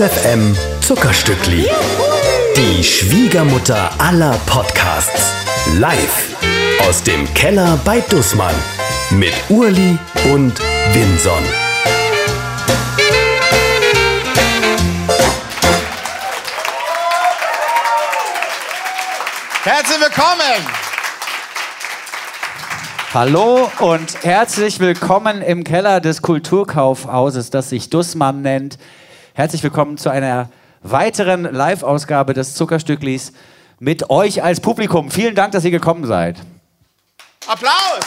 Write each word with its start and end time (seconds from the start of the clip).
FM 0.00 0.56
Zuckerstückli. 0.80 1.68
Die 2.56 2.82
Schwiegermutter 2.82 3.90
aller 3.98 4.32
Podcasts. 4.46 5.34
Live 5.78 6.34
aus 6.88 7.02
dem 7.02 7.32
Keller 7.34 7.78
bei 7.84 8.00
Dussmann. 8.00 8.54
Mit 9.10 9.34
Urli 9.50 9.98
und 10.32 10.58
Winson. 10.94 11.44
Herzlich 19.64 20.00
willkommen! 20.00 20.80
Hallo 23.12 23.70
und 23.80 24.24
herzlich 24.24 24.80
willkommen 24.80 25.42
im 25.42 25.62
Keller 25.62 26.00
des 26.00 26.22
Kulturkaufhauses, 26.22 27.50
das 27.50 27.68
sich 27.68 27.90
Dussmann 27.90 28.40
nennt. 28.40 28.78
Herzlich 29.40 29.62
willkommen 29.62 29.96
zu 29.96 30.10
einer 30.10 30.50
weiteren 30.82 31.44
Live-Ausgabe 31.44 32.34
des 32.34 32.52
Zuckerstücklis 32.52 33.32
mit 33.78 34.10
euch 34.10 34.42
als 34.42 34.60
Publikum. 34.60 35.10
Vielen 35.10 35.34
Dank, 35.34 35.52
dass 35.52 35.64
ihr 35.64 35.70
gekommen 35.70 36.04
seid. 36.04 36.36
Applaus! 37.46 38.04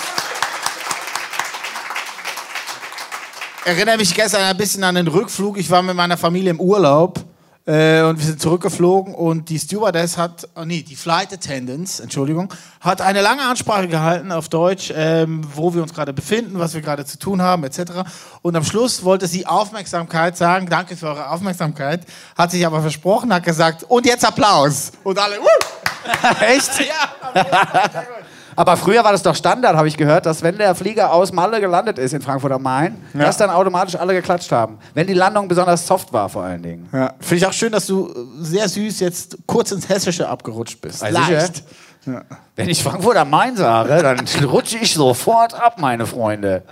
Erinnere 3.66 3.98
mich 3.98 4.14
gestern 4.14 4.44
ein 4.44 4.56
bisschen 4.58 4.84
an 4.84 4.94
den 4.94 5.08
Rückflug. 5.08 5.58
Ich 5.58 5.72
war 5.72 5.82
mit 5.82 5.96
meiner 5.96 6.18
Familie 6.18 6.52
im 6.52 6.60
Urlaub 6.60 7.26
äh, 7.66 8.02
und 8.02 8.20
wir 8.20 8.26
sind 8.26 8.42
zurückgeflogen 8.42 9.16
und 9.16 9.50
die 9.50 9.58
Stewardess 9.58 10.18
hat, 10.18 10.50
oh 10.56 10.66
nee, 10.66 10.82
die 10.82 10.96
Flight 10.98 11.32
Attendants, 11.32 12.02
Entschuldigung, 12.02 12.54
hat 12.82 13.00
eine 13.00 13.22
lange 13.22 13.44
Ansprache 13.44 13.88
gehalten 13.88 14.32
auf 14.34 14.50
Deutsch, 14.50 14.92
ähm, 14.96 15.42
wo 15.56 15.74
wir 15.74 15.82
uns 15.82 15.94
gerade 15.94 16.12
befinden, 16.12 16.60
was 16.60 16.74
wir 16.74 16.82
gerade 16.82 17.06
zu 17.06 17.18
tun 17.18 17.42
haben, 17.42 17.64
etc. 17.64 18.04
Und 18.42 18.56
am 18.56 18.66
Schluss 18.66 19.04
wollte 19.04 19.28
sie 19.28 19.46
Aufmerksamkeit 19.46 20.36
sagen, 20.36 20.68
danke 20.70 20.98
für 20.98 21.08
eure 21.08 21.30
Aufmerksamkeit, 21.30 22.06
hat 22.38 22.52
sich 22.52 22.66
aber 22.66 22.82
versprochen, 22.82 23.34
hat 23.34 23.44
gesagt, 23.44 23.84
und 23.84 24.06
jetzt 24.06 24.26
Applaus. 24.26 24.92
Und 25.04 25.18
alle, 25.18 25.40
uh! 25.40 25.46
Echt? 26.42 26.72
Ja, 26.80 27.14
Aber 27.22 28.24
früher 28.78 29.04
war 29.04 29.12
das 29.12 29.24
doch 29.24 29.36
Standard, 29.36 29.76
habe 29.76 29.88
ich 29.88 29.98
gehört, 29.98 30.26
dass 30.26 30.44
wenn 30.44 30.58
der 30.58 30.76
Flieger 30.76 31.12
aus 31.14 31.32
Malle 31.32 31.60
gelandet 31.62 31.98
ist 31.98 32.14
in 32.14 32.22
Frankfurt 32.22 32.52
am 32.52 32.64
Main, 32.64 32.96
Ja. 33.14 33.22
dass 33.26 33.38
dann 33.38 33.50
automatisch 33.50 33.96
alle 33.96 34.14
geklatscht 34.14 34.52
haben. 34.52 34.78
Wenn 34.94 35.08
die 35.08 35.14
Landung 35.14 35.48
besonders 35.48 35.86
soft 35.86 36.12
war 36.14 36.30
vor 36.30 36.44
allen 36.44 36.62
Dingen. 36.64 36.90
Ja. 36.92 37.14
Finde 37.20 37.36
ich 37.38 37.46
auch 37.48 37.54
schön, 37.54 37.72
dass 37.72 37.86
du 37.88 38.10
äh, 38.10 38.14
sehr 38.44 38.68
süß 38.70 39.00
jetzt 39.00 39.38
kurz 39.46 39.72
ins 39.72 39.88
Hessische 39.90 40.28
abgerutscht 40.28 40.80
bist. 40.82 41.04
Also 41.04 41.22
sicher? 41.24 41.50
Wenn 42.56 42.70
ich 42.70 42.84
Frankfurt 42.84 43.16
am 43.18 43.30
Main 43.30 43.56
sage, 43.56 44.02
dann 44.02 44.26
rutsche 44.46 44.78
ich 44.78 44.94
sofort 44.94 45.54
ab, 45.54 45.80
meine 45.80 46.06
Freunde 46.06 46.64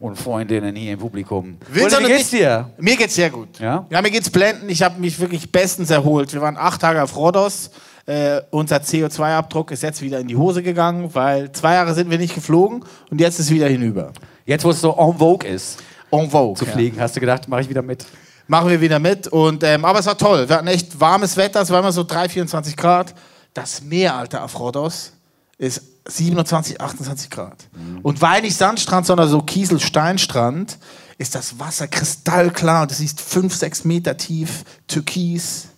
und 0.00 0.16
Freundinnen 0.16 0.74
hier 0.76 0.92
im 0.92 0.98
Publikum. 0.98 1.58
Und 1.68 2.00
wie 2.00 2.06
geht's 2.06 2.30
dir? 2.30 2.70
Mir 2.78 2.96
geht's 2.96 3.14
sehr 3.14 3.30
gut. 3.30 3.58
Ja? 3.58 3.84
Ja, 3.90 4.00
mir 4.00 4.10
geht's 4.10 4.30
blenden. 4.30 4.68
Ich 4.68 4.82
habe 4.82 5.00
mich 5.00 5.18
wirklich 5.18 5.50
bestens 5.50 5.90
erholt. 5.90 6.32
Wir 6.32 6.40
waren 6.40 6.56
acht 6.56 6.80
Tage 6.80 7.02
auf 7.02 7.16
Rhodos. 7.16 7.70
Äh, 8.08 8.40
unser 8.50 8.76
CO2-Abdruck 8.78 9.70
ist 9.70 9.82
jetzt 9.82 10.00
wieder 10.00 10.18
in 10.18 10.28
die 10.28 10.36
Hose 10.36 10.62
gegangen, 10.62 11.10
weil 11.14 11.52
zwei 11.52 11.74
Jahre 11.74 11.92
sind 11.92 12.08
wir 12.08 12.16
nicht 12.16 12.34
geflogen 12.34 12.82
und 13.10 13.20
jetzt 13.20 13.38
ist 13.38 13.50
wieder 13.50 13.68
hinüber. 13.68 14.14
Jetzt, 14.46 14.64
wo 14.64 14.70
es 14.70 14.80
so 14.80 14.96
en 14.96 15.18
vogue 15.18 15.46
ist, 15.46 15.78
En 16.10 16.30
vogue. 16.30 16.54
zu 16.54 16.64
ja. 16.64 16.72
fliegen, 16.72 16.98
hast 16.98 17.16
du 17.16 17.20
gedacht, 17.20 17.48
mache 17.48 17.60
ich 17.60 17.68
wieder 17.68 17.82
mit. 17.82 18.06
Machen 18.46 18.70
wir 18.70 18.80
wieder 18.80 18.98
mit. 18.98 19.28
Und, 19.28 19.62
ähm, 19.62 19.84
aber 19.84 19.98
es 19.98 20.06
war 20.06 20.16
toll. 20.16 20.48
Wir 20.48 20.56
hatten 20.56 20.68
echt 20.68 20.98
warmes 20.98 21.36
Wetter. 21.36 21.60
Es 21.60 21.68
war 21.68 21.80
immer 21.80 21.92
so 21.92 22.02
3, 22.02 22.30
24 22.30 22.78
Grad. 22.78 23.14
Das 23.52 23.82
Meer, 23.82 24.14
Alter, 24.14 24.42
auf 24.42 24.58
Rhodos 24.58 25.12
ist 25.58 25.82
27, 26.06 26.80
28 26.80 27.28
Grad. 27.28 27.68
Und 28.02 28.22
weil 28.22 28.40
nicht 28.40 28.56
Sandstrand, 28.56 29.04
sondern 29.04 29.28
so 29.28 29.42
Kiesel-Steinstrand, 29.42 30.78
ist 31.18 31.34
das 31.34 31.58
Wasser 31.58 31.88
kristallklar. 31.88 32.82
Und 32.82 32.90
du 32.90 32.94
siehst 32.94 33.20
5, 33.20 33.54
6 33.54 33.84
Meter 33.84 34.16
tief, 34.16 34.64
türkis. 34.86 35.68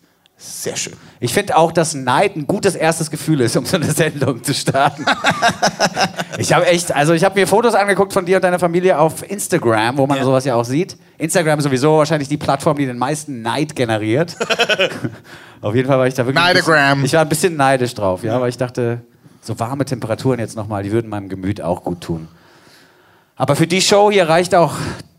Sehr 0.43 0.75
schön. 0.77 0.95
Ich 1.21 1.35
finde 1.35 1.55
auch, 1.57 1.71
dass 1.71 1.93
Neid 1.95 2.35
ein 2.35 2.47
gutes 2.47 2.75
erstes 2.75 3.11
Gefühl 3.11 3.43
ist, 3.43 3.57
um 3.59 3.67
so 3.67 3.77
eine 3.77 3.85
Sendung 3.93 4.43
zu 4.43 4.55
starten. 4.55 5.05
ich 6.39 6.53
habe 6.55 6.67
echt, 6.67 6.95
also 6.95 7.13
ich 7.13 7.25
habe 7.25 7.39
mir 7.39 7.47
Fotos 7.47 7.75
angeguckt 7.75 8.13
von 8.15 8.25
dir 8.25 8.37
und 8.37 8.43
deiner 8.45 8.59
Familie 8.59 8.99
auf 8.99 9.29
Instagram, 9.31 9.99
wo 9.99 10.07
man 10.07 10.17
Ja. 10.19 10.25
sowas 10.25 10.45
ja 10.47 10.55
auch 10.55 10.65
sieht. 10.65 10.97
Instagram 11.19 11.59
ist 11.59 11.65
sowieso 11.65 11.99
wahrscheinlich 11.99 12.29
die 12.29 12.39
Plattform, 12.39 12.79
die 12.79 12.87
den 12.87 12.97
meisten 12.97 13.43
Neid 13.43 13.77
generiert. 13.77 14.35
auf 15.61 15.75
jeden 15.75 15.87
Fall 15.89 15.99
war 15.99 16.07
ich 16.07 16.15
da 16.15 16.25
wirklich. 16.25 16.43
ein 16.43 16.55
bisschen- 16.55 16.73
Neidegram. 16.73 17.05
Ich 17.05 17.13
war 17.13 17.21
ein 17.21 17.29
bisschen 17.29 17.57
neidisch 17.57 17.95
drauf, 17.95 18.25
ja, 18.25 18.41
weil 18.41 18.49
ich 18.49 18.57
dachte, 18.57 19.03
so 19.43 19.59
warme 19.59 19.85
Temperaturen 19.85 20.39
jetzt 20.41 20.57
nochmal, 20.57 20.83
die 20.83 20.93
würden 20.93 21.11
meinem 21.11 21.29
Gemüt 21.29 21.61
auch 21.61 21.85
gut 21.85 22.01
tun. 22.01 22.29
Aber 23.37 23.57
für 23.57 23.67
die 23.67 23.83
Show 23.83 24.11
hier 24.11 24.29
reicht 24.29 24.55
auch 24.55 24.73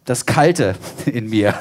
das 0.06 0.26
Kalte 0.26 0.76
in 1.06 1.30
mir. 1.30 1.54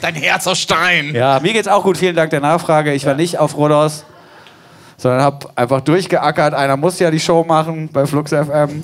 Dein 0.00 0.14
Herz 0.14 0.46
aus 0.46 0.58
Stein. 0.58 1.14
Ja, 1.14 1.40
mir 1.40 1.52
geht's 1.52 1.68
auch 1.68 1.82
gut. 1.82 1.98
Vielen 1.98 2.16
Dank 2.16 2.30
der 2.30 2.40
Nachfrage. 2.40 2.92
Ich 2.92 3.06
war 3.06 3.14
nicht 3.14 3.38
auf 3.38 3.56
Rhodos, 3.56 4.04
sondern 4.96 5.22
habe 5.22 5.48
einfach 5.56 5.80
durchgeackert. 5.80 6.54
Einer 6.54 6.76
muss 6.76 6.98
ja 6.98 7.10
die 7.10 7.20
Show 7.20 7.44
machen 7.44 7.88
bei 7.92 8.06
Flux 8.06 8.30
FM. 8.30 8.82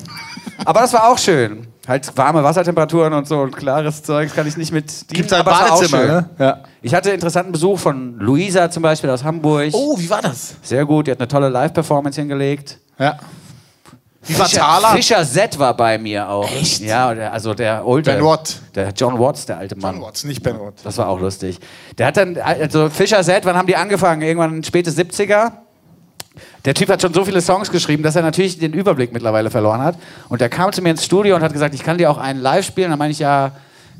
Aber 0.65 0.81
das 0.81 0.93
war 0.93 1.09
auch 1.09 1.17
schön. 1.17 1.67
Halt 1.87 2.17
warme 2.17 2.43
Wassertemperaturen 2.43 3.13
und 3.13 3.27
so 3.27 3.39
und 3.39 3.55
klares 3.55 4.03
Zeug 4.03 4.33
kann 4.35 4.45
ich 4.45 4.57
nicht 4.57 4.73
mit. 4.73 4.91
Gibt's 5.07 5.31
ein 5.31 5.45
Badezimmer, 5.45 6.05
ne? 6.05 6.29
Ja. 6.37 6.59
Ich 6.81 6.93
hatte 6.93 7.11
interessanten 7.11 7.53
Besuch 7.53 7.79
von 7.79 8.19
Luisa 8.19 8.69
zum 8.69 8.83
Beispiel 8.83 9.09
aus 9.09 9.23
Hamburg. 9.23 9.69
Oh, 9.71 9.97
wie 9.97 10.09
war 10.09 10.21
das? 10.21 10.55
Sehr 10.61 10.85
gut, 10.85 11.07
die 11.07 11.11
hat 11.11 11.19
eine 11.19 11.29
tolle 11.29 11.47
Live-Performance 11.47 12.19
hingelegt. 12.19 12.79
Ja. 12.99 13.17
Wie 14.27 14.37
war 14.37 14.45
Fischer, 14.45 14.61
Thaler? 14.61 14.89
Fischer 14.89 15.25
Z 15.25 15.57
war 15.57 15.75
bei 15.75 15.97
mir 15.97 16.29
auch. 16.29 16.49
Echt? 16.51 16.81
Ja, 16.81 17.13
der, 17.13 17.33
also 17.33 17.53
der 17.53 17.85
Older. 17.85 18.13
Ben 18.13 18.23
Watt. 18.23 18.59
Der 18.75 18.91
John 18.91 19.17
Watts, 19.19 19.45
der 19.45 19.57
alte 19.57 19.75
Mann. 19.75 19.95
John 19.95 20.03
Watts, 20.03 20.23
nicht 20.23 20.43
Ben 20.43 20.59
Watt. 20.59 20.75
Das 20.83 20.97
war 20.97 21.07
auch 21.07 21.19
lustig. 21.19 21.59
Der 21.97 22.07
hat 22.07 22.17
dann, 22.17 22.37
also 22.37 22.89
Fischer 22.89 23.23
Set, 23.23 23.45
wann 23.45 23.55
haben 23.55 23.67
die 23.67 23.75
angefangen? 23.75 24.21
Irgendwann 24.21 24.63
späte 24.63 24.91
70er. 24.91 25.51
Der 26.65 26.73
Typ 26.73 26.89
hat 26.89 27.01
schon 27.01 27.13
so 27.13 27.23
viele 27.23 27.41
Songs 27.41 27.71
geschrieben, 27.71 28.03
dass 28.03 28.15
er 28.15 28.21
natürlich 28.21 28.59
den 28.59 28.73
Überblick 28.73 29.13
mittlerweile 29.13 29.49
verloren 29.49 29.81
hat. 29.81 29.95
Und 30.29 30.41
der 30.41 30.49
kam 30.49 30.71
zu 30.73 30.81
mir 30.81 30.91
ins 30.91 31.05
Studio 31.05 31.35
und 31.35 31.41
hat 31.41 31.53
gesagt, 31.53 31.73
ich 31.73 31.83
kann 31.83 31.97
dir 31.97 32.11
auch 32.11 32.17
einen 32.17 32.41
live 32.41 32.65
spielen. 32.65 32.89
Dann 32.89 32.99
meine 32.99 33.11
ich, 33.11 33.19
ja, 33.19 33.51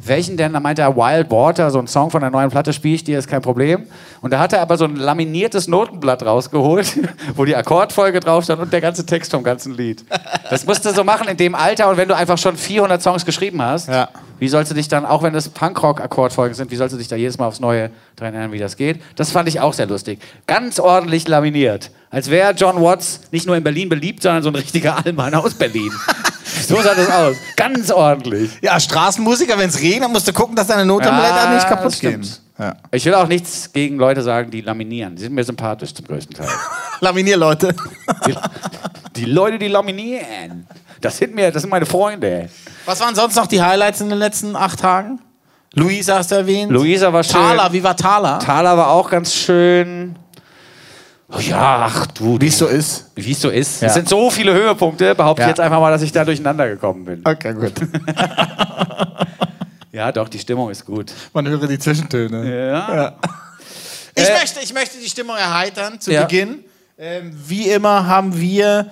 welchen 0.04 0.38
denn? 0.38 0.54
Dann 0.54 0.64
meinte 0.64 0.82
er 0.82 0.96
Wild 0.96 1.30
Water, 1.32 1.70
so 1.72 1.80
ein 1.80 1.88
Song 1.88 2.10
von 2.12 2.22
der 2.22 2.30
neuen 2.30 2.50
Platte, 2.50 2.72
spiele 2.74 2.96
ich 2.96 3.04
dir, 3.04 3.18
ist 3.20 3.28
kein 3.28 3.42
Problem. 3.42 3.86
Und 4.22 4.32
da 4.32 4.40
hat 4.40 4.54
er 4.54 4.62
aber 4.62 4.78
so 4.78 4.86
ein 4.86 4.96
laminiertes 4.96 5.68
Notenblatt 5.68 6.24
rausgeholt, 6.26 6.98
wo 7.36 7.46
die 7.46 7.56
Akkordfolge 7.56 8.20
drauf 8.20 8.44
stand 8.44 8.62
und 8.62 8.72
der 8.74 8.82
ganze 8.82 9.06
Text 9.06 9.32
vom 9.32 9.44
ganzen 9.44 9.76
Lied. 9.76 10.06
Das 10.50 10.66
musst 10.66 10.86
du 10.86 10.94
so 10.94 11.04
machen 11.04 11.28
in 11.28 11.38
dem 11.38 11.56
Alter 11.56 11.90
und 11.90 11.98
wenn 11.98 12.08
du 12.08 12.16
einfach 12.16 12.38
schon 12.38 12.56
400 12.58 13.02
Songs 13.02 13.26
geschrieben 13.26 13.62
hast, 13.62 13.88
Ja. 13.90 14.10
wie 14.40 14.48
sollst 14.48 14.72
du 14.72 14.76
dich 14.76 14.88
dann, 14.88 15.06
auch 15.06 15.24
wenn 15.24 15.34
das 15.34 15.50
Punkrock-Akkordfolgen 15.50 16.54
sind, 16.56 16.72
wie 16.72 16.76
sollst 16.76 16.94
du 16.94 16.98
dich 16.98 17.08
da 17.08 17.16
jedes 17.16 17.38
Mal 17.38 17.48
aufs 17.48 17.60
Neue 17.60 17.90
dran 18.16 18.34
erinnern, 18.34 18.52
wie 18.52 18.60
das 18.60 18.78
geht? 18.78 19.02
Das 19.16 19.32
fand 19.32 19.50
ich 19.50 19.60
auch 19.60 19.74
sehr 19.74 19.88
lustig. 19.88 20.20
Ganz 20.46 20.80
ordentlich 20.80 21.28
laminiert. 21.28 21.92
Als 22.10 22.30
wäre 22.30 22.54
John 22.54 22.82
Watts 22.82 23.22
nicht 23.32 23.46
nur 23.46 23.58
in 23.58 23.64
Berlin 23.64 23.90
beliebt, 23.90 24.22
sondern 24.24 24.42
so 24.44 24.50
ein 24.50 24.56
richtiger 24.56 25.04
Allmann 25.06 25.34
aus 25.36 25.54
Berlin. 25.56 25.92
So 26.68 26.82
sah 26.82 26.94
das 26.94 27.10
aus. 27.10 27.36
Ganz 27.56 27.92
ordentlich. 27.92 28.52
Ja, 28.62 28.80
Straßenmusiker, 28.80 29.58
wenn 29.58 29.70
es 29.70 29.80
regnet, 29.82 30.10
musst 30.10 30.28
du 30.28 30.34
gucken, 30.34 30.56
dass 30.56 30.68
deine 30.68 30.86
Notenblätter 30.86 31.46
Ja, 31.46 31.54
nicht 31.54 31.68
kaputt 31.68 32.00
gehen. 32.00 32.28
Ja. 32.60 32.76
Ich 32.92 33.06
will 33.06 33.14
auch 33.14 33.28
nichts 33.28 33.72
gegen 33.72 33.98
Leute 33.98 34.22
sagen, 34.22 34.50
die 34.50 34.62
laminieren. 34.62 35.16
Die 35.16 35.22
sind 35.22 35.34
mir 35.34 35.44
sympathisch 35.44 35.94
zum 35.94 36.06
größten 36.06 36.36
Teil. 36.36 36.48
Laminierleute. 37.02 37.76
Die, 38.26 38.36
die 39.16 39.26
Leute, 39.26 39.60
die 39.60 39.68
laminieren. 39.68 40.66
Das 41.00 41.18
sind 41.18 41.36
mir, 41.36 41.52
das 41.52 41.62
sind 41.62 41.70
meine 41.70 41.86
Freunde. 41.86 42.50
Was 42.86 43.00
waren 43.00 43.14
sonst 43.14 43.36
noch 43.36 43.48
die 43.48 43.62
Highlights 43.62 44.02
in 44.02 44.10
den 44.10 44.18
letzten 44.18 44.56
acht 44.56 44.80
Tagen? 44.80 45.20
Luisa 45.74 46.18
hast 46.18 46.32
du 46.32 46.36
erwähnt. 46.36 46.72
Luisa 46.72 47.14
war 47.14 47.24
schön. 47.24 47.34
Thaler, 47.40 47.72
wie 47.72 47.84
war 47.84 47.96
Thaler? 47.96 48.40
Thaler 48.40 48.76
war 48.76 48.90
auch 48.90 49.10
ganz 49.10 49.34
schön. 49.34 50.16
Oh 51.30 51.40
ja, 51.40 51.84
ach 51.88 52.08
du. 52.08 52.40
Wie 52.40 52.48
es 52.48 52.58
so 52.58 52.68
ist. 52.68 53.06
Wie 53.16 53.32
es 53.32 53.42
so 53.42 53.50
ist. 53.50 53.82
Ja. 53.82 53.88
Es 53.90 53.96
sind 53.96 54.08
so 54.08 54.30
viele 54.30 54.54
Höhepunkte, 54.54 55.14
behaupte 55.14 55.42
Ja. 55.42 55.48
ich 55.48 55.52
jetzt 55.52 55.60
einfach 55.60 55.80
mal, 55.82 55.92
dass 55.92 56.02
ich 56.02 56.12
da 56.14 56.24
durcheinander 56.24 56.68
gekommen 56.70 57.04
bin. 57.06 57.22
Okay, 57.26 57.54
gut. 57.54 57.74
Ja, 59.92 60.12
doch, 60.12 60.30
die 60.30 60.38
Stimmung 60.38 60.70
ist 60.70 60.86
gut. 60.86 61.12
Man 61.34 61.48
höre 61.48 61.66
die 61.66 61.80
Zwischentöne. 61.80 62.68
Ja. 62.70 63.16
Ich, 64.14 64.24
Äh, 64.30 64.34
möchte, 64.34 64.60
ich 64.60 64.72
möchte 64.74 65.00
die 65.00 65.10
Stimmung 65.10 65.36
erheitern 65.36 66.00
zu 66.00 66.12
Ja. 66.12 66.24
Beginn. 66.26 66.60
Ähm, 67.00 67.32
wie 67.48 67.70
immer 67.70 68.06
haben 68.06 68.40
wir 68.40 68.92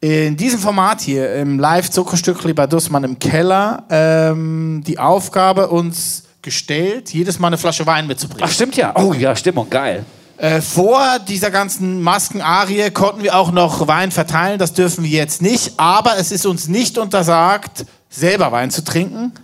in 0.00 0.38
diesem 0.38 0.58
Format 0.58 1.02
hier 1.02 1.34
im 1.34 1.58
Live-Zuckerstückli 1.58 2.54
bei 2.54 2.66
Dussmann 2.66 3.04
im 3.04 3.18
Keller 3.18 3.84
ähm, 3.90 4.82
die 4.86 4.98
Aufgabe 4.98 5.68
uns 5.68 6.22
gestellt, 6.40 7.12
jedes 7.12 7.38
Mal 7.38 7.48
eine 7.48 7.58
Flasche 7.58 7.84
Wein 7.86 8.06
mitzubringen. 8.06 8.44
Ach, 8.48 8.50
stimmt 8.52 8.76
ja. 8.76 8.94
Oh 8.96 9.12
ja, 9.12 9.36
Stimmung, 9.36 9.68
geil. 9.68 10.06
Äh, 10.40 10.62
vor 10.62 11.18
dieser 11.18 11.50
ganzen 11.50 12.00
Maskenarie 12.00 12.90
konnten 12.92 13.22
wir 13.22 13.36
auch 13.36 13.52
noch 13.52 13.86
Wein 13.88 14.10
verteilen. 14.10 14.58
Das 14.58 14.72
dürfen 14.72 15.04
wir 15.04 15.10
jetzt 15.10 15.42
nicht. 15.42 15.78
Aber 15.78 16.16
es 16.16 16.32
ist 16.32 16.46
uns 16.46 16.66
nicht 16.66 16.96
untersagt, 16.96 17.84
selber 18.08 18.50
Wein 18.50 18.70
zu 18.70 18.82
trinken, 18.82 19.34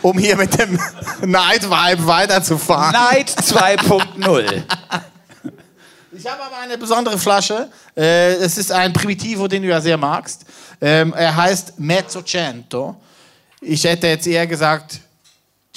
um 0.00 0.16
hier 0.16 0.36
mit 0.36 0.58
dem 0.58 0.80
Night 1.26 1.64
Vibe 1.64 2.06
weiterzufahren. 2.06 2.92
Night 2.92 3.28
2.0. 3.28 4.62
Ich 6.12 6.26
habe 6.26 6.42
aber 6.42 6.56
eine 6.62 6.78
besondere 6.78 7.18
Flasche. 7.18 7.68
Äh, 7.94 8.36
es 8.36 8.56
ist 8.56 8.72
ein 8.72 8.94
Primitivo, 8.94 9.46
den 9.46 9.62
du 9.62 9.68
ja 9.68 9.82
sehr 9.82 9.98
magst. 9.98 10.46
Ähm, 10.80 11.12
er 11.12 11.36
heißt 11.36 11.78
Mezzocento. 11.78 12.96
Ich 13.60 13.84
hätte 13.84 14.06
jetzt 14.06 14.26
eher 14.26 14.46
gesagt 14.46 15.00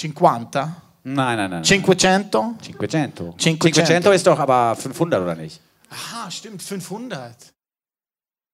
50. 0.00 0.87
Nein, 1.04 1.36
nein, 1.36 1.50
nein. 1.50 1.64
Cinquecento? 1.64 2.54
Cinquecento. 2.62 3.34
Cinquecento. 3.38 3.64
Cinquecento 3.64 4.10
ist 4.12 4.26
doch 4.26 4.38
aber 4.38 4.76
500 4.76 5.22
oder 5.22 5.34
nicht? 5.34 5.60
Aha, 5.90 6.30
stimmt, 6.30 6.62
500. 6.62 7.34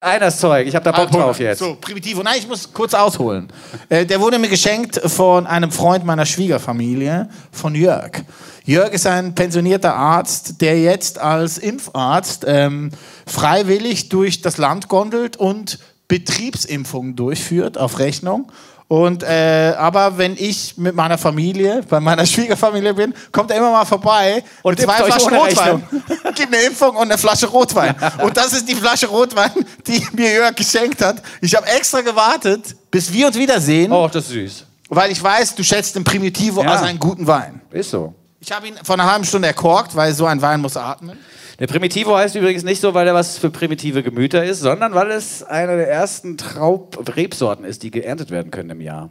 Eines 0.05 0.39
Zeug, 0.39 0.67
ich 0.67 0.75
habe 0.75 0.85
da 0.85 0.93
Bock 0.93 1.11
drauf 1.11 1.41
jetzt. 1.41 1.61
So, 1.61 1.77
Primitivo. 1.81 2.23
Nein, 2.23 2.35
ich 2.39 2.47
muss 2.47 2.71
kurz 2.71 2.93
ausholen. 2.93 3.49
Äh, 3.89 4.05
der 4.05 4.21
wurde 4.21 4.39
mir 4.39 4.51
geschenkt 4.51 5.01
von 5.07 5.47
einem 5.47 5.71
Freund 5.71 6.05
meiner 6.05 6.27
Schwiegerfamilie, 6.27 7.31
von 7.51 7.75
Jörg. 7.75 8.23
Jörg 8.67 8.93
ist 8.93 9.07
ein 9.07 9.35
pensionierter 9.35 9.95
Arzt, 9.95 10.61
der 10.61 10.79
jetzt 10.79 11.19
als 11.19 11.57
Impfarzt 11.57 12.45
ähm, 12.47 12.91
freiwillig 13.27 14.11
durch 14.11 14.43
das 14.43 14.59
Land 14.59 14.89
gondelt 14.89 15.39
und 15.39 15.79
Betriebsimpfungen 16.07 17.17
durchführt 17.17 17.79
auf 17.79 17.99
Rechnung. 17.99 18.53
Und, 18.87 19.23
äh, 19.23 19.73
aber 19.79 20.19
wenn 20.19 20.37
ich 20.37 20.77
mit 20.77 20.95
meiner 20.95 21.17
Familie, 21.17 21.83
bei 21.89 22.01
meiner 22.01 22.27
Schwiegerfamilie 22.33 22.93
bin, 22.95 23.15
kommt 23.33 23.51
er 23.51 23.57
immer 23.57 23.73
mal 23.73 23.85
vorbei 23.85 24.45
Und 24.63 24.79
mit 24.79 24.87
zwei 24.87 25.03
Flaschen 25.05 25.35
Rotwein. 25.35 25.83
Gibt 26.35 26.55
eine 26.55 26.63
Impfung 26.65 26.91
und 26.97 27.03
eine 27.03 27.17
Flasche 27.19 27.47
Rotwein. 27.47 27.97
Und 28.23 28.37
das 28.37 28.53
ist 28.53 28.69
die 28.69 28.75
Flasche 28.75 29.07
Rotwein, 29.07 29.51
die 29.87 30.07
mir 30.13 30.31
Jörg 30.33 30.55
geschenkt 30.55 31.01
hat. 31.03 31.17
Ich 31.41 31.55
habe 31.55 31.67
extra 31.67 32.03
gewartet, 32.03 32.77
bis 32.91 33.11
wir 33.13 33.27
uns 33.29 33.37
wiedersehen, 33.39 33.91
Oh, 33.91 34.07
das 34.13 34.25
ist 34.27 34.31
süß. 34.33 34.65
weil 34.91 35.11
ich 35.11 35.21
weiß, 35.23 35.55
du 35.55 35.65
schätzt 35.65 35.97
den 35.97 36.05
Primitivo 36.05 36.63
Ja. 36.63 36.73
als 36.73 36.83
einen 36.83 36.99
guten 36.99 37.27
Wein. 37.27 37.63
Ist 37.71 37.91
so. 37.91 38.15
Ich 38.39 38.53
habe 38.53 38.69
ihn 38.69 38.75
vor 38.83 38.95
einer 38.97 39.11
halben 39.11 39.25
Stunde 39.25 39.49
erkorkt, 39.49 39.97
weil 39.97 40.13
so 40.13 40.27
ein 40.27 40.41
Wein 40.43 40.61
muss 40.61 40.77
atmen. 40.77 41.19
Der 41.61 41.69
Primitivo 41.69 42.17
heißt 42.17 42.35
übrigens 42.35 42.65
nicht 42.65 42.81
so, 42.81 42.95
weil 42.95 43.07
er 43.07 43.15
was 43.15 43.39
für 43.39 43.49
primitive 43.49 44.03
Gemüter 44.03 44.45
ist, 44.45 44.61
sondern 44.61 44.95
weil 44.95 45.13
es 45.13 45.45
eine 45.45 45.77
der 45.77 45.89
ersten 45.89 46.37
Traub-Rebsorten 46.37 47.65
ist, 47.65 47.85
die 47.85 47.93
geerntet 47.93 48.31
werden 48.31 48.51
können 48.51 48.71
im 48.71 48.81
Jahr. 48.81 49.11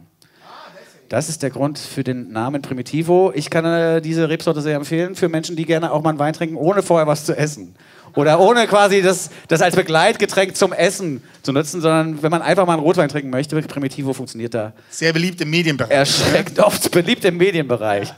Das 1.08 1.28
ist 1.28 1.42
der 1.42 1.50
Grund 1.50 1.78
für 1.78 2.02
den 2.02 2.32
Namen 2.32 2.60
Primitivo. 2.60 3.32
Ich 3.34 3.48
kann 3.48 3.64
äh, 3.64 4.00
diese 4.00 4.28
Rebsorte 4.28 4.60
sehr 4.60 4.76
empfehlen 4.76 5.14
für 5.14 5.28
Menschen, 5.28 5.54
die 5.54 5.64
gerne 5.64 5.92
auch 5.92 6.02
mal 6.02 6.10
einen 6.10 6.18
Wein 6.18 6.32
trinken, 6.32 6.56
ohne 6.56 6.82
vorher 6.82 7.06
was 7.06 7.24
zu 7.24 7.36
essen. 7.36 7.76
Oder 8.14 8.40
ohne 8.40 8.66
quasi 8.66 9.02
das, 9.02 9.30
das 9.48 9.60
als 9.60 9.74
Begleitgetränk 9.74 10.56
zum 10.56 10.72
Essen 10.72 11.22
zu 11.42 11.52
nutzen, 11.52 11.80
sondern 11.80 12.22
wenn 12.22 12.30
man 12.30 12.42
einfach 12.42 12.66
mal 12.66 12.74
einen 12.74 12.82
Rotwein 12.82 13.08
trinken 13.08 13.30
möchte, 13.30 13.60
Primitivo 13.62 14.12
funktioniert 14.12 14.54
da 14.54 14.72
Sehr 14.90 15.12
beliebt 15.12 15.40
im 15.40 15.50
Medienbereich. 15.50 15.90
erschreckt 15.90 16.58
oft 16.58 16.90
beliebt 16.90 17.24
im 17.24 17.36
Medienbereich. 17.36 18.12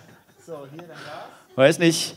Weiß 1.55 1.79
nicht, 1.79 2.17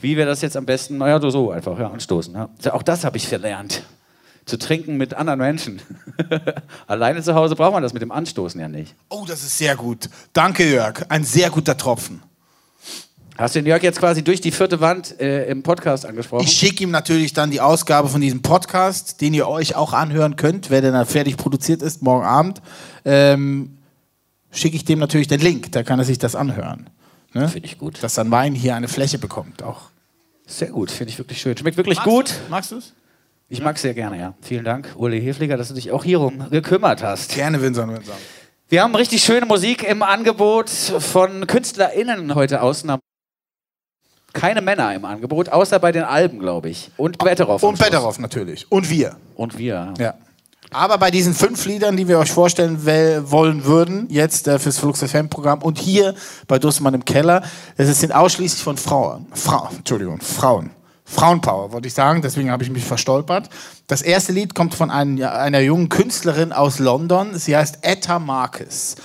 wie 0.00 0.16
wir 0.16 0.26
das 0.26 0.42
jetzt 0.42 0.56
am 0.56 0.66
besten, 0.66 0.98
naja, 0.98 1.20
so- 1.20 1.30
so 1.30 1.50
einfach, 1.50 1.78
ja, 1.78 1.88
anstoßen. 1.90 2.34
Ja. 2.34 2.48
Auch 2.72 2.82
das 2.82 3.04
habe 3.04 3.16
ich 3.16 3.28
verlernt. 3.28 3.82
Zu 4.44 4.58
trinken 4.58 4.96
mit 4.96 5.14
anderen 5.14 5.40
Menschen. 5.40 5.82
Alleine 6.86 7.20
zu 7.22 7.34
Hause 7.34 7.56
braucht 7.56 7.72
man 7.72 7.82
das 7.82 7.92
mit 7.92 8.02
dem 8.02 8.12
Anstoßen 8.12 8.60
ja 8.60 8.68
nicht. 8.68 8.94
Oh, 9.08 9.24
das 9.26 9.42
ist 9.42 9.58
sehr 9.58 9.74
gut. 9.74 10.08
Danke, 10.32 10.70
Jörg. 10.70 11.04
Ein 11.08 11.24
sehr 11.24 11.50
guter 11.50 11.76
Tropfen. 11.76 12.22
Hast 13.36 13.54
du 13.54 13.58
den 13.58 13.66
Jörg 13.66 13.82
jetzt 13.82 13.98
quasi 13.98 14.22
durch 14.24 14.40
die 14.40 14.50
vierte 14.52 14.80
Wand 14.80 15.20
äh, 15.20 15.46
im 15.50 15.62
Podcast 15.62 16.06
angesprochen? 16.06 16.44
Ich 16.44 16.52
schicke 16.52 16.84
ihm 16.84 16.90
natürlich 16.90 17.32
dann 17.34 17.50
die 17.50 17.60
Ausgabe 17.60 18.08
von 18.08 18.20
diesem 18.20 18.40
Podcast, 18.40 19.20
den 19.20 19.34
ihr 19.34 19.46
euch 19.48 19.74
auch 19.76 19.92
anhören 19.92 20.36
könnt, 20.36 20.70
wer 20.70 20.80
denn 20.80 20.94
dann 20.94 21.06
fertig 21.06 21.36
produziert 21.36 21.82
ist, 21.82 22.00
morgen 22.02 22.24
Abend. 22.24 22.62
Ähm, 23.04 23.76
schicke 24.52 24.76
ich 24.76 24.84
dem 24.86 25.00
natürlich 25.00 25.26
den 25.28 25.40
Link, 25.40 25.72
da 25.72 25.82
kann 25.82 25.98
er 25.98 26.04
sich 26.06 26.18
das 26.18 26.34
anhören. 26.34 26.88
Ne? 27.36 27.48
Finde 27.48 27.66
ich 27.66 27.78
gut. 27.78 28.02
Dass 28.02 28.14
sein 28.14 28.30
Wein 28.30 28.54
hier 28.54 28.74
eine 28.74 28.88
Fläche 28.88 29.18
bekommt 29.18 29.62
auch. 29.62 29.90
Sehr 30.46 30.68
gut, 30.68 30.90
finde 30.90 31.12
ich 31.12 31.18
wirklich 31.18 31.40
schön. 31.40 31.56
Schmeckt 31.56 31.76
wirklich 31.76 32.00
gut. 32.02 32.34
Magst 32.48 32.72
du 32.72 32.76
es? 32.76 32.92
Ich 33.48 33.62
mag 33.62 33.76
es 33.76 33.82
sehr 33.82 33.94
gerne, 33.94 34.18
ja. 34.18 34.34
Vielen 34.40 34.64
Dank, 34.64 34.88
Uli 34.96 35.20
Hefliger, 35.20 35.56
dass 35.56 35.68
du 35.68 35.74
dich 35.74 35.92
auch 35.92 36.02
hierum 36.02 36.50
gekümmert 36.50 37.02
hast. 37.02 37.34
Gerne, 37.34 37.62
Vincent, 37.62 37.92
Vincent. 37.92 38.18
Wir 38.68 38.82
haben 38.82 38.94
richtig 38.96 39.22
schöne 39.22 39.46
Musik 39.46 39.84
im 39.84 40.02
Angebot 40.02 40.68
von 40.68 41.46
KünstlerInnen 41.46 42.34
heute 42.34 42.62
Ausnahme. 42.62 43.00
Keine 44.32 44.60
Männer 44.60 44.92
im 44.94 45.04
Angebot, 45.04 45.48
außer 45.48 45.78
bei 45.78 45.92
den 45.92 46.02
Alben, 46.02 46.40
glaube 46.40 46.68
ich. 46.68 46.90
Und 46.96 47.18
Betteroff. 47.18 47.62
Und. 47.62 47.78
Betteroff 47.78 48.18
natürlich. 48.18 48.70
Und 48.70 48.90
wir. 48.90 49.16
Und 49.36 49.56
wir. 49.56 49.94
Ja. 49.98 50.14
Aber 50.76 50.98
bei 50.98 51.10
diesen 51.10 51.32
fünf 51.32 51.64
Liedern, 51.64 51.96
die 51.96 52.06
wir 52.06 52.18
euch 52.18 52.30
vorstellen 52.30 52.84
wollen 52.84 53.64
würden, 53.64 54.08
jetzt 54.10 54.46
äh, 54.46 54.58
fürs 54.58 54.78
Flux 54.78 55.02
FM-Programm 55.02 55.62
und 55.62 55.78
hier 55.78 56.14
bei 56.48 56.58
Dussmann 56.58 56.92
im 56.92 57.02
Keller, 57.02 57.42
das 57.78 57.98
sind 57.98 58.14
ausschließlich 58.14 58.62
von 58.62 58.76
Frauen. 58.76 59.24
Frau, 59.32 59.70
Entschuldigung, 59.74 60.20
Frauen. 60.20 60.68
Frauenpower, 61.06 61.72
wollte 61.72 61.88
ich 61.88 61.94
sagen, 61.94 62.20
deswegen 62.20 62.50
habe 62.50 62.62
ich 62.62 62.68
mich 62.68 62.84
verstolpert. 62.84 63.48
Das 63.86 64.02
erste 64.02 64.32
Lied 64.32 64.54
kommt 64.54 64.74
von 64.74 64.90
ein, 64.90 65.22
einer 65.22 65.60
jungen 65.60 65.88
Künstlerin 65.88 66.52
aus 66.52 66.78
London. 66.78 67.38
Sie 67.38 67.56
heißt 67.56 67.78
Etta 67.80 68.18
Marcus. 68.18 68.96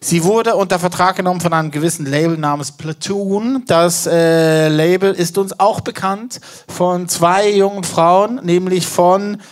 Sie 0.00 0.24
wurde 0.24 0.54
unter 0.56 0.78
Vertrag 0.78 1.16
genommen 1.16 1.42
von 1.42 1.52
einem 1.52 1.70
gewissen 1.70 2.06
Label 2.06 2.38
namens 2.38 2.72
Platoon. 2.72 3.64
Das 3.66 4.06
äh, 4.06 4.68
Label 4.68 5.12
ist 5.12 5.36
uns 5.36 5.60
auch 5.60 5.82
bekannt 5.82 6.40
von 6.68 7.06
zwei 7.06 7.50
jungen 7.50 7.84
Frauen, 7.84 8.40
nämlich 8.42 8.86
von 8.86 9.42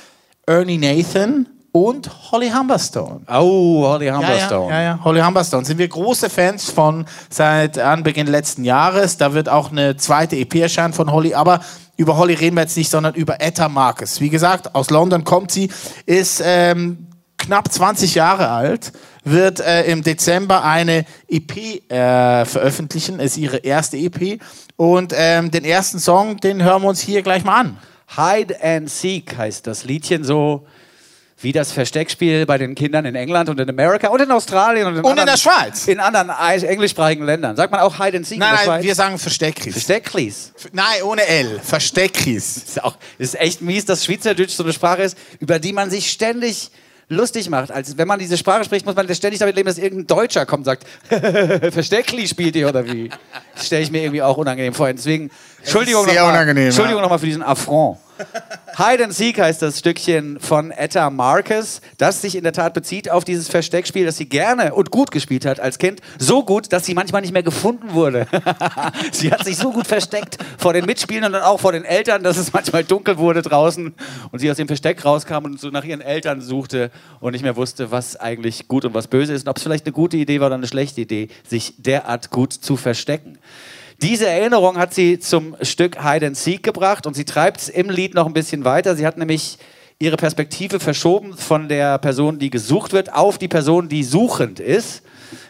Ernie 0.46 0.78
Nathan 0.78 1.48
und 1.76 2.32
Holly 2.32 2.48
Humberstone. 2.48 3.20
Oh, 3.28 3.84
Holly 3.86 4.08
Humberstone. 4.08 4.70
ja, 4.70 4.80
ja, 4.80 4.82
ja, 4.82 5.00
Holly 5.04 5.20
Humberstone. 5.20 5.62
Sind 5.66 5.76
wir 5.76 5.86
große 5.86 6.30
Fans 6.30 6.70
von 6.70 7.04
seit 7.28 7.78
Anbeginn 7.78 8.28
letzten 8.28 8.64
Jahres. 8.64 9.18
Da 9.18 9.34
wird 9.34 9.50
auch 9.50 9.70
eine 9.70 9.94
zweite 9.98 10.36
EP 10.36 10.54
erscheinen 10.54 10.94
von 10.94 11.12
Holly. 11.12 11.34
Aber 11.34 11.60
über 11.98 12.16
Holly 12.16 12.32
reden 12.32 12.56
wir 12.56 12.62
jetzt 12.62 12.78
nicht, 12.78 12.90
sondern 12.90 13.12
über 13.12 13.42
Etta 13.42 13.68
Marcus. 13.68 14.22
Wie 14.22 14.30
gesagt, 14.30 14.74
aus 14.74 14.88
London 14.88 15.24
kommt 15.24 15.50
sie, 15.50 15.68
ist 16.06 16.42
ähm, 16.42 17.08
knapp 17.36 17.70
20 17.70 18.14
Jahre 18.14 18.48
alt, 18.48 18.94
wird 19.24 19.60
äh, 19.60 19.82
im 19.84 20.02
Dezember 20.02 20.64
eine 20.64 21.04
EP 21.28 21.90
äh, 21.92 22.46
veröffentlichen. 22.46 23.20
Ist 23.20 23.36
ihre 23.36 23.58
erste 23.58 23.98
EP. 23.98 24.40
Und 24.76 25.12
ähm, 25.14 25.50
den 25.50 25.66
ersten 25.66 25.98
Song, 25.98 26.38
den 26.38 26.62
hören 26.62 26.80
wir 26.80 26.88
uns 26.88 27.00
hier 27.00 27.20
gleich 27.20 27.44
mal 27.44 27.60
an. 27.60 27.76
Hide 28.16 28.62
and 28.62 28.88
Seek 28.88 29.36
heißt 29.36 29.66
das 29.66 29.84
Liedchen 29.84 30.24
so 30.24 30.66
wie 31.38 31.52
das 31.52 31.70
Versteckspiel 31.70 32.46
bei 32.46 32.56
den 32.56 32.74
Kindern 32.74 33.04
in 33.04 33.14
England 33.14 33.50
und 33.50 33.60
in 33.60 33.68
Amerika 33.68 34.08
und 34.08 34.20
in 34.22 34.30
Australien 34.30 34.86
und 34.86 34.94
in, 34.94 34.98
Und 35.00 35.04
in 35.04 35.18
anderen, 35.18 35.26
der 35.28 35.36
Schweiz. 35.36 35.86
In 35.86 36.00
anderen 36.00 36.30
englischsprachigen 36.30 37.26
Ländern. 37.26 37.56
Sagt 37.56 37.70
man 37.70 37.80
auch 37.80 38.02
Hide 38.02 38.16
and 38.16 38.26
Seek 38.26 38.36
in 38.36 38.40
Nein, 38.40 38.50
der 38.50 38.56
nein, 38.56 38.64
Schweiz? 38.64 38.84
wir 38.84 38.94
sagen 38.94 39.18
Versteckris. 39.18 39.72
Verstecklis. 39.74 40.52
Nein, 40.72 41.02
ohne 41.04 41.26
L. 41.26 41.60
Versteckris. 41.62 42.56
ist 42.56 42.82
auch 42.82 42.96
ist 43.18 43.38
echt 43.38 43.60
mies, 43.60 43.84
dass 43.84 44.04
Schweizerdeutsch 44.04 44.52
so 44.52 44.62
eine 44.62 44.72
Sprache 44.72 45.02
ist, 45.02 45.18
über 45.38 45.58
die 45.58 45.74
man 45.74 45.90
sich 45.90 46.10
ständig 46.10 46.70
lustig 47.08 47.50
macht. 47.50 47.70
Als 47.70 47.98
wenn 47.98 48.08
man 48.08 48.18
diese 48.18 48.38
Sprache 48.38 48.64
spricht, 48.64 48.86
muss 48.86 48.96
man 48.96 49.12
ständig 49.14 49.38
damit 49.38 49.56
leben, 49.56 49.66
dass 49.66 49.78
irgendein 49.78 50.06
Deutscher 50.06 50.46
kommt 50.46 50.60
und 50.60 50.64
sagt, 50.64 50.86
Versteckli 51.72 52.26
spielt 52.26 52.56
ihr 52.56 52.68
oder 52.68 52.86
wie? 52.86 53.10
Das 53.54 53.66
stelle 53.66 53.82
ich 53.82 53.90
mir 53.90 54.02
irgendwie 54.02 54.22
auch 54.22 54.38
unangenehm 54.38 54.72
vor. 54.72 54.90
Deswegen, 54.90 55.30
Entschuldigung 55.58 56.06
nochmal 56.06 56.48
Entschuldigung 56.48 56.96
ja. 56.96 57.02
nochmal 57.02 57.18
für 57.18 57.26
diesen 57.26 57.42
Affront. 57.42 57.98
Hide 58.76 59.04
and 59.04 59.14
Seek 59.14 59.40
heißt 59.40 59.62
das 59.62 59.78
Stückchen 59.78 60.38
von 60.38 60.70
Etta 60.70 61.08
Marcus, 61.08 61.80
das 61.96 62.20
sich 62.20 62.36
in 62.36 62.44
der 62.44 62.52
Tat 62.52 62.74
bezieht 62.74 63.10
auf 63.10 63.24
dieses 63.24 63.48
Versteckspiel, 63.48 64.04
das 64.04 64.18
sie 64.18 64.28
gerne 64.28 64.74
und 64.74 64.90
gut 64.90 65.10
gespielt 65.10 65.46
hat 65.46 65.60
als 65.60 65.78
Kind. 65.78 66.00
So 66.18 66.44
gut, 66.44 66.72
dass 66.74 66.84
sie 66.84 66.92
manchmal 66.92 67.22
nicht 67.22 67.32
mehr 67.32 67.42
gefunden 67.42 67.94
wurde. 67.94 68.26
sie 69.12 69.32
hat 69.32 69.44
sich 69.44 69.56
so 69.56 69.72
gut 69.72 69.86
versteckt 69.86 70.36
vor 70.58 70.74
den 70.74 70.84
Mitspielern 70.84 71.34
und 71.34 71.40
auch 71.40 71.58
vor 71.58 71.72
den 71.72 71.84
Eltern, 71.84 72.22
dass 72.22 72.36
es 72.36 72.52
manchmal 72.52 72.84
dunkel 72.84 73.16
wurde 73.16 73.40
draußen 73.40 73.94
und 74.30 74.38
sie 74.38 74.50
aus 74.50 74.58
dem 74.58 74.66
Versteck 74.66 75.02
rauskam 75.04 75.46
und 75.46 75.58
so 75.58 75.70
nach 75.70 75.84
ihren 75.84 76.02
Eltern 76.02 76.42
suchte 76.42 76.90
und 77.20 77.32
nicht 77.32 77.42
mehr 77.42 77.56
wusste, 77.56 77.90
was 77.90 78.16
eigentlich 78.16 78.68
gut 78.68 78.84
und 78.84 78.92
was 78.92 79.08
böse 79.08 79.32
ist 79.32 79.44
und 79.44 79.48
ob 79.48 79.56
es 79.56 79.62
vielleicht 79.62 79.86
eine 79.86 79.92
gute 79.92 80.18
Idee 80.18 80.40
war 80.40 80.48
oder 80.48 80.56
eine 80.56 80.66
schlechte 80.66 81.00
Idee, 81.00 81.28
sich 81.48 81.74
derart 81.78 82.30
gut 82.30 82.52
zu 82.52 82.76
verstecken. 82.76 83.38
Diese 84.02 84.26
Erinnerung 84.26 84.76
hat 84.76 84.92
sie 84.92 85.18
zum 85.18 85.56
Stück 85.62 86.02
Hide 86.02 86.26
and 86.26 86.36
Seek 86.36 86.62
gebracht 86.62 87.06
und 87.06 87.14
sie 87.14 87.24
treibt 87.24 87.60
es 87.60 87.68
im 87.70 87.88
Lied 87.88 88.14
noch 88.14 88.26
ein 88.26 88.34
bisschen 88.34 88.64
weiter. 88.64 88.94
Sie 88.94 89.06
hat 89.06 89.16
nämlich 89.16 89.56
ihre 89.98 90.18
Perspektive 90.18 90.80
verschoben 90.80 91.34
von 91.34 91.68
der 91.68 91.96
Person, 91.96 92.38
die 92.38 92.50
gesucht 92.50 92.92
wird, 92.92 93.14
auf 93.14 93.38
die 93.38 93.48
Person, 93.48 93.88
die 93.88 94.04
suchend 94.04 94.60
ist 94.60 95.02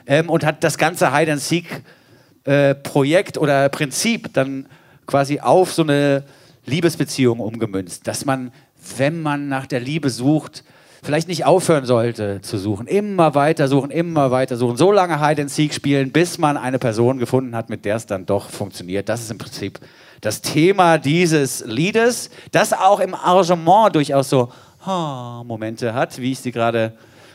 ähm, 0.07 0.31
und 0.31 0.45
hat 0.45 0.63
das 0.63 0.79
ganze 0.79 1.13
Hide 1.13 1.33
and 1.33 1.41
Seek 1.41 1.83
äh, 2.45 2.77
Projekt 2.77 3.37
oder 3.37 3.69
Prinzip 3.69 4.33
dann 4.33 4.67
quasi 5.07 5.41
auf 5.41 5.73
so 5.73 5.83
eine 5.83 6.23
Liebesbeziehung 6.67 7.41
umgemünzt, 7.41 8.07
dass 8.07 8.25
man, 8.25 8.53
wenn 8.97 9.23
man 9.23 9.49
nach 9.49 9.67
der 9.67 9.81
Liebe 9.81 10.09
sucht, 10.09 10.63
vielleicht 11.07 11.29
nicht 11.29 11.47
aufhören 11.47 11.87
sollte 11.87 12.41
zu 12.43 12.59
suchen, 12.59 12.87
immer 12.87 13.35
weiter 13.35 13.69
suchen, 13.69 13.91
immer 13.91 14.31
weiter 14.31 14.57
suchen, 14.57 14.77
so 14.77 14.93
lange 14.93 15.25
Hide 15.27 15.43
and 15.43 15.51
Seek 15.51 15.73
spielen, 15.73 16.11
bis 16.11 16.37
man 16.37 16.57
eine 16.57 16.79
Person 16.79 17.19
gefunden 17.19 17.57
hat, 17.57 17.71
mit 17.71 17.85
der 17.85 17.97
es 17.97 18.07
dann 18.07 18.27
doch 18.27 18.51
funktioniert. 18.51 19.09
Das 19.09 19.23
ist 19.23 19.31
im 19.31 19.39
Prinzip 19.39 19.79
das 20.21 20.43
Thema 20.43 20.99
dieses 20.99 21.65
Liedes, 21.65 22.31
das 22.51 22.73
auch 22.73 23.01
im 23.01 23.15
Arrangement 23.15 23.95
durchaus 23.95 24.29
so 24.29 24.51
ah, 24.85 25.43
Momente 25.47 25.95
hat, 25.95 26.19
wie 26.19 26.33
ich 26.33 26.41
sie 26.41 26.53
gerade 26.53 26.93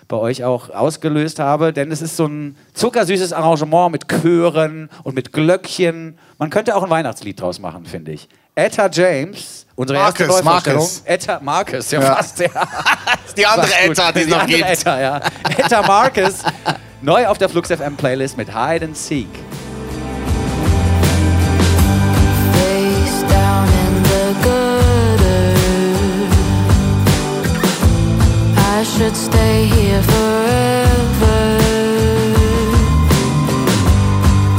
bei 0.08 0.18
euch 0.18 0.44
auch 0.44 0.70
ausgelöst 0.70 1.40
habe, 1.40 1.72
denn 1.72 1.90
es 1.90 2.02
ist 2.02 2.18
so 2.18 2.26
ein 2.26 2.58
zuckersüßes 2.74 3.32
Arrangement 3.32 3.94
mit 3.94 4.10
Chören 4.10 4.90
und 5.04 5.16
mit 5.16 5.32
Glöckchen. 5.32 6.18
Man 6.38 6.50
könnte 6.50 6.76
auch 6.76 6.84
ein 6.84 6.90
Weihnachtslied 6.90 7.40
draus 7.40 7.60
machen, 7.60 7.86
finde 7.86 8.12
ich. 8.12 8.28
Etta 8.56 8.90
James, 8.92 9.66
unsere 9.76 10.00
erste 10.00 10.26
Marcus, 10.26 10.44
Neuvorstellung. 10.44 10.82
Marcus. 10.82 11.02
Etta 11.06 11.40
Marcus, 11.42 11.92
ja, 11.92 12.02
ja. 12.02 12.16
fast, 12.16 12.40
ja. 12.40 12.50
die 13.38 13.46
andere 13.46 13.74
Etta, 13.80 14.12
die 14.12 14.20
es 14.22 14.28
noch 14.28 14.46
gibt. 14.46 14.66
Etta, 14.66 15.00
ja. 15.00 15.22
Etta 15.58 15.82
Marcus, 15.84 16.40
neu 17.02 17.28
auf 17.28 17.38
der 17.38 17.48
Flux 17.48 17.70
FM 17.70 17.96
Playlist 17.96 18.36
mit 18.36 18.50
Hide 18.50 18.86
and 18.86 18.98
Seek. 18.98 19.30
Face 22.52 23.22
down 23.30 23.68
in 23.70 24.04
the 24.04 24.36
gutter 24.44 25.54
I 28.58 28.84
should 28.84 29.16
stay 29.16 29.64
here 29.64 30.04
forever 30.04 31.58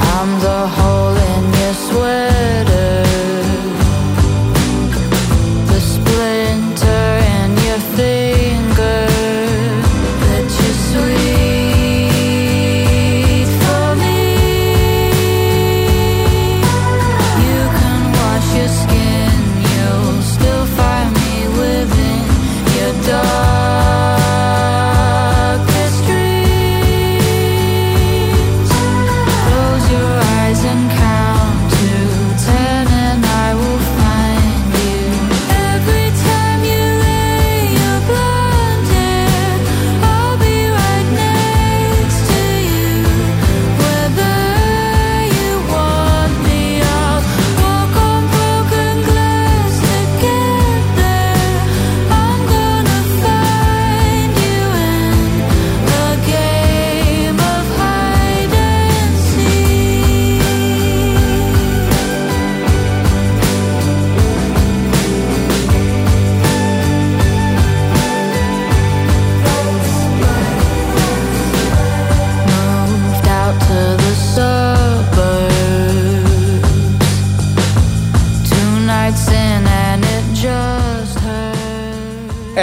I'm 0.00 0.40
the 0.40 0.66
hole 0.66 1.14
in 1.14 1.52
your 1.60 1.74
sweater 1.74 2.31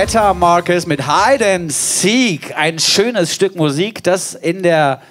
Etta 0.10 0.34
Marcus 0.34 0.88
mit 0.88 1.04
Hide 1.04 1.46
and 1.54 1.72
Seek. 1.72 2.58
Ein 2.58 2.80
schönes 2.80 3.36
Stück 3.36 3.56
Musik, 3.56 4.04
das 4.04 4.34
in 4.34 4.64
der 4.64 5.04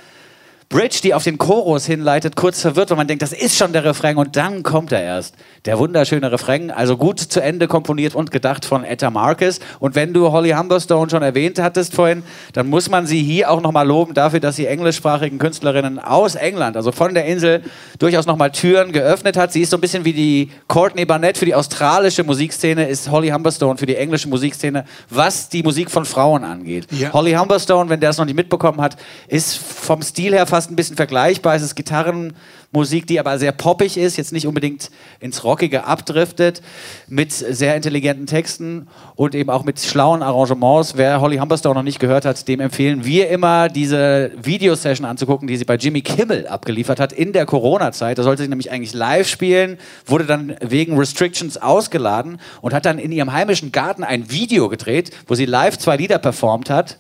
Bridge, 0.70 0.98
die 1.02 1.14
auf 1.14 1.24
den 1.24 1.38
Chorus 1.38 1.86
hinleitet, 1.86 2.36
kurz 2.36 2.60
verwirrt, 2.60 2.90
weil 2.90 2.98
man 2.98 3.06
denkt, 3.06 3.22
das 3.22 3.32
ist 3.32 3.56
schon 3.56 3.72
der 3.72 3.84
Refrain 3.84 4.18
und 4.18 4.36
dann 4.36 4.62
kommt 4.62 4.92
er 4.92 5.02
erst. 5.02 5.34
Der 5.64 5.78
wunderschöne 5.78 6.30
Refrain, 6.30 6.70
also 6.70 6.98
gut 6.98 7.20
zu 7.20 7.40
Ende 7.40 7.68
komponiert 7.68 8.14
und 8.14 8.30
gedacht 8.30 8.66
von 8.66 8.84
Etta 8.84 9.08
Marcus. 9.08 9.60
Und 9.80 9.94
wenn 9.94 10.12
du 10.12 10.30
Holly 10.30 10.50
Humberstone 10.50 11.08
schon 11.10 11.22
erwähnt 11.22 11.58
hattest 11.58 11.94
vorhin, 11.94 12.22
dann 12.52 12.68
muss 12.68 12.90
man 12.90 13.06
sie 13.06 13.22
hier 13.22 13.50
auch 13.50 13.62
nochmal 13.62 13.86
loben 13.86 14.12
dafür, 14.12 14.40
dass 14.40 14.56
sie 14.56 14.66
englischsprachigen 14.66 15.38
Künstlerinnen 15.38 15.98
aus 15.98 16.34
England, 16.34 16.76
also 16.76 16.92
von 16.92 17.14
der 17.14 17.24
Insel, 17.24 17.62
durchaus 17.98 18.26
nochmal 18.26 18.52
Türen 18.52 18.92
geöffnet 18.92 19.38
hat. 19.38 19.54
Sie 19.54 19.62
ist 19.62 19.70
so 19.70 19.78
ein 19.78 19.80
bisschen 19.80 20.04
wie 20.04 20.12
die 20.12 20.50
Courtney 20.66 21.06
Barnett 21.06 21.38
für 21.38 21.46
die 21.46 21.54
australische 21.54 22.24
Musikszene, 22.24 22.88
ist 22.88 23.10
Holly 23.10 23.30
Humberstone 23.30 23.78
für 23.78 23.86
die 23.86 23.96
englische 23.96 24.28
Musikszene, 24.28 24.84
was 25.08 25.48
die 25.48 25.62
Musik 25.62 25.90
von 25.90 26.04
Frauen 26.04 26.44
angeht. 26.44 26.88
Ja. 26.90 27.10
Holly 27.14 27.32
Humberstone, 27.32 27.88
wenn 27.88 28.00
der 28.00 28.10
es 28.10 28.18
noch 28.18 28.26
nicht 28.26 28.36
mitbekommen 28.36 28.82
hat, 28.82 28.96
ist 29.28 29.56
vom 29.56 30.02
Stil 30.02 30.34
her 30.34 30.46
fast 30.46 30.57
ein 30.66 30.76
bisschen 30.76 30.96
vergleichbar. 30.96 31.54
Es 31.54 31.62
ist 31.62 31.76
Gitarrenmusik, 31.76 33.06
die 33.06 33.20
aber 33.20 33.38
sehr 33.38 33.52
poppig 33.52 33.96
ist, 33.96 34.16
jetzt 34.16 34.32
nicht 34.32 34.46
unbedingt 34.46 34.90
ins 35.20 35.44
Rockige 35.44 35.84
abdriftet, 35.84 36.62
mit 37.06 37.32
sehr 37.32 37.76
intelligenten 37.76 38.26
Texten 38.26 38.88
und 39.14 39.34
eben 39.34 39.50
auch 39.50 39.64
mit 39.64 39.78
schlauen 39.78 40.22
Arrangements. 40.22 40.96
Wer 40.96 41.20
Holly 41.20 41.38
Humberstone 41.38 41.76
noch 41.76 41.82
nicht 41.82 42.00
gehört 42.00 42.24
hat, 42.24 42.48
dem 42.48 42.60
empfehlen 42.60 43.04
wir 43.04 43.28
immer, 43.28 43.68
diese 43.68 44.32
Videosession 44.42 45.06
anzugucken, 45.06 45.46
die 45.46 45.56
sie 45.56 45.64
bei 45.64 45.76
Jimmy 45.76 46.02
Kimmel 46.02 46.48
abgeliefert 46.48 46.98
hat 46.98 47.12
in 47.12 47.32
der 47.32 47.46
Corona-Zeit. 47.46 48.18
Da 48.18 48.24
sollte 48.24 48.42
sie 48.42 48.48
nämlich 48.48 48.70
eigentlich 48.70 48.94
live 48.94 49.28
spielen, 49.28 49.78
wurde 50.04 50.24
dann 50.24 50.56
wegen 50.60 50.98
Restrictions 50.98 51.56
ausgeladen 51.56 52.40
und 52.60 52.74
hat 52.74 52.84
dann 52.84 52.98
in 52.98 53.12
ihrem 53.12 53.32
heimischen 53.32 53.70
Garten 53.70 54.02
ein 54.02 54.30
Video 54.30 54.68
gedreht, 54.68 55.12
wo 55.26 55.34
sie 55.34 55.46
live 55.46 55.78
zwei 55.78 55.96
Lieder 55.96 56.18
performt 56.18 56.70
hat 56.70 56.96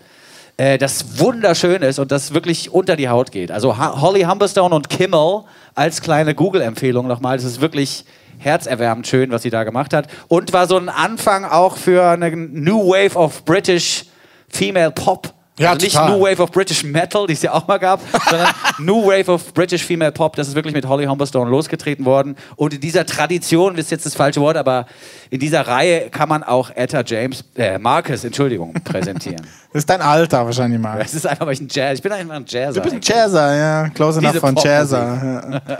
äh, 0.58 0.76
das 0.76 1.18
wunderschön 1.18 1.82
ist 1.82 1.98
und 1.98 2.12
das 2.12 2.34
wirklich 2.34 2.70
unter 2.72 2.96
die 2.96 3.08
Haut 3.08 3.30
geht. 3.32 3.50
Also 3.50 3.78
Holly 3.78 4.22
Humberstone 4.22 4.74
und 4.74 4.90
Kimmel 4.90 5.44
als 5.74 6.02
kleine 6.02 6.34
Google-Empfehlung 6.34 7.06
nochmal. 7.06 7.36
Das 7.36 7.44
ist 7.46 7.60
wirklich 7.60 8.04
herzerwärmend 8.38 9.06
schön, 9.06 9.30
was 9.30 9.42
sie 9.42 9.50
da 9.50 9.64
gemacht 9.64 9.94
hat. 9.94 10.08
Und 10.26 10.52
war 10.52 10.66
so 10.66 10.76
ein 10.76 10.88
Anfang 10.88 11.44
auch 11.44 11.76
für 11.76 12.04
eine 12.04 12.36
New 12.36 12.88
Wave 12.88 13.16
of 13.16 13.44
British 13.44 14.04
Female 14.48 14.90
Pop. 14.90 15.32
Ja, 15.58 15.70
also 15.70 15.84
nicht 15.84 15.94
total. 15.94 16.10
New 16.10 16.20
Wave 16.24 16.42
of 16.42 16.50
British 16.52 16.84
Metal, 16.84 17.26
die 17.26 17.32
es 17.32 17.42
ja 17.42 17.52
auch 17.52 17.66
mal 17.66 17.78
gab, 17.78 18.00
sondern 18.30 18.48
New 18.78 19.06
Wave 19.06 19.30
of 19.32 19.52
British 19.54 19.84
Female 19.84 20.12
Pop. 20.12 20.36
Das 20.36 20.48
ist 20.48 20.54
wirklich 20.54 20.74
mit 20.74 20.86
Holly 20.86 21.06
Humberstone 21.06 21.50
losgetreten 21.50 22.04
worden. 22.04 22.36
Und 22.56 22.74
in 22.74 22.80
dieser 22.80 23.04
Tradition, 23.04 23.76
ist 23.76 23.90
jetzt 23.90 24.06
das 24.06 24.14
falsche 24.14 24.40
Wort, 24.40 24.56
aber 24.56 24.86
in 25.30 25.40
dieser 25.40 25.66
Reihe 25.66 26.10
kann 26.10 26.28
man 26.28 26.42
auch 26.42 26.70
Etta 26.74 27.02
James, 27.04 27.44
äh, 27.56 27.78
Marcus, 27.78 28.24
Entschuldigung, 28.24 28.72
präsentieren. 28.84 29.42
Das 29.70 29.80
ist 29.82 29.90
dein 29.90 30.00
Alter 30.00 30.46
wahrscheinlich 30.46 30.80
mal. 30.80 30.98
Es 30.98 31.12
ist 31.12 31.26
einfach, 31.26 31.44
weil 31.44 31.52
ich 31.52 31.60
ein 31.60 31.68
Jazz, 31.70 31.98
ich 31.98 32.02
bin 32.02 32.10
einfach 32.10 32.34
ein 32.34 32.44
Jazzer. 32.48 32.80
Du 32.80 32.80
bist 32.80 32.94
ein 32.94 33.00
Jazzer, 33.02 33.54
ja. 33.54 33.88
Close 33.90 34.18
enough 34.18 34.36
von. 34.36 34.56
Jazzer. 34.56 35.60
Ja. 35.68 35.76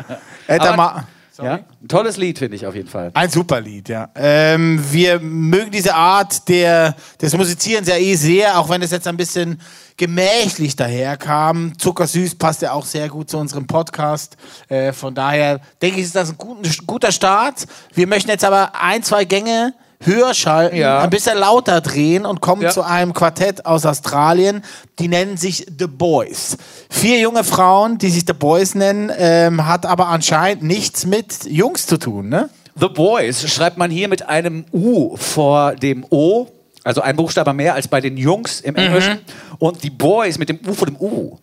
Etta 0.55 0.75
Aber- 0.75 1.05
Ma 1.39 1.45
Ja? 1.45 1.55
Ein 1.55 1.89
tolles 1.89 2.17
Lied, 2.17 2.39
finde 2.39 2.57
ich 2.57 2.67
auf 2.67 2.75
jeden 2.75 2.89
Fall. 2.89 3.11
Ein 3.15 3.31
super 3.31 3.61
Lied, 3.61 3.89
ja. 3.89 4.11
Ähm, 4.15 4.83
wir 4.91 5.21
mögen 5.21 5.71
diese 5.71 5.95
Art 5.95 6.49
der, 6.49 6.95
des 7.21 7.37
Musizierens 7.37 7.89
ja 7.89 7.97
eh 7.97 8.15
sehr, 8.15 8.59
auch 8.59 8.69
wenn 8.69 8.83
es 8.83 8.91
jetzt 8.91 9.07
ein 9.07 9.17
bisschen 9.17 9.61
gemächlich 9.97 10.77
daherkam. 10.77 11.77
Zuckersüß 11.79 12.37
passt 12.37 12.63
ja 12.63 12.73
auch 12.73 12.85
sehr 12.85 13.09
gut 13.09 13.31
zu 13.31 13.39
unserem 13.39 13.67
Podcast. 13.67 14.37
Äh, 14.69 14.93
von 14.93 15.15
daher 15.15 15.61
denke 15.83 16.01
ich, 16.01 16.07
ist 16.07 16.15
das 16.15 16.31
ein 16.31 16.39
guten, 16.39 16.71
guter 16.87 17.13
Start. 17.13 17.67
Wir 17.95 18.07
möchten 18.07 18.31
jetzt 18.31 18.45
aber 18.45 18.73
ein, 18.81 19.03
zwei 19.03 19.25
Gänge 19.25 19.75
höher 20.01 20.33
schalten, 20.35 20.77
Ja. 20.77 21.01
ein 21.01 21.11
bisschen 21.11 21.37
lauter 21.39 21.81
drehen 21.81 22.25
und 22.25 22.41
kommen 22.41 22.63
Ja. 22.63 22.71
zu 22.71 22.83
einem 22.83 23.13
Quartett 23.15 23.67
aus 23.67 23.85
Australien. 23.85 24.63
Die 24.99 25.09
nennen 25.09 25.37
sich 25.37 25.67
The 25.79 25.87
Boys. 25.87 26.57
Vier 26.91 27.19
junge 27.19 27.45
Frauen, 27.45 27.99
die 27.99 28.11
sich 28.11 28.25
The 28.27 28.33
Boys 28.33 28.75
nennen, 28.75 29.11
ähm, 29.17 29.67
hat 29.67 29.87
aber 29.87 30.09
anscheinend 30.09 30.63
nichts 30.63 31.05
mit 31.07 31.45
Jungs 31.47 31.87
zu 31.87 31.99
tun, 31.99 32.29
ne? 32.29 32.49
The 32.79 32.89
Boys 32.89 33.51
schreibt 33.53 33.77
man 33.77 33.91
hier 33.91 34.07
mit 34.09 34.29
einem 34.29 34.65
U 34.73 35.17
vor 35.17 35.75
dem 35.75 36.07
O, 36.11 36.47
also 36.85 37.01
ein 37.01 37.17
Buchstabe 37.17 37.53
mehr 37.53 37.75
als 37.75 37.89
bei 37.89 38.01
den 38.01 38.17
Jungs 38.17 38.61
im 38.61 38.77
Englischen. 38.77 39.19
Und 39.59 39.83
die 39.83 39.91
Boys 39.91 40.39
mit 40.39 40.49
dem 40.49 40.61
U 40.65 40.73
vor 40.73 40.87
dem 40.87 40.97
U. 41.01 41.37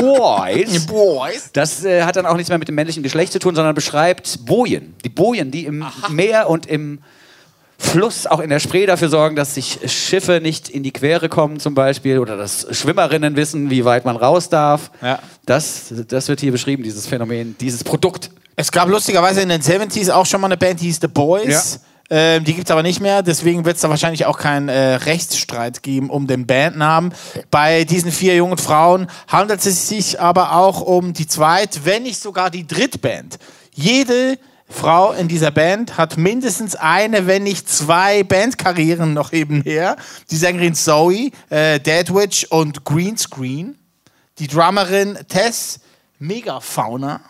Boys. 0.00 0.86
Boys. 0.86 1.50
Das 1.52 1.84
äh, 1.84 2.04
hat 2.04 2.14
dann 2.14 2.26
auch 2.26 2.36
nichts 2.36 2.48
mehr 2.48 2.58
mit 2.58 2.68
dem 2.68 2.76
männlichen 2.76 3.02
Geschlecht 3.02 3.32
zu 3.32 3.40
tun, 3.40 3.56
sondern 3.56 3.74
beschreibt 3.74 4.46
Bojen. 4.46 4.94
Die 5.04 5.08
Bojen, 5.08 5.50
die 5.50 5.64
im 5.66 5.84
Meer 6.10 6.48
und 6.48 6.66
im 6.66 7.00
Fluss, 7.80 8.26
auch 8.26 8.40
in 8.40 8.50
der 8.50 8.58
Spree 8.58 8.86
dafür 8.86 9.08
sorgen, 9.08 9.36
dass 9.36 9.54
sich 9.54 9.78
Schiffe 9.86 10.40
nicht 10.42 10.68
in 10.68 10.82
die 10.82 10.90
Quere 10.90 11.28
kommen 11.28 11.60
zum 11.60 11.74
Beispiel 11.74 12.18
oder 12.18 12.36
dass 12.36 12.66
Schwimmerinnen 12.76 13.36
wissen, 13.36 13.70
wie 13.70 13.84
weit 13.84 14.04
man 14.04 14.16
raus 14.16 14.48
darf. 14.48 14.90
Ja. 15.00 15.20
Das, 15.46 15.94
das 16.08 16.28
wird 16.28 16.40
hier 16.40 16.52
beschrieben, 16.52 16.82
dieses 16.82 17.06
Phänomen, 17.06 17.56
dieses 17.60 17.84
Produkt. 17.84 18.30
Es 18.56 18.72
gab 18.72 18.88
lustigerweise 18.88 19.40
in 19.42 19.48
den 19.48 19.62
70s 19.62 20.10
auch 20.10 20.26
schon 20.26 20.40
mal 20.40 20.48
eine 20.48 20.56
Band, 20.56 20.80
die 20.80 20.86
hieß 20.86 20.98
The 21.00 21.08
Boys. 21.08 21.80
Ähm, 22.10 22.42
die 22.42 22.54
gibt 22.54 22.68
es 22.68 22.70
aber 22.70 22.82
nicht 22.82 23.00
mehr, 23.00 23.22
deswegen 23.22 23.66
wird 23.66 23.76
es 23.76 23.82
da 23.82 23.90
wahrscheinlich 23.90 24.24
auch 24.24 24.38
keinen 24.38 24.70
äh, 24.70 24.94
Rechtsstreit 24.94 25.82
geben 25.82 26.08
um 26.08 26.26
den 26.26 26.46
Bandnamen. 26.46 27.12
Bei 27.50 27.84
diesen 27.84 28.10
vier 28.10 28.34
jungen 28.34 28.56
Frauen 28.56 29.08
handelt 29.28 29.64
es 29.64 29.88
sich 29.88 30.18
aber 30.18 30.56
auch 30.56 30.80
um 30.80 31.12
die 31.12 31.26
zweit, 31.26 31.84
wenn 31.84 32.04
nicht 32.04 32.18
sogar 32.18 32.50
die 32.50 32.66
Drittband. 32.66 33.38
Jede 33.74 34.38
Frau 34.70 35.12
in 35.12 35.28
dieser 35.28 35.50
Band 35.50 35.96
hat 35.96 36.18
mindestens 36.18 36.76
eine, 36.76 37.26
wenn 37.26 37.42
nicht 37.42 37.68
zwei 37.68 38.22
Bandkarrieren 38.22 39.14
noch 39.14 39.32
eben 39.32 39.62
her. 39.62 39.96
Die 40.30 40.36
Sängerin 40.36 40.74
Zoe, 40.74 41.30
äh, 41.48 41.80
Deadwitch 41.80 42.44
und 42.50 42.84
Greenscreen. 42.84 43.78
Die 44.38 44.46
Drummerin 44.46 45.18
Tess 45.28 45.80
Megafauna. 46.18 47.20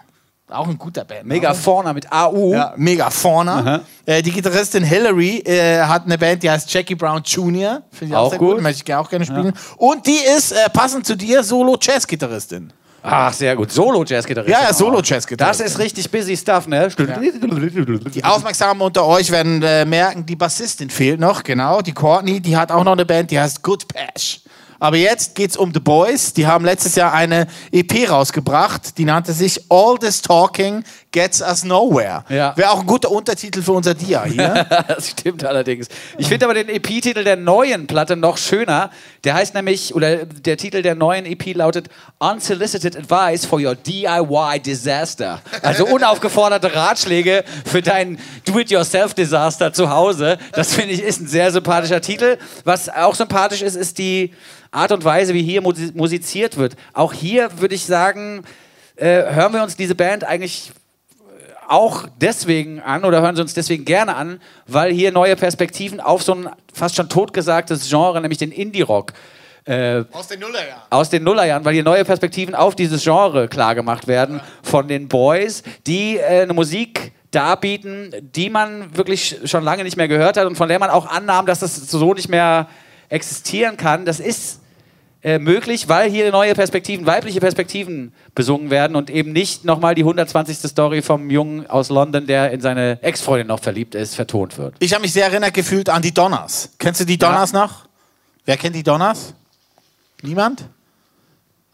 Auch 0.50 0.66
ein 0.66 0.78
guter 0.78 1.04
Band. 1.04 1.26
Megafauna 1.26 1.92
mit 1.92 2.10
AU. 2.10 2.52
Ja, 2.52 2.72
Megafauna. 2.76 3.82
Äh, 4.06 4.22
die 4.22 4.30
Gitarristin 4.32 4.82
Hillary 4.82 5.40
äh, 5.40 5.82
hat 5.82 6.06
eine 6.06 6.16
Band, 6.16 6.42
die 6.42 6.50
heißt 6.50 6.72
Jackie 6.72 6.94
Brown 6.94 7.22
Jr. 7.22 7.82
Finde 7.90 8.12
ich 8.12 8.16
auch, 8.16 8.24
Auch 8.26 8.30
sehr 8.30 8.38
gut. 8.38 8.54
gut. 8.54 8.62
Möchte 8.62 8.82
ich 8.86 8.94
auch 8.94 9.10
gerne 9.10 9.26
spielen. 9.26 9.52
Und 9.76 10.06
die 10.06 10.16
ist 10.36 10.52
äh, 10.52 10.68
passend 10.70 11.06
zu 11.06 11.16
dir 11.16 11.42
Solo-Jazz-Gitarristin. 11.44 12.72
Ach, 13.02 13.32
sehr 13.32 13.54
gut. 13.56 13.70
Solo-Jazz-Gitarrist. 13.70 14.50
Ja, 14.52 14.62
ja, 14.62 14.68
Das 14.68 14.78
Solo-Jazz-Gitarristin. 14.78 15.66
ist 15.66 15.78
richtig 15.78 16.10
busy 16.10 16.36
Stuff, 16.36 16.66
ne? 16.66 16.88
Die 16.88 18.24
Aufmerksamen 18.24 18.82
unter 18.82 19.06
euch 19.06 19.30
werden 19.30 19.62
äh, 19.62 19.84
merken, 19.84 20.26
die 20.26 20.36
Bassistin 20.36 20.90
fehlt 20.90 21.20
noch, 21.20 21.42
genau. 21.42 21.80
Die 21.80 21.92
Courtney, 21.92 22.40
die 22.40 22.56
hat 22.56 22.72
auch 22.72 22.84
noch 22.84 22.92
eine 22.92 23.06
Band, 23.06 23.30
die 23.30 23.38
heißt 23.38 23.62
Good 23.62 23.88
Patch. 23.88 24.40
Aber 24.80 24.96
jetzt 24.96 25.34
geht's 25.34 25.56
um 25.56 25.72
The 25.74 25.80
Boys. 25.80 26.32
Die 26.34 26.46
haben 26.46 26.64
letztes 26.64 26.94
Jahr 26.94 27.12
eine 27.12 27.48
EP 27.72 28.08
rausgebracht, 28.08 28.96
die 28.98 29.04
nannte 29.04 29.32
sich 29.32 29.60
All 29.70 29.98
This 29.98 30.22
Talking 30.22 30.84
Gets 31.10 31.40
Us 31.40 31.64
Nowhere. 31.64 32.24
Ja. 32.28 32.54
Wäre 32.56 32.70
auch 32.70 32.80
ein 32.80 32.86
guter 32.86 33.10
Untertitel 33.10 33.62
für 33.62 33.72
unser 33.72 33.94
Dia 33.94 34.24
hier. 34.24 34.66
das 34.88 35.08
stimmt 35.10 35.42
allerdings. 35.44 35.88
Ich 36.18 36.28
finde 36.28 36.44
aber 36.44 36.54
den 36.54 36.68
EP-Titel 36.68 37.24
der 37.24 37.36
neuen 37.36 37.86
Platte 37.86 38.14
noch 38.14 38.36
schöner. 38.36 38.90
Der 39.24 39.34
heißt 39.34 39.54
nämlich, 39.54 39.94
oder 39.94 40.26
der 40.26 40.58
Titel 40.58 40.82
der 40.82 40.94
neuen 40.94 41.24
EP 41.24 41.54
lautet 41.54 41.88
Unsolicited 42.18 42.94
Advice 42.96 43.46
for 43.46 43.58
Your 43.58 43.74
DIY 43.74 44.60
Disaster. 44.60 45.40
Also 45.62 45.86
unaufgeforderte 45.86 46.74
Ratschläge 46.74 47.42
für 47.64 47.80
dein 47.80 48.18
Do-it-yourself-Desaster 48.44 49.72
zu 49.72 49.90
Hause. 49.90 50.36
Das 50.52 50.74
finde 50.74 50.92
ich 50.94 51.02
ist 51.02 51.20
ein 51.22 51.26
sehr 51.26 51.50
sympathischer 51.52 52.00
Titel. 52.02 52.36
Was 52.64 52.88
auch 52.90 53.14
sympathisch 53.14 53.62
ist, 53.62 53.76
ist 53.76 53.96
die 53.98 54.34
Art 54.70 54.92
und 54.92 55.04
Weise, 55.04 55.32
wie 55.32 55.42
hier 55.42 55.62
musi- 55.62 55.92
musiziert 55.96 56.58
wird. 56.58 56.76
Auch 56.92 57.14
hier 57.14 57.48
würde 57.60 57.74
ich 57.74 57.86
sagen, 57.86 58.44
äh, 58.96 59.32
hören 59.32 59.54
wir 59.54 59.62
uns 59.62 59.76
diese 59.76 59.94
Band 59.94 60.24
eigentlich 60.24 60.72
auch 61.68 62.06
deswegen 62.20 62.80
an 62.80 63.04
oder 63.04 63.20
hören 63.22 63.36
Sie 63.36 63.42
uns 63.42 63.54
deswegen 63.54 63.84
gerne 63.84 64.16
an, 64.16 64.40
weil 64.66 64.92
hier 64.92 65.12
neue 65.12 65.36
Perspektiven 65.36 66.00
auf 66.00 66.22
so 66.22 66.34
ein 66.34 66.48
fast 66.72 66.96
schon 66.96 67.08
totgesagtes 67.08 67.88
Genre, 67.88 68.20
nämlich 68.20 68.38
den 68.38 68.52
Indie-Rock, 68.52 69.12
äh, 69.64 70.04
Aus 70.12 70.28
den 70.28 70.40
Nullerjahren. 70.40 70.82
aus 70.88 71.10
den 71.10 71.24
Nullerjahren, 71.24 71.64
weil 71.64 71.74
hier 71.74 71.82
neue 71.84 72.04
Perspektiven 72.04 72.54
auf 72.54 72.74
dieses 72.74 73.04
Genre 73.04 73.48
klargemacht 73.48 74.06
werden 74.06 74.40
von 74.62 74.88
den 74.88 75.08
Boys, 75.08 75.62
die 75.86 76.16
äh, 76.16 76.42
eine 76.42 76.54
Musik 76.54 77.12
darbieten, 77.30 78.14
die 78.22 78.48
man 78.48 78.96
wirklich 78.96 79.36
schon 79.44 79.62
lange 79.62 79.84
nicht 79.84 79.98
mehr 79.98 80.08
gehört 80.08 80.38
hat 80.38 80.46
und 80.46 80.56
von 80.56 80.68
der 80.68 80.78
man 80.78 80.88
auch 80.88 81.06
annahm, 81.06 81.44
dass 81.44 81.60
das 81.60 81.76
so 81.76 82.14
nicht 82.14 82.30
mehr 82.30 82.68
existieren 83.10 83.76
kann. 83.76 84.06
Das 84.06 84.20
ist 84.20 84.60
äh, 85.28 85.38
möglich, 85.38 85.90
weil 85.90 86.10
hier 86.10 86.32
neue 86.32 86.54
Perspektiven, 86.54 87.04
weibliche 87.04 87.38
Perspektiven 87.38 88.14
besungen 88.34 88.70
werden 88.70 88.96
und 88.96 89.10
eben 89.10 89.32
nicht 89.32 89.62
nochmal 89.62 89.94
die 89.94 90.00
120. 90.00 90.56
Story 90.70 91.02
vom 91.02 91.28
Jungen 91.28 91.66
aus 91.66 91.90
London, 91.90 92.26
der 92.26 92.50
in 92.50 92.62
seine 92.62 92.98
Ex-Freundin 93.02 93.46
noch 93.46 93.60
verliebt 93.60 93.94
ist, 93.94 94.14
vertont 94.14 94.56
wird. 94.56 94.74
Ich 94.78 94.94
habe 94.94 95.02
mich 95.02 95.12
sehr 95.12 95.26
erinnert 95.26 95.52
gefühlt 95.52 95.90
an 95.90 96.00
die 96.00 96.14
Donners. 96.14 96.70
Kennst 96.78 97.02
du 97.02 97.04
die 97.04 97.18
Donners 97.18 97.52
noch? 97.52 97.84
Wer 98.46 98.56
kennt 98.56 98.74
die 98.74 98.82
Donners? 98.82 99.34
Niemand? 100.22 100.64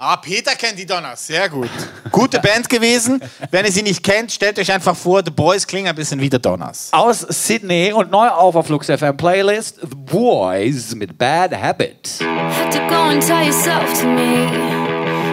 Ah, 0.06 0.16
Peter 0.18 0.54
kennt 0.54 0.78
die 0.78 0.84
Donners. 0.84 1.26
Sehr 1.28 1.48
gut. 1.48 1.70
Gute 2.12 2.38
Band 2.38 2.68
gewesen. 2.68 3.22
Wenn 3.50 3.64
ihr 3.64 3.72
sie 3.72 3.82
nicht 3.82 4.02
kennt, 4.02 4.30
stellt 4.30 4.58
euch 4.58 4.70
einfach 4.70 4.94
vor, 4.94 5.22
The 5.24 5.30
Boys 5.30 5.66
klingen 5.66 5.88
ein 5.88 5.94
bisschen 5.94 6.20
wie 6.20 6.28
The 6.30 6.38
Donners. 6.38 6.90
Aus 6.92 7.20
Sydney 7.20 7.90
und 7.90 8.10
neu 8.10 8.28
auf 8.28 8.52
der 8.52 8.64
Flux 8.64 8.88
FM 8.88 9.16
Playlist 9.16 9.78
The 9.80 9.96
Boys 9.96 10.94
mit 10.94 11.16
Bad 11.16 11.58
Habit. 11.58 12.18
Had 12.20 12.70
to 12.70 12.80
go 12.86 13.04
and 13.08 13.26
tell 13.26 13.46
yourself 13.46 13.98
to 14.02 14.06
me. 14.06 14.46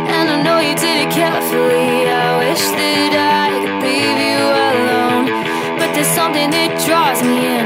And 0.08 0.30
I 0.30 0.42
know 0.42 0.62
you 0.62 0.74
did 0.76 1.06
it 1.06 1.12
carefully. 1.14 2.08
I 2.08 2.50
wish 2.50 2.62
that 2.72 3.12
I 3.14 3.52
could 3.60 3.84
leave 3.84 4.20
you 4.24 4.40
alone. 4.40 5.26
But 5.80 5.94
there's 5.96 6.08
something 6.16 6.50
that 6.50 6.80
draws 6.88 7.22
me 7.22 7.60
in. 7.60 7.61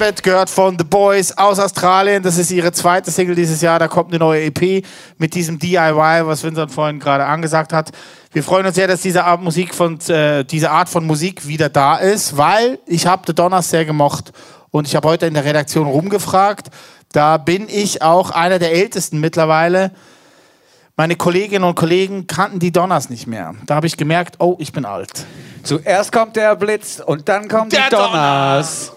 Habit 0.00 0.22
gehört 0.22 0.48
von 0.48 0.78
The 0.78 0.84
Boys 0.84 1.32
aus 1.32 1.58
Australien. 1.58 2.22
Das 2.22 2.38
ist 2.38 2.52
ihre 2.52 2.70
zweite 2.70 3.10
Single 3.10 3.34
dieses 3.34 3.60
Jahr. 3.60 3.80
Da 3.80 3.88
kommt 3.88 4.10
eine 4.12 4.20
neue 4.20 4.44
EP 4.44 4.84
mit 5.18 5.34
diesem 5.34 5.58
DIY, 5.58 6.24
was 6.24 6.44
Vincent 6.44 6.70
vorhin 6.70 7.00
gerade 7.00 7.24
angesagt 7.24 7.72
hat. 7.72 7.90
Wir 8.32 8.44
freuen 8.44 8.64
uns 8.64 8.76
sehr, 8.76 8.86
dass 8.86 9.00
diese 9.00 9.24
Art, 9.24 9.42
Musik 9.42 9.74
von, 9.74 9.98
äh, 10.08 10.44
diese 10.44 10.70
Art 10.70 10.88
von 10.88 11.04
Musik 11.04 11.48
wieder 11.48 11.68
da 11.68 11.96
ist, 11.96 12.36
weil 12.36 12.78
ich 12.86 13.08
habe 13.08 13.22
The 13.26 13.34
Donners 13.34 13.70
sehr 13.70 13.84
gemocht 13.84 14.32
und 14.70 14.86
ich 14.86 14.94
habe 14.94 15.08
heute 15.08 15.26
in 15.26 15.34
der 15.34 15.44
Redaktion 15.44 15.88
rumgefragt. 15.88 16.68
Da 17.10 17.36
bin 17.36 17.66
ich 17.68 18.00
auch 18.00 18.30
einer 18.30 18.60
der 18.60 18.72
Ältesten 18.72 19.18
mittlerweile. 19.18 19.90
Meine 20.96 21.16
Kolleginnen 21.16 21.64
und 21.64 21.74
Kollegen 21.74 22.28
kannten 22.28 22.60
die 22.60 22.70
Donners 22.70 23.10
nicht 23.10 23.26
mehr. 23.26 23.56
Da 23.66 23.74
habe 23.74 23.88
ich 23.88 23.96
gemerkt, 23.96 24.36
oh, 24.38 24.54
ich 24.60 24.72
bin 24.72 24.84
alt. 24.84 25.26
Zuerst 25.64 26.12
kommt 26.12 26.36
der 26.36 26.54
Blitz 26.54 27.02
und 27.04 27.28
dann 27.28 27.48
kommen 27.48 27.70
Der 27.70 27.88
die 27.88 27.96
Donners. 27.96 28.92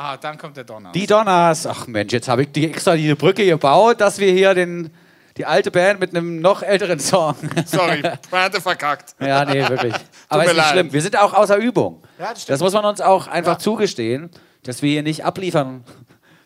Ah, 0.00 0.16
dann 0.16 0.38
kommt 0.38 0.56
der 0.56 0.62
Donner. 0.62 0.92
Die 0.92 1.08
Donners. 1.08 1.66
Ach 1.66 1.88
Mensch, 1.88 2.12
jetzt 2.12 2.28
habe 2.28 2.42
ich 2.42 2.52
die 2.52 2.70
extra 2.70 2.94
die 2.94 3.12
Brücke 3.16 3.44
gebaut, 3.44 4.00
dass 4.00 4.20
wir 4.20 4.30
hier 4.30 4.54
den, 4.54 4.90
die 5.36 5.44
alte 5.44 5.72
Band 5.72 5.98
mit 5.98 6.14
einem 6.14 6.40
noch 6.40 6.62
älteren 6.62 7.00
Song. 7.00 7.34
Sorry, 7.66 8.00
Pointe 8.30 8.60
verkackt. 8.60 9.16
ja, 9.18 9.44
nee, 9.44 9.68
wirklich. 9.68 9.94
Aber 10.28 10.44
mir 10.44 10.50
ist 10.50 10.56
nicht 10.56 10.68
schlimm. 10.68 10.92
Wir 10.92 11.02
sind 11.02 11.18
auch 11.18 11.34
außer 11.34 11.56
Übung. 11.56 12.00
Ja, 12.16 12.30
das 12.30 12.42
stimmt. 12.42 12.54
das 12.54 12.60
muss 12.60 12.74
man 12.74 12.84
uns 12.84 13.00
auch 13.00 13.26
einfach 13.26 13.58
zugestehen, 13.58 14.30
dass 14.62 14.82
wir 14.82 14.90
hier 14.92 15.02
nicht 15.02 15.24
abliefern. 15.24 15.82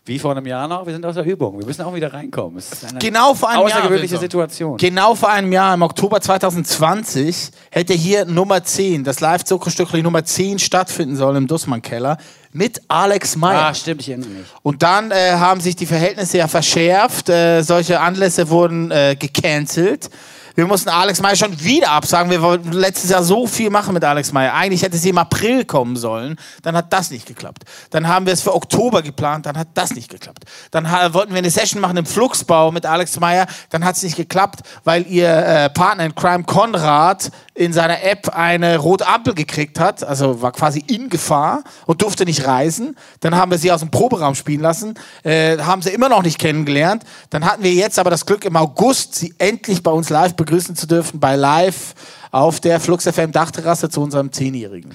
Wie 0.04 0.18
vor 0.18 0.32
einem 0.32 0.46
Jahr 0.46 0.66
noch, 0.66 0.84
wir 0.84 0.92
sind 0.94 1.06
außer 1.06 1.22
Übung. 1.22 1.60
Wir 1.60 1.66
müssen 1.66 1.82
auch 1.82 1.94
wieder 1.94 2.12
reinkommen. 2.12 2.58
Es 2.58 2.72
ist 2.72 2.86
eine 2.86 2.98
Genau 2.98 3.34
vor 3.34 3.50
einem 3.50 3.60
Jahr. 3.60 3.66
außergewöhnliche 3.68 4.14
Wilson. 4.14 4.20
Situation. 4.20 4.76
Genau 4.78 5.14
vor 5.14 5.28
einem 5.28 5.52
Jahr, 5.52 5.74
im 5.74 5.82
Oktober 5.82 6.20
2020, 6.20 7.50
hätte 7.70 7.92
hier 7.92 8.24
Nummer 8.24 8.64
10, 8.64 9.04
das 9.04 9.20
Live-Zuckerstückchen 9.20 10.02
Nummer 10.02 10.24
10 10.24 10.58
stattfinden 10.58 11.14
sollen 11.14 11.36
im 11.36 11.46
Dussmann-Keller 11.46 12.16
mit 12.52 12.82
Alex 12.88 13.36
Meyer. 13.36 13.66
ah, 13.66 13.74
stimmt, 13.74 14.02
ich 14.02 14.10
erinnere 14.10 14.28
mich. 14.30 14.46
Und 14.62 14.82
dann 14.82 15.10
äh, 15.10 15.32
haben 15.32 15.60
sich 15.60 15.74
die 15.76 15.86
Verhältnisse 15.86 16.38
ja 16.38 16.48
verschärft. 16.48 17.28
Äh, 17.28 17.62
solche 17.62 18.00
Anlässe 18.00 18.50
wurden 18.50 18.90
äh, 18.90 19.16
gecancelt. 19.18 20.10
Wir 20.54 20.66
mussten 20.66 20.90
Alex 20.90 21.20
Meyer 21.20 21.36
schon 21.36 21.58
wieder 21.60 21.90
absagen. 21.90 22.30
Wir 22.30 22.42
wollten 22.42 22.72
letztes 22.72 23.10
Jahr 23.10 23.22
so 23.22 23.46
viel 23.46 23.70
machen 23.70 23.94
mit 23.94 24.04
Alex 24.04 24.32
Meyer. 24.32 24.52
Eigentlich 24.52 24.82
hätte 24.82 24.98
sie 24.98 25.08
im 25.08 25.18
April 25.18 25.64
kommen 25.64 25.96
sollen. 25.96 26.36
Dann 26.62 26.76
hat 26.76 26.92
das 26.92 27.10
nicht 27.10 27.26
geklappt. 27.26 27.64
Dann 27.90 28.06
haben 28.06 28.26
wir 28.26 28.34
es 28.34 28.42
für 28.42 28.54
Oktober 28.54 29.02
geplant. 29.02 29.46
Dann 29.46 29.56
hat 29.56 29.68
das 29.74 29.94
nicht 29.94 30.10
geklappt. 30.10 30.44
Dann 30.70 30.84
wollten 31.14 31.32
wir 31.32 31.38
eine 31.38 31.50
Session 31.50 31.80
machen 31.80 31.96
im 31.96 32.06
Flugsbau 32.06 32.70
mit 32.70 32.84
Alex 32.84 33.18
Meyer. 33.18 33.46
Dann 33.70 33.84
hat 33.84 33.96
es 33.96 34.02
nicht 34.02 34.16
geklappt, 34.16 34.60
weil 34.84 35.06
ihr 35.06 35.28
äh, 35.28 35.70
Partner 35.70 36.04
in 36.04 36.14
Crime 36.14 36.44
Konrad 36.44 37.30
in 37.54 37.72
seiner 37.72 38.02
App 38.02 38.30
eine 38.34 38.76
rote 38.78 39.06
Ampel 39.06 39.34
gekriegt 39.34 39.80
hat. 39.80 40.04
Also 40.04 40.42
war 40.42 40.52
quasi 40.52 40.84
in 40.86 41.08
Gefahr 41.08 41.64
und 41.86 42.02
durfte 42.02 42.24
nicht 42.24 42.46
reisen. 42.46 42.96
Dann 43.20 43.36
haben 43.36 43.50
wir 43.50 43.58
sie 43.58 43.72
aus 43.72 43.80
dem 43.80 43.90
Proberaum 43.90 44.34
spielen 44.34 44.60
lassen. 44.60 44.94
Äh, 45.22 45.58
haben 45.58 45.80
sie 45.80 45.90
immer 45.90 46.10
noch 46.10 46.22
nicht 46.22 46.38
kennengelernt. 46.38 47.04
Dann 47.30 47.44
hatten 47.44 47.62
wir 47.62 47.72
jetzt 47.72 47.98
aber 47.98 48.10
das 48.10 48.26
Glück, 48.26 48.44
im 48.44 48.56
August 48.56 49.14
sie 49.14 49.34
endlich 49.38 49.82
bei 49.82 49.90
uns 49.90 50.10
live 50.10 50.34
begrüßen 50.44 50.74
zu 50.74 50.86
dürfen, 50.86 51.20
bei 51.20 51.36
Live 51.36 51.94
auf 52.32 52.58
der 52.58 52.80
Flux 52.80 53.04
FM 53.04 53.30
Dachterrasse 53.30 53.88
zu 53.90 54.00
unserem 54.00 54.32
Zehnjährigen. 54.32 54.94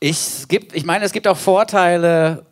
Ich, 0.00 0.44
ich 0.50 0.84
meine, 0.84 1.04
es 1.04 1.12
gibt 1.12 1.28
auch 1.28 1.36
Vorteile 1.36 2.44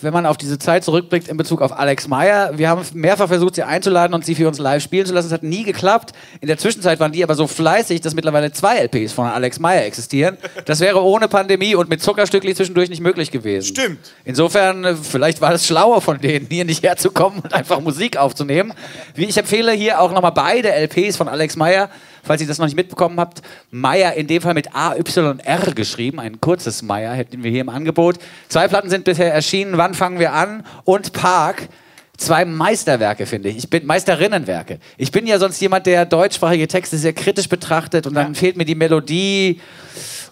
wenn 0.00 0.12
man 0.12 0.26
auf 0.26 0.36
diese 0.36 0.58
Zeit 0.58 0.84
zurückblickt 0.84 1.28
in 1.28 1.36
Bezug 1.36 1.60
auf 1.60 1.76
Alex 1.76 2.06
Meyer. 2.06 2.56
Wir 2.56 2.68
haben 2.68 2.82
mehrfach 2.94 3.28
versucht, 3.28 3.56
sie 3.56 3.64
einzuladen 3.64 4.14
und 4.14 4.24
sie 4.24 4.34
für 4.34 4.46
uns 4.46 4.58
live 4.58 4.82
spielen 4.82 5.06
zu 5.06 5.14
lassen. 5.14 5.26
Es 5.26 5.32
hat 5.32 5.42
nie 5.42 5.64
geklappt. 5.64 6.12
In 6.40 6.48
der 6.48 6.58
Zwischenzeit 6.58 7.00
waren 7.00 7.12
die 7.12 7.24
aber 7.24 7.34
so 7.34 7.46
fleißig, 7.46 8.00
dass 8.00 8.14
mittlerweile 8.14 8.52
zwei 8.52 8.78
LPs 8.78 9.12
von 9.12 9.26
Alex 9.26 9.58
Meyer 9.58 9.84
existieren. 9.84 10.36
Das 10.66 10.80
wäre 10.80 11.02
ohne 11.02 11.26
Pandemie 11.26 11.74
und 11.74 11.88
mit 11.88 12.02
Zuckerstückli 12.02 12.54
zwischendurch 12.54 12.90
nicht 12.90 13.00
möglich 13.00 13.30
gewesen. 13.30 13.66
Stimmt. 13.66 13.98
Insofern, 14.24 14.84
äh, 14.84 14.94
vielleicht 14.94 15.40
war 15.40 15.52
es 15.52 15.66
schlauer 15.66 16.00
von 16.00 16.20
denen, 16.20 16.46
hier 16.48 16.64
nicht 16.64 16.84
herzukommen 16.84 17.40
und 17.40 17.52
einfach 17.52 17.80
Musik 17.80 18.16
aufzunehmen. 18.16 18.72
Wie 19.14 19.24
Ich 19.24 19.36
empfehle 19.36 19.72
hier 19.72 20.00
auch 20.00 20.12
nochmal 20.12 20.32
beide 20.32 20.72
LPs 20.72 21.16
von 21.16 21.28
Alex 21.28 21.56
Meyer 21.56 21.90
falls 22.26 22.40
ihr 22.40 22.46
das 22.46 22.58
noch 22.58 22.66
nicht 22.66 22.76
mitbekommen 22.76 23.18
habt, 23.18 23.42
Meyer 23.70 24.14
in 24.14 24.26
dem 24.26 24.42
Fall 24.42 24.54
mit 24.54 24.74
A-Y-R 24.74 25.72
geschrieben, 25.74 26.20
ein 26.20 26.40
kurzes 26.40 26.82
Meyer 26.82 27.14
hätten 27.14 27.42
wir 27.42 27.50
hier 27.50 27.62
im 27.62 27.68
Angebot. 27.68 28.18
Zwei 28.48 28.68
Platten 28.68 28.90
sind 28.90 29.04
bisher 29.04 29.32
erschienen, 29.32 29.78
Wann 29.78 29.94
fangen 29.94 30.18
wir 30.18 30.32
an? 30.32 30.64
Und 30.84 31.12
Park. 31.12 31.68
Zwei 32.16 32.46
Meisterwerke, 32.46 33.26
finde 33.26 33.50
ich. 33.50 33.58
Ich 33.58 33.68
bin 33.68 33.84
Meisterinnenwerke. 33.84 34.78
Ich 34.96 35.12
bin 35.12 35.26
ja 35.26 35.38
sonst 35.38 35.60
jemand, 35.60 35.84
der 35.84 36.06
deutschsprachige 36.06 36.66
Texte 36.66 36.96
sehr 36.96 37.12
kritisch 37.12 37.46
betrachtet 37.46 38.06
und 38.06 38.14
dann 38.14 38.34
fehlt 38.34 38.56
mir 38.56 38.64
die 38.64 38.74
Melodie 38.74 39.60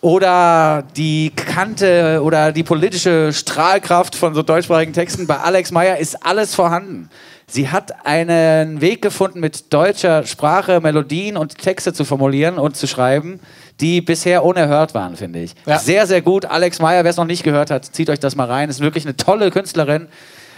oder 0.00 0.84
die 0.96 1.30
Kante 1.34 2.20
oder 2.22 2.52
die 2.52 2.62
politische 2.62 3.32
Strahlkraft 3.32 4.14
von 4.14 4.34
so 4.34 4.42
deutschsprachigen 4.42 4.94
Texten. 4.94 5.26
Bei 5.26 5.38
Alex 5.38 5.72
Meyer 5.72 5.98
ist 5.98 6.24
alles 6.24 6.54
vorhanden. 6.54 7.10
Sie 7.46 7.68
hat 7.68 8.06
einen 8.06 8.80
Weg 8.80 9.02
gefunden, 9.02 9.40
mit 9.40 9.72
deutscher 9.72 10.24
Sprache 10.26 10.80
Melodien 10.80 11.36
und 11.36 11.58
Texte 11.58 11.92
zu 11.92 12.04
formulieren 12.04 12.58
und 12.58 12.76
zu 12.76 12.86
schreiben, 12.86 13.40
die 13.80 14.00
bisher 14.00 14.44
unerhört 14.44 14.94
waren, 14.94 15.16
finde 15.16 15.40
ich. 15.40 15.54
Ja. 15.66 15.78
Sehr, 15.78 16.06
sehr 16.06 16.22
gut. 16.22 16.46
Alex 16.46 16.80
Meyer, 16.80 17.04
wer 17.04 17.10
es 17.10 17.16
noch 17.16 17.26
nicht 17.26 17.42
gehört 17.42 17.70
hat, 17.70 17.84
zieht 17.84 18.08
euch 18.08 18.20
das 18.20 18.36
mal 18.36 18.46
rein. 18.46 18.70
Ist 18.70 18.80
wirklich 18.80 19.04
eine 19.04 19.16
tolle 19.16 19.50
Künstlerin, 19.50 20.08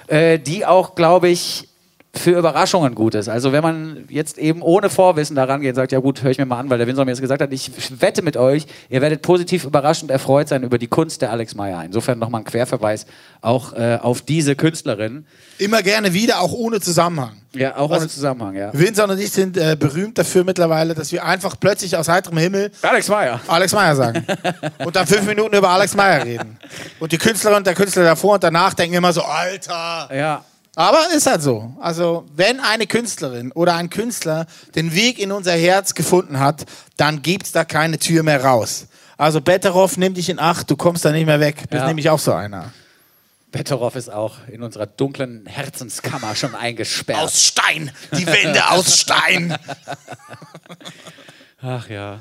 äh, 0.06 0.38
die 0.38 0.64
auch, 0.64 0.94
glaube 0.94 1.28
ich, 1.28 1.68
für 2.18 2.32
Überraschungen 2.32 2.94
gut 2.94 3.14
ist. 3.14 3.28
Also 3.28 3.52
wenn 3.52 3.62
man 3.62 4.04
jetzt 4.08 4.38
eben 4.38 4.62
ohne 4.62 4.90
Vorwissen 4.90 5.36
daran 5.36 5.60
geht 5.60 5.70
und 5.70 5.76
sagt, 5.76 5.92
ja 5.92 5.98
gut, 5.98 6.22
höre 6.22 6.30
ich 6.30 6.38
mir 6.38 6.46
mal 6.46 6.58
an, 6.58 6.70
weil 6.70 6.78
der 6.78 6.86
Winsor 6.86 7.04
mir 7.04 7.12
jetzt 7.12 7.20
gesagt 7.20 7.42
hat, 7.42 7.52
ich 7.52 7.70
wette 8.00 8.22
mit 8.22 8.36
euch, 8.36 8.66
ihr 8.88 9.00
werdet 9.00 9.22
positiv 9.22 9.64
überrascht 9.64 10.02
und 10.02 10.10
erfreut 10.10 10.48
sein 10.48 10.62
über 10.62 10.78
die 10.78 10.86
Kunst 10.86 11.22
der 11.22 11.30
Alex 11.30 11.54
Meyer. 11.54 11.82
Insofern 11.84 12.18
nochmal 12.18 12.42
ein 12.42 12.44
Querverweis 12.44 13.06
auch 13.40 13.72
äh, 13.74 13.98
auf 14.00 14.22
diese 14.22 14.56
Künstlerin. 14.56 15.26
Immer 15.58 15.82
gerne 15.82 16.12
wieder, 16.12 16.40
auch 16.40 16.52
ohne 16.52 16.80
Zusammenhang. 16.80 17.36
Ja, 17.54 17.76
auch 17.76 17.90
ohne 17.90 18.08
Zusammenhang, 18.08 18.54
ja. 18.54 18.70
Vincent 18.72 19.10
und 19.10 19.18
ich 19.18 19.30
sind 19.30 19.56
äh, 19.56 19.76
berühmt 19.78 20.18
dafür 20.18 20.44
mittlerweile, 20.44 20.94
dass 20.94 21.10
wir 21.12 21.24
einfach 21.24 21.56
plötzlich 21.58 21.96
aus 21.96 22.08
heiterem 22.08 22.36
Himmel 22.38 22.70
Alex 22.82 23.08
Meyer. 23.08 23.40
Alex 23.46 23.72
Meyer 23.72 23.96
sagen. 23.96 24.26
und 24.84 24.94
dann 24.94 25.06
fünf 25.06 25.26
Minuten 25.26 25.56
über 25.56 25.70
Alex 25.70 25.94
Meyer 25.94 26.24
reden. 26.24 26.58
Und 27.00 27.12
die 27.12 27.18
Künstlerin 27.18 27.58
und 27.58 27.66
der 27.66 27.74
Künstler 27.74 28.04
davor 28.04 28.34
und 28.34 28.44
danach 28.44 28.74
denken 28.74 28.96
immer 28.96 29.12
so, 29.12 29.22
Alter. 29.22 30.10
Ja. 30.14 30.44
Aber 30.78 31.08
ist 31.16 31.26
halt 31.26 31.40
so. 31.42 31.72
Also, 31.80 32.26
wenn 32.36 32.60
eine 32.60 32.86
Künstlerin 32.86 33.50
oder 33.52 33.74
ein 33.76 33.88
Künstler 33.88 34.46
den 34.74 34.94
Weg 34.94 35.18
in 35.18 35.32
unser 35.32 35.52
Herz 35.54 35.94
gefunden 35.94 36.38
hat, 36.38 36.66
dann 36.98 37.22
gibt's 37.22 37.50
da 37.50 37.64
keine 37.64 37.98
Tür 37.98 38.22
mehr 38.22 38.44
raus. 38.44 38.86
Also, 39.16 39.40
Betteroff, 39.40 39.96
nimm 39.96 40.12
dich 40.12 40.28
in 40.28 40.38
Acht, 40.38 40.70
du 40.70 40.76
kommst 40.76 41.04
da 41.06 41.12
nicht 41.12 41.24
mehr 41.24 41.40
weg. 41.40 41.64
Bist 41.70 41.80
Ja. 41.80 41.86
nämlich 41.88 42.10
auch 42.10 42.18
so 42.18 42.32
einer. 42.34 42.72
Betteroff 43.52 43.96
ist 43.96 44.12
auch 44.12 44.36
in 44.48 44.62
unserer 44.62 44.84
dunklen 44.84 45.46
Herzenskammer 45.46 46.34
schon 46.36 46.54
eingesperrt. 46.54 47.20
Aus 47.22 47.42
Stein! 47.42 47.90
Die 48.12 48.26
Wände 48.26 48.68
aus 48.68 49.00
Stein! 49.00 49.56
Ach 51.62 51.88
ja. 51.88 52.18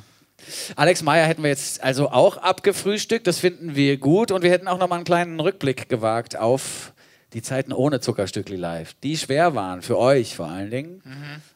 Alex 0.78 1.02
Meyer 1.04 1.26
hätten 1.28 1.44
wir 1.44 1.50
jetzt 1.50 1.84
also 1.84 2.10
auch 2.10 2.38
abgefrühstückt, 2.38 3.28
das 3.28 3.40
finden 3.40 3.76
wir 3.76 3.98
gut 3.98 4.32
und 4.32 4.44
wir 4.44 4.52
hätten 4.52 4.70
auch 4.70 4.78
noch 4.78 4.88
mal 4.88 4.96
einen 4.96 5.04
kleinen 5.04 5.40
Rückblick 5.42 5.90
gewagt 5.90 6.38
auf 6.38 6.94
die 7.36 7.42
Zeiten 7.42 7.74
ohne 7.74 8.00
Zuckerstückli 8.00 8.56
live, 8.56 8.96
die 9.04 9.18
schwer 9.18 9.56
waren 9.56 9.82
für 9.82 10.00
euch 10.00 10.38
vor 10.38 10.48
allen 10.48 10.72
Dingen, 10.72 11.02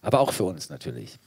aber 0.01 0.19
auch 0.19 0.33
für 0.33 0.43
uns 0.43 0.69
natürlich. 0.69 1.17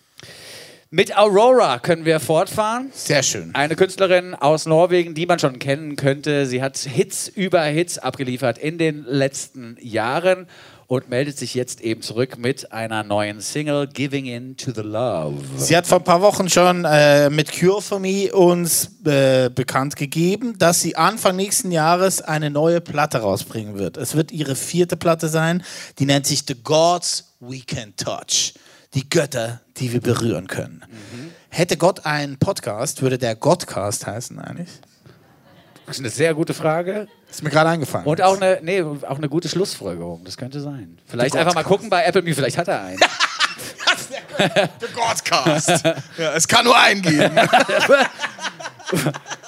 Mit 0.90 1.16
Aurora 1.16 1.78
können 1.78 2.04
wir 2.04 2.20
fortfahren. 2.20 2.90
Sehr 2.92 3.22
schön. 3.22 3.54
Eine 3.54 3.76
Künstlerin 3.76 4.34
aus 4.34 4.66
Norwegen, 4.66 5.14
die 5.14 5.24
man 5.24 5.38
schon 5.38 5.58
kennen 5.58 5.96
könnte. 5.96 6.44
Sie 6.44 6.62
hat 6.62 6.76
Hits 6.76 7.28
über 7.28 7.62
Hits 7.62 7.96
abgeliefert 7.96 8.58
in 8.58 8.76
den 8.76 9.06
letzten 9.06 9.78
Jahren 9.80 10.46
und 10.92 11.08
meldet 11.08 11.38
sich 11.38 11.54
jetzt 11.54 11.80
eben 11.80 12.02
zurück 12.02 12.36
mit 12.36 12.70
einer 12.70 13.02
neuen 13.02 13.40
Single, 13.40 13.86
Giving 13.86 14.26
In 14.26 14.58
to 14.58 14.72
the 14.74 14.82
Love. 14.82 15.38
Sie 15.56 15.74
hat 15.74 15.86
vor 15.86 16.00
ein 16.00 16.04
paar 16.04 16.20
Wochen 16.20 16.50
schon 16.50 16.84
äh, 16.84 17.30
mit 17.30 17.50
Cure 17.50 17.80
for 17.80 17.98
Me 17.98 18.30
uns 18.30 18.90
äh, 19.06 19.48
bekannt 19.48 19.96
gegeben, 19.96 20.58
dass 20.58 20.82
sie 20.82 20.94
Anfang 20.94 21.36
nächsten 21.36 21.70
Jahres 21.70 22.20
eine 22.20 22.50
neue 22.50 22.82
Platte 22.82 23.20
rausbringen 23.20 23.78
wird. 23.78 23.96
Es 23.96 24.14
wird 24.16 24.32
ihre 24.32 24.54
vierte 24.54 24.98
Platte 24.98 25.28
sein. 25.28 25.62
Die 25.98 26.04
nennt 26.04 26.26
sich 26.26 26.44
The 26.46 26.56
Gods 26.62 27.36
We 27.40 27.60
Can 27.60 27.96
Touch. 27.96 28.52
Die 28.92 29.08
Götter, 29.08 29.62
die 29.78 29.94
wir 29.94 30.02
berühren 30.02 30.46
können. 30.46 30.84
Hätte 31.48 31.78
Gott 31.78 32.04
einen 32.04 32.36
Podcast, 32.36 33.00
würde 33.00 33.16
der 33.16 33.34
Godcast 33.34 34.06
heißen 34.06 34.38
eigentlich? 34.38 34.68
Das 35.86 35.96
ist 35.96 36.00
eine 36.00 36.10
sehr 36.10 36.34
gute 36.34 36.52
Frage. 36.52 37.08
Ist 37.32 37.42
mir 37.42 37.48
gerade 37.48 37.70
eingefallen. 37.70 38.06
Und 38.06 38.20
auch 38.20 38.36
eine, 38.36 38.58
nee, 38.62 38.82
auch 38.82 39.16
eine 39.16 39.28
gute 39.30 39.48
Schlussfolgerung. 39.48 40.22
Das 40.24 40.36
könnte 40.36 40.60
sein. 40.60 40.98
Vielleicht 41.06 41.34
einfach 41.34 41.54
mal 41.54 41.64
gucken 41.64 41.88
bei 41.88 42.04
Apple 42.04 42.20
Music. 42.20 42.36
Vielleicht 42.36 42.58
hat 42.58 42.68
er 42.68 42.82
einen. 42.82 43.00
The 44.38 44.86
Godcast. 44.94 45.84
ja, 46.18 46.34
es 46.34 46.46
kann 46.46 46.64
nur 46.66 46.78
einen 46.78 47.00
geben. 47.00 47.34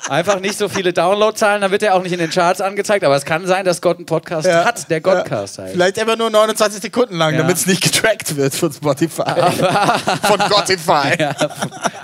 Einfach 0.08 0.40
nicht 0.40 0.58
so 0.58 0.68
viele 0.68 0.92
Downloadzahlen, 0.92 1.62
dann 1.62 1.70
wird 1.70 1.82
er 1.82 1.94
auch 1.94 2.02
nicht 2.02 2.12
in 2.12 2.18
den 2.18 2.30
Charts 2.30 2.60
angezeigt. 2.60 3.04
Aber 3.04 3.16
es 3.16 3.24
kann 3.24 3.46
sein, 3.46 3.64
dass 3.64 3.80
Gott 3.80 3.96
einen 3.96 4.06
Podcast 4.06 4.46
hat, 4.48 4.90
der 4.90 5.00
Godcast 5.00 5.58
heißt. 5.58 5.72
Vielleicht 5.72 5.98
immer 5.98 6.16
nur 6.16 6.30
29 6.30 6.82
Sekunden 6.82 7.16
lang, 7.16 7.32
Ja. 7.34 7.38
damit 7.40 7.56
es 7.56 7.66
nicht 7.66 7.82
getrackt 7.82 8.36
wird 8.36 8.54
von 8.54 8.72
Spotify. 8.72 9.22
von 10.22 10.38
Godify. 10.48 11.16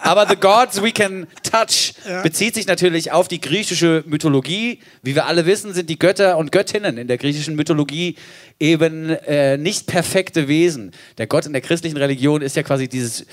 Aber 0.00 0.26
The 0.28 0.36
Gods 0.36 0.82
We 0.82 0.92
Can 0.92 1.26
Touch 1.42 1.92
bezieht 2.22 2.54
sich 2.54 2.66
natürlich 2.66 3.12
auf 3.12 3.28
die 3.28 3.40
griechische 3.40 4.02
Mythologie. 4.06 4.80
Wie 5.02 5.14
wir 5.14 5.26
alle 5.26 5.44
wissen, 5.46 5.74
sind 5.74 5.90
die 5.90 5.98
Götter 5.98 6.38
und 6.38 6.52
Göttinnen 6.52 6.96
in 6.98 7.06
der 7.08 7.18
griechischen 7.18 7.54
Mythologie 7.54 8.16
eben 8.58 9.10
äh, 9.10 9.56
nicht 9.56 9.86
perfekte 9.86 10.48
Wesen. 10.48 10.92
Der 11.18 11.26
Gott 11.26 11.46
in 11.46 11.52
der 11.52 11.62
christlichen 11.62 11.96
Religion 11.96 12.42
ist 12.42 12.56
ja 12.56 12.62
quasi 12.62 12.88
dieses 12.88 13.26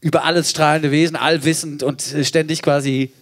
über 0.00 0.24
alles 0.24 0.50
strahlende 0.50 0.90
Wesen, 0.90 1.14
allwissend 1.16 1.82
und 1.82 2.14
äh, 2.14 2.24
ständig 2.24 2.62
quasi 2.62 3.12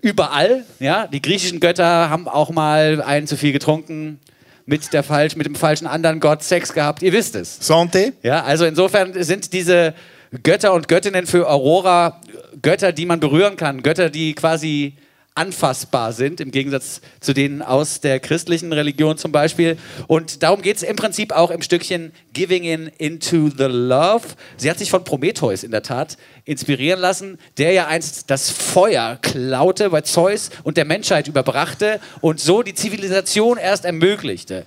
überall. 0.00 0.64
Ja? 0.78 1.06
Die 1.06 1.22
griechischen 1.22 1.60
Götter 1.60 2.10
haben 2.10 2.28
auch 2.28 2.50
mal 2.50 3.02
einen 3.02 3.26
zu 3.26 3.36
viel 3.36 3.52
getrunken, 3.52 4.20
mit, 4.66 4.92
der 4.92 5.02
falsch, 5.02 5.36
mit 5.36 5.46
dem 5.46 5.54
falschen 5.54 5.86
anderen 5.86 6.20
Gott 6.20 6.42
Sex 6.42 6.72
gehabt. 6.72 7.02
Ihr 7.02 7.12
wisst 7.12 7.36
es. 7.36 7.58
Sante? 7.60 8.12
Ja, 8.22 8.42
also 8.42 8.64
insofern 8.64 9.22
sind 9.22 9.52
diese 9.52 9.94
Götter 10.42 10.74
und 10.74 10.88
Göttinnen 10.88 11.26
für 11.26 11.48
Aurora 11.48 12.20
Götter, 12.62 12.92
die 12.92 13.06
man 13.06 13.20
berühren 13.20 13.56
kann, 13.56 13.82
Götter, 13.82 14.10
die 14.10 14.34
quasi 14.34 14.94
anfassbar 15.36 16.12
sind, 16.12 16.40
im 16.40 16.50
Gegensatz 16.50 17.00
zu 17.20 17.32
denen 17.34 17.62
aus 17.62 18.00
der 18.00 18.20
christlichen 18.20 18.72
Religion 18.72 19.18
zum 19.18 19.32
Beispiel. 19.32 19.76
Und 20.06 20.42
darum 20.42 20.62
geht 20.62 20.78
es 20.78 20.82
im 20.82 20.96
Prinzip 20.96 21.32
auch 21.32 21.50
im 21.50 21.62
Stückchen 21.62 22.12
Giving 22.32 22.64
in 22.64 22.90
into 22.98 23.50
the 23.50 23.64
Love. 23.64 24.22
Sie 24.56 24.70
hat 24.70 24.78
sich 24.78 24.90
von 24.90 25.04
Prometheus 25.04 25.62
in 25.62 25.70
der 25.70 25.82
Tat 25.82 26.16
inspirieren 26.44 27.00
lassen, 27.00 27.38
der 27.58 27.72
ja 27.72 27.86
einst 27.86 28.30
das 28.30 28.50
Feuer 28.50 29.18
klaute 29.20 29.90
bei 29.90 30.00
Zeus 30.00 30.50
und 30.64 30.76
der 30.76 30.84
Menschheit 30.84 31.28
überbrachte 31.28 32.00
und 32.20 32.40
so 32.40 32.62
die 32.62 32.74
Zivilisation 32.74 33.58
erst 33.58 33.84
ermöglichte. 33.84 34.64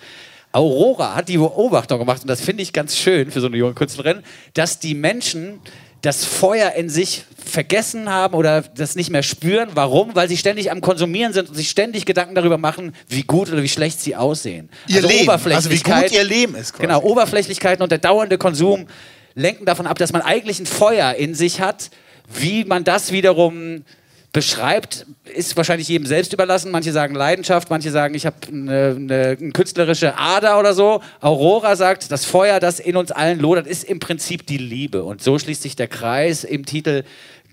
Aurora 0.51 1.15
hat 1.15 1.29
die 1.29 1.37
Beobachtung 1.37 1.99
gemacht, 1.99 2.23
und 2.23 2.27
das 2.27 2.41
finde 2.41 2.63
ich 2.63 2.73
ganz 2.73 2.97
schön 2.97 3.29
für 3.29 3.39
so 3.39 3.47
eine 3.47 3.57
junge 3.57 3.75
Künstlerin, 3.75 4.23
dass 4.55 4.79
die 4.79 4.95
Menschen 4.95 5.59
das 6.01 6.23
Feuer 6.25 6.71
in 6.73 6.89
sich 6.89 7.25
vergessen 7.43 8.09
haben 8.09 8.35
oder 8.35 8.61
das 8.61 8.95
nicht 8.95 9.09
mehr 9.09 9.23
spüren. 9.23 9.69
Warum? 9.73 10.15
Weil 10.15 10.29
sie 10.29 10.37
ständig 10.37 10.71
am 10.71 10.81
Konsumieren 10.81 11.33
sind 11.33 11.49
und 11.49 11.55
sich 11.55 11.69
ständig 11.69 12.05
Gedanken 12.05 12.35
darüber 12.35 12.57
machen, 12.57 12.93
wie 13.07 13.23
gut 13.23 13.51
oder 13.51 13.63
wie 13.63 13.69
schlecht 13.69 13.99
sie 13.99 14.15
aussehen. 14.15 14.69
Ihr 14.87 15.01
Leben. 15.01 15.29
Also 15.29 15.45
wie 15.69 15.75
Oberflächlichkeit- 15.79 16.09
gut 16.09 16.11
ihr 16.17 16.23
Leben 16.23 16.55
ist. 16.55 16.73
Quasi. 16.73 16.83
Genau, 16.83 17.01
Oberflächlichkeiten 17.01 17.83
und 17.83 17.91
der 17.91 17.97
dauernde 17.97 18.37
Konsum 18.37 18.87
lenken 19.35 19.65
davon 19.65 19.87
ab, 19.87 19.97
dass 19.97 20.13
man 20.13 20.21
eigentlich 20.21 20.59
ein 20.59 20.65
Feuer 20.65 21.13
in 21.15 21.33
sich 21.35 21.59
hat. 21.59 21.89
Wie 22.31 22.63
man 22.63 22.83
das 22.83 23.11
wiederum 23.11 23.83
beschreibt, 24.31 25.07
ist 25.33 25.57
wahrscheinlich 25.57 25.87
jedem 25.87 26.05
selbst 26.05 26.33
überlassen. 26.33 26.71
Manche 26.71 26.91
sagen 26.91 27.15
Leidenschaft, 27.15 27.69
manche 27.69 27.89
sagen, 27.89 28.13
ich 28.13 28.25
habe 28.25 28.35
eine, 28.47 28.95
eine, 28.95 29.37
eine 29.39 29.51
künstlerische 29.51 30.17
Ader 30.17 30.59
oder 30.59 30.73
so. 30.73 31.01
Aurora 31.19 31.75
sagt, 31.75 32.11
das 32.11 32.25
Feuer, 32.25 32.59
das 32.59 32.79
in 32.79 32.95
uns 32.95 33.11
allen 33.11 33.39
lodert, 33.39 33.65
ist 33.65 33.83
im 33.83 33.99
Prinzip 33.99 34.45
die 34.45 34.57
Liebe. 34.57 35.03
Und 35.03 35.23
so 35.23 35.39
schließt 35.39 35.63
sich 35.63 35.75
der 35.75 35.87
Kreis 35.87 36.43
im 36.43 36.65
Titel 36.65 37.03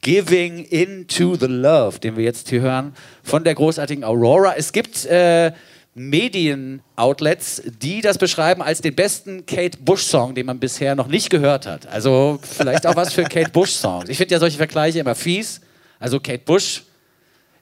Giving 0.03 0.65
into 0.65 1.37
the 1.37 1.47
Love, 1.47 1.99
den 1.99 2.17
wir 2.17 2.25
jetzt 2.25 2.51
hier 2.51 2.61
hören, 2.61 2.95
von 3.23 3.43
der 3.43 3.55
großartigen 3.55 4.05
Aurora. 4.05 4.55
Es 4.57 4.73
gibt 4.73 5.07
äh, 5.07 5.53
Medien-Outlets, 5.95 7.62
die 7.81 8.03
das 8.03 8.19
beschreiben 8.19 8.61
als 8.61 8.83
den 8.83 8.95
besten 8.95 9.47
Kate 9.47 9.79
Bush-Song, 9.81 10.35
den 10.35 10.45
man 10.45 10.59
bisher 10.59 10.95
noch 10.95 11.09
nicht 11.09 11.31
gehört 11.31 11.67
hat. 11.67 11.87
Also 11.87 12.39
vielleicht 12.43 12.87
auch 12.87 12.97
was 12.97 13.15
für 13.15 13.23
Kate 13.29 13.51
Bush-Songs. 13.51 14.11
Ich 14.11 14.19
finde 14.19 14.35
ja 14.35 14.39
solche 14.39 14.59
Vergleiche 14.59 14.99
immer 14.99 15.15
fies. 15.15 15.62
Also 15.99 16.21
Kate 16.21 16.43
Bush 16.45 16.83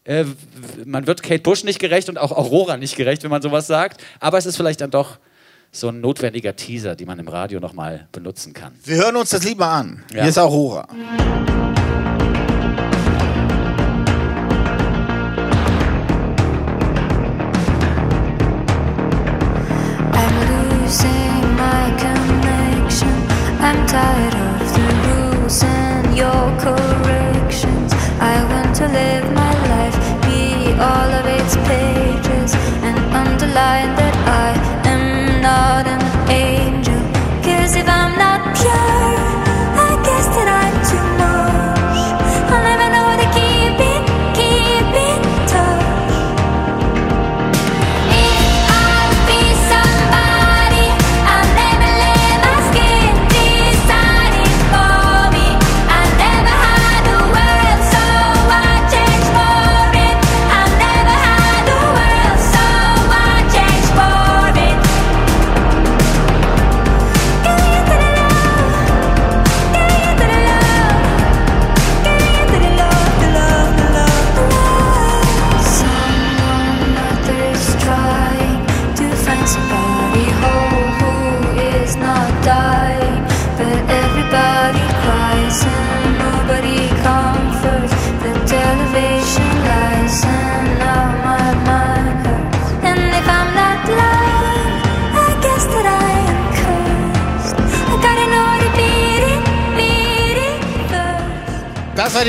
Äh, 0.04 0.26
man 0.84 1.06
wird 1.06 1.22
Kate 1.22 1.40
Bush 1.40 1.64
nicht 1.64 1.78
gerecht 1.78 2.10
und 2.10 2.18
auch 2.18 2.30
Aurora 2.30 2.76
nicht 2.76 2.96
gerecht, 2.96 3.22
wenn 3.22 3.30
man 3.30 3.40
sowas 3.40 3.66
sagt. 3.66 4.02
Aber 4.20 4.36
es 4.36 4.44
ist 4.44 4.56
vielleicht 4.56 4.82
dann 4.82 4.90
doch 4.90 5.18
so 5.72 5.88
ein 5.88 6.00
notwendiger 6.00 6.54
Teaser, 6.54 6.94
den 6.94 7.06
man 7.06 7.18
im 7.18 7.28
Radio 7.28 7.58
nochmal 7.58 8.06
benutzen 8.12 8.52
kann. 8.52 8.74
Wir 8.84 8.96
hören 8.96 9.16
uns 9.16 9.30
das 9.30 9.44
mal 9.56 9.80
an. 9.80 10.04
Ja. 10.12 10.20
Hier 10.20 10.30
ist 10.30 10.38
Aurora. 10.38 10.86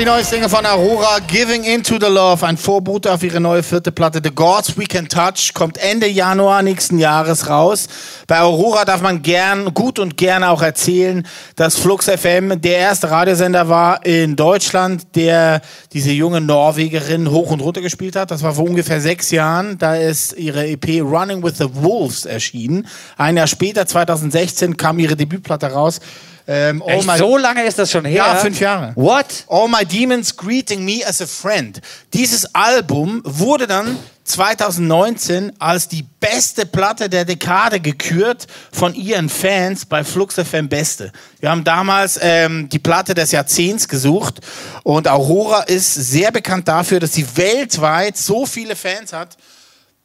Neue 0.06 0.22
Single 0.22 0.48
von 0.48 0.64
Aurora, 0.64 1.18
Giving 1.18 1.64
Into 1.64 1.94
the 1.98 2.06
Love, 2.06 2.46
ein 2.46 2.56
Vorbote 2.56 3.12
auf 3.12 3.24
ihre 3.24 3.40
neue 3.40 3.64
vierte 3.64 3.90
Platte, 3.90 4.20
The 4.22 4.30
Gods 4.30 4.78
We 4.78 4.84
Can 4.84 5.08
Touch, 5.08 5.52
kommt 5.52 5.78
Ende 5.78 6.06
Januar 6.06 6.62
nächsten 6.62 7.00
Jahres 7.00 7.48
raus. 7.48 7.88
Bei 8.28 8.40
Aurora 8.40 8.84
darf 8.84 9.00
man 9.00 9.22
gern, 9.22 9.74
gut 9.74 9.98
und 9.98 10.16
gerne 10.16 10.50
auch 10.50 10.62
erzählen, 10.62 11.26
dass 11.56 11.76
Flux 11.76 12.08
FM 12.08 12.60
der 12.60 12.76
erste 12.76 13.10
Radiosender 13.10 13.68
war 13.68 14.06
in 14.06 14.36
Deutschland, 14.36 15.16
der 15.16 15.60
diese 15.92 16.12
junge 16.12 16.40
Norwegerin 16.40 17.28
hoch 17.32 17.50
und 17.50 17.60
runter 17.60 17.80
gespielt 17.80 18.14
hat. 18.14 18.30
Das 18.30 18.44
war 18.44 18.54
vor 18.54 18.64
ungefähr 18.64 19.00
sechs 19.00 19.32
Jahren. 19.32 19.76
Da 19.76 19.96
ist 19.96 20.36
ihre 20.36 20.68
EP 20.68 21.02
Running 21.02 21.42
with 21.42 21.58
the 21.58 21.68
Wolves 21.74 22.26
erschienen. 22.26 22.86
Ein 23.16 23.36
Jahr 23.36 23.48
später, 23.48 23.86
2016, 23.86 24.76
kam 24.76 25.00
ihre 25.00 25.16
Debütplatte 25.16 25.66
raus. 25.66 25.98
Ähm, 26.48 26.82
All 26.82 26.98
Echt, 26.98 27.06
My- 27.06 27.18
so 27.18 27.36
lange 27.36 27.64
ist 27.64 27.78
das 27.78 27.90
schon 27.90 28.04
her? 28.04 28.16
Ja, 28.18 28.36
fünf 28.36 28.60
Jahre. 28.60 28.92
What? 28.94 29.44
All 29.48 29.68
My 29.68 29.84
Demons 29.84 30.36
Greeting 30.36 30.84
Me 30.84 31.00
as 31.06 31.20
a 31.20 31.26
Friend. 31.26 31.80
Dieses 32.14 32.54
Album 32.54 33.20
wurde 33.24 33.66
dann 33.66 33.98
2019 34.24 35.52
als 35.60 35.88
die 35.88 36.04
beste 36.20 36.66
Platte 36.66 37.08
der 37.08 37.24
Dekade 37.24 37.80
gekürt 37.80 38.46
von 38.72 38.94
ihren 38.94 39.28
Fans 39.28 39.86
bei 39.86 40.04
Flux 40.04 40.34
FM 40.34 40.68
Beste. 40.68 41.12
Wir 41.40 41.50
haben 41.50 41.64
damals 41.64 42.18
ähm, 42.20 42.68
die 42.68 42.78
Platte 42.78 43.14
des 43.14 43.32
Jahrzehnts 43.32 43.88
gesucht 43.88 44.40
und 44.82 45.08
Aurora 45.08 45.62
ist 45.62 45.94
sehr 45.94 46.32
bekannt 46.32 46.66
dafür, 46.68 47.00
dass 47.00 47.12
sie 47.12 47.26
weltweit 47.36 48.16
so 48.16 48.46
viele 48.46 48.74
Fans 48.76 49.12
hat, 49.12 49.36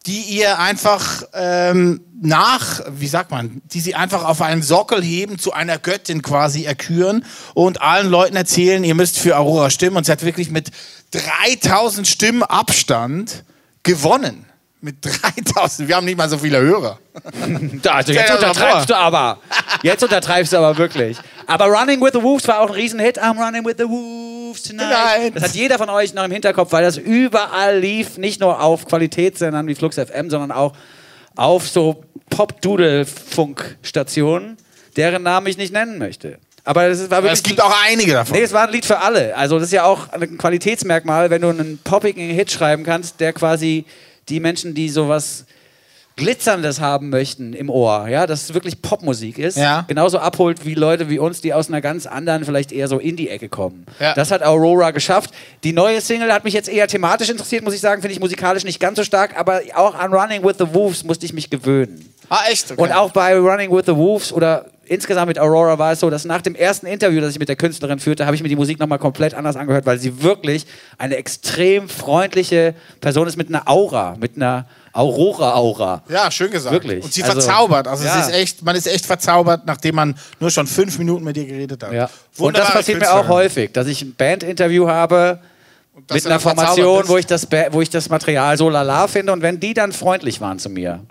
die 0.06 0.22
ihr 0.22 0.58
einfach 0.58 1.24
ähm, 1.34 2.02
nach, 2.22 2.82
wie 2.90 3.08
sagt 3.08 3.32
man, 3.32 3.62
die 3.66 3.80
sie 3.80 3.96
einfach 3.96 4.24
auf 4.24 4.42
einen 4.42 4.64
Sockel 4.64 5.04
heben, 5.04 5.38
zu 5.38 5.54
einer 5.54 5.78
Göttin 5.78 6.22
quasi 6.22 6.66
erküren 6.66 7.26
und 7.54 7.82
allen 7.82 8.10
Leuten 8.10 8.36
erzählen, 8.36 8.84
ihr 8.84 8.96
müsst 8.96 9.20
für 9.20 9.38
Aurora 9.38 9.70
stimmen. 9.70 9.98
Und 9.98 10.06
sie 10.06 10.12
hat 10.12 10.24
wirklich 10.24 10.50
mit 10.50 10.72
3000 11.12 12.08
Stimmen 12.08 12.44
Abstand 12.44 13.44
gewonnen. 13.84 14.46
Mit 14.84 14.98
3000. 15.04 15.88
Wir 15.88 15.96
haben 15.96 16.06
nicht 16.06 16.18
mal 16.18 16.30
so 16.30 16.40
viele 16.40 16.60
Hörer. 16.60 16.98
Also 17.88 18.14
jetzt 18.14 18.32
untertreibst 18.32 18.90
du 18.90 18.96
aber. 18.96 19.38
Jetzt 19.84 20.04
untertreibst 20.04 20.54
du 20.54 20.58
aber 20.58 20.78
wirklich. 20.78 21.18
Aber 21.52 21.66
Running 21.66 22.00
with 22.00 22.12
the 22.14 22.24
Wolves 22.24 22.48
war 22.48 22.62
auch 22.62 22.70
ein 22.70 22.76
Riesenhit. 22.76 23.22
I'm 23.22 23.38
running 23.38 23.66
with 23.66 23.76
the 23.78 23.84
Wolves 23.84 24.64
tonight. 24.64 24.88
Tonight. 24.88 25.36
Das 25.36 25.44
hat 25.44 25.54
jeder 25.54 25.78
von 25.78 25.90
euch 25.90 26.14
noch 26.14 26.24
im 26.24 26.32
Hinterkopf, 26.32 26.72
weil 26.72 26.82
das 26.82 26.96
überall 26.96 27.78
lief. 27.78 28.18
Nicht 28.18 28.40
nur 28.40 28.62
auf 28.62 28.86
Qualitätssendern 28.86 29.68
wie 29.68 29.76
Flux 29.76 29.98
FM, 29.98 30.30
sondern 30.30 30.54
auch 30.54 30.72
auf 31.36 31.68
so 31.68 32.06
Pop-Doodle-Funkstationen, 32.30 34.56
deren 34.96 35.24
Namen 35.24 35.48
ich 35.48 35.58
nicht 35.58 35.74
nennen 35.74 35.98
möchte. 35.98 36.38
Aber 36.64 36.88
das 36.88 37.12
war 37.12 37.22
wirklich. 37.22 37.40
Es 37.40 37.44
gibt 37.44 37.62
auch 37.62 37.76
einige 37.86 38.14
davon. 38.14 38.38
Nee, 38.38 38.44
es 38.44 38.54
war 38.54 38.68
ein 38.68 38.72
Lied 38.72 38.86
für 38.86 39.00
alle. 39.00 39.36
Also 39.36 39.56
das 39.56 39.66
ist 39.66 39.74
ja 39.74 39.84
auch 39.84 40.08
ein 40.14 40.38
Qualitätsmerkmal, 40.38 41.32
wenn 41.32 41.42
du 41.42 41.50
einen 41.50 41.80
poppigen 41.84 42.30
Hit 42.30 42.50
schreiben 42.50 42.86
kannst, 42.86 43.20
der 43.20 43.34
quasi 43.34 43.84
die 44.30 44.40
Menschen, 44.40 44.74
die 44.74 44.88
sowas 44.88 45.44
Glitzerndes 46.22 46.80
haben 46.80 47.10
möchten 47.10 47.54
im 47.54 47.70
Ohr, 47.70 48.08
ja, 48.08 48.28
dass 48.28 48.44
es 48.44 48.54
wirklich 48.54 48.82
Popmusik 48.82 49.38
ist, 49.40 49.58
Ja. 49.58 49.86
genauso 49.88 50.20
abholt 50.20 50.66
wie 50.66 50.76
Leute 50.76 51.10
wie 51.10 51.18
uns, 51.20 51.42
die 51.42 51.54
aus 51.54 51.68
einer 51.70 51.82
ganz 51.82 52.06
anderen, 52.06 52.46
vielleicht 52.46 52.72
eher 52.72 52.88
so 52.88 53.00
in 53.00 53.16
die 53.16 53.30
Ecke 53.30 53.50
kommen. 53.50 53.86
Ja. 54.00 54.14
Das 54.14 54.30
hat 54.32 54.44
Aurora 54.44 54.92
geschafft. 54.92 55.32
Die 55.64 55.74
neue 55.74 56.00
Single 56.02 56.32
hat 56.32 56.44
mich 56.44 56.54
jetzt 56.54 56.70
eher 56.70 56.88
thematisch 56.88 57.30
interessiert, 57.30 57.64
muss 57.64 57.74
ich 57.74 57.82
sagen, 57.82 58.02
finde 58.02 58.14
ich 58.14 58.20
musikalisch 58.20 58.64
nicht 58.64 58.80
ganz 58.80 58.98
so 58.98 59.04
stark, 59.04 59.38
aber 59.40 59.62
auch 59.76 59.96
an 59.96 60.14
Running 60.14 60.44
with 60.44 60.56
the 60.60 60.74
Wolves 60.74 61.04
musste 61.04 61.26
ich 61.26 61.34
mich 61.34 61.50
gewöhnen. 61.50 62.08
ah, 62.30 62.44
echt? 62.52 62.72
Okay. 62.72 62.82
Und 62.82 62.92
auch 62.94 63.12
bei 63.12 63.36
Running 63.38 63.72
with 63.76 63.84
the 63.88 63.96
Wolves 63.96 64.32
oder 64.32 64.66
insgesamt 64.86 65.28
mit 65.28 65.40
Aurora 65.40 65.78
war 65.80 65.94
es 65.94 66.02
so, 66.02 66.10
dass 66.10 66.26
nach 66.26 66.42
dem 66.42 66.54
ersten 66.54 66.86
Interview, 66.86 67.22
das 67.22 67.32
ich 67.34 67.40
mit 67.40 67.48
der 67.50 67.56
Künstlerin 67.56 68.00
führte, 68.00 68.26
habe 68.26 68.36
ich 68.36 68.44
mir 68.44 68.50
die 68.50 68.56
Musik 68.58 68.78
nochmal 68.80 69.00
komplett 69.00 69.34
anders 69.34 69.56
angehört, 69.56 69.86
weil 69.86 69.98
sie 70.00 70.22
wirklich 70.22 70.66
eine 70.98 71.16
extrem 71.16 71.88
freundliche 71.90 72.76
Person 73.00 73.28
ist 73.28 73.38
mit 73.38 73.48
einer 73.50 73.68
Aura, 73.70 74.16
mit 74.20 74.36
einer 74.36 74.66
Aurora-Aura. 74.94 76.04
Ja, 76.10 76.30
schön 76.32 76.52
gesagt. 76.52 76.74
Wirklich. 76.74 77.04
Und 77.04 77.14
sie 77.14 77.24
Also, 77.24 77.36
verzaubert. 77.36 77.88
Also 77.88 78.06
ja. 78.06 78.20
es 78.20 78.28
ist 78.28 78.34
echt, 78.34 78.62
man 78.64 78.76
ist 78.76 78.88
echt 78.88 79.06
verzaubert, 79.06 79.66
nachdem 79.66 79.96
man 79.96 80.16
nur 80.40 80.52
schon 80.52 80.68
fünf 80.68 80.98
Minuten 80.98 81.24
mit 81.24 81.38
ihr 81.38 81.46
geredet 81.46 81.84
hat. 81.84 81.94
Ja. 81.94 82.10
Und 82.38 82.58
das 82.58 82.72
passiert 82.72 83.00
mir 83.00 83.12
auch 83.14 83.28
häufig, 83.28 83.72
dass 83.72 83.88
ich 83.88 84.02
ein 84.02 84.16
Bandinterview 84.16 84.88
habe 84.88 85.40
mit 86.12 86.26
einer 86.26 86.40
Formation, 86.40 87.08
wo 87.08 87.18
ich, 87.18 87.26
das, 87.26 87.48
wo 87.72 87.82
ich 87.82 87.90
das 87.90 88.10
Material 88.10 88.58
so 88.58 88.70
lala 88.70 89.08
finde 89.08 89.34
und 89.34 89.42
wenn 89.42 89.60
die 89.60 89.74
dann 89.74 89.92
freundlich 89.92 90.42
waren 90.42 90.60
zu 90.60 90.70
mir. 90.70 91.02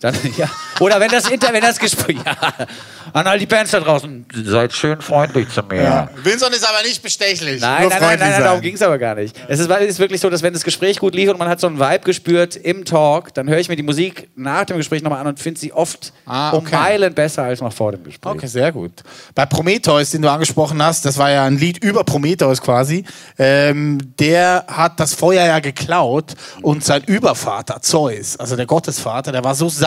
Dann, 0.00 0.14
ja. 0.36 0.48
Oder 0.80 1.00
wenn 1.00 1.10
das, 1.10 1.28
Inter 1.30 1.52
wenn 1.52 1.62
das 1.62 1.78
Gespräch. 1.78 2.16
Ja. 2.26 2.66
An 3.12 3.26
all 3.26 3.38
die 3.38 3.46
Bands 3.46 3.70
da 3.70 3.80
draußen, 3.80 4.26
seid 4.44 4.72
schön 4.72 5.00
freundlich 5.00 5.48
zu 5.48 5.62
mir. 5.62 5.82
Ja. 5.82 6.10
Wilson 6.22 6.52
ist 6.52 6.68
aber 6.68 6.82
nicht 6.82 7.02
bestechlich. 7.02 7.60
Nein, 7.60 7.82
nur 7.82 7.90
nein, 7.90 8.00
nein, 8.00 8.18
nein, 8.18 8.30
nein, 8.32 8.42
darum 8.42 8.60
ging 8.60 8.74
es 8.74 8.82
aber 8.82 8.98
gar 8.98 9.14
nicht. 9.14 9.34
Es 9.48 9.60
ist, 9.60 9.70
ist 9.70 9.98
wirklich 10.00 10.20
so, 10.20 10.28
dass 10.28 10.42
wenn 10.42 10.52
das 10.52 10.64
Gespräch 10.64 10.98
gut 10.98 11.14
lief 11.14 11.30
und 11.30 11.38
man 11.38 11.48
hat 11.48 11.60
so 11.60 11.68
einen 11.68 11.78
Vibe 11.78 12.00
gespürt 12.00 12.56
im 12.56 12.84
Talk, 12.84 13.32
dann 13.34 13.48
höre 13.48 13.58
ich 13.58 13.68
mir 13.68 13.76
die 13.76 13.84
Musik 13.84 14.28
nach 14.34 14.64
dem 14.64 14.76
Gespräch 14.76 15.02
nochmal 15.02 15.20
an 15.20 15.28
und 15.28 15.38
finde 15.40 15.60
sie 15.60 15.72
oft 15.72 16.12
Ah, 16.26 16.50
um 16.50 16.58
okay. 16.66 16.74
Meilen 16.74 17.14
besser 17.14 17.44
als 17.44 17.60
noch 17.60 17.72
vor 17.72 17.92
dem 17.92 18.02
Gespräch. 18.02 18.32
Okay, 18.32 18.46
sehr 18.48 18.72
gut. 18.72 18.92
Bei 19.34 19.46
Prometheus, 19.46 20.10
den 20.10 20.22
du 20.22 20.30
angesprochen 20.30 20.82
hast, 20.82 21.04
das 21.04 21.16
war 21.16 21.30
ja 21.30 21.44
ein 21.44 21.56
Lied 21.58 21.82
über 21.82 22.02
Prometheus 22.04 22.60
quasi. 22.60 23.04
Ähm, 23.38 23.98
der 24.18 24.64
hat 24.66 24.98
das 24.98 25.14
Feuer 25.14 25.46
ja 25.46 25.60
geklaut 25.60 26.34
und 26.60 26.84
sein 26.84 27.04
Übervater 27.04 27.80
Zeus, 27.80 28.36
also 28.36 28.56
der 28.56 28.66
Gottesvater, 28.66 29.32
der 29.32 29.44
war 29.44 29.54
so 29.54 29.68
sauer, 29.68 29.85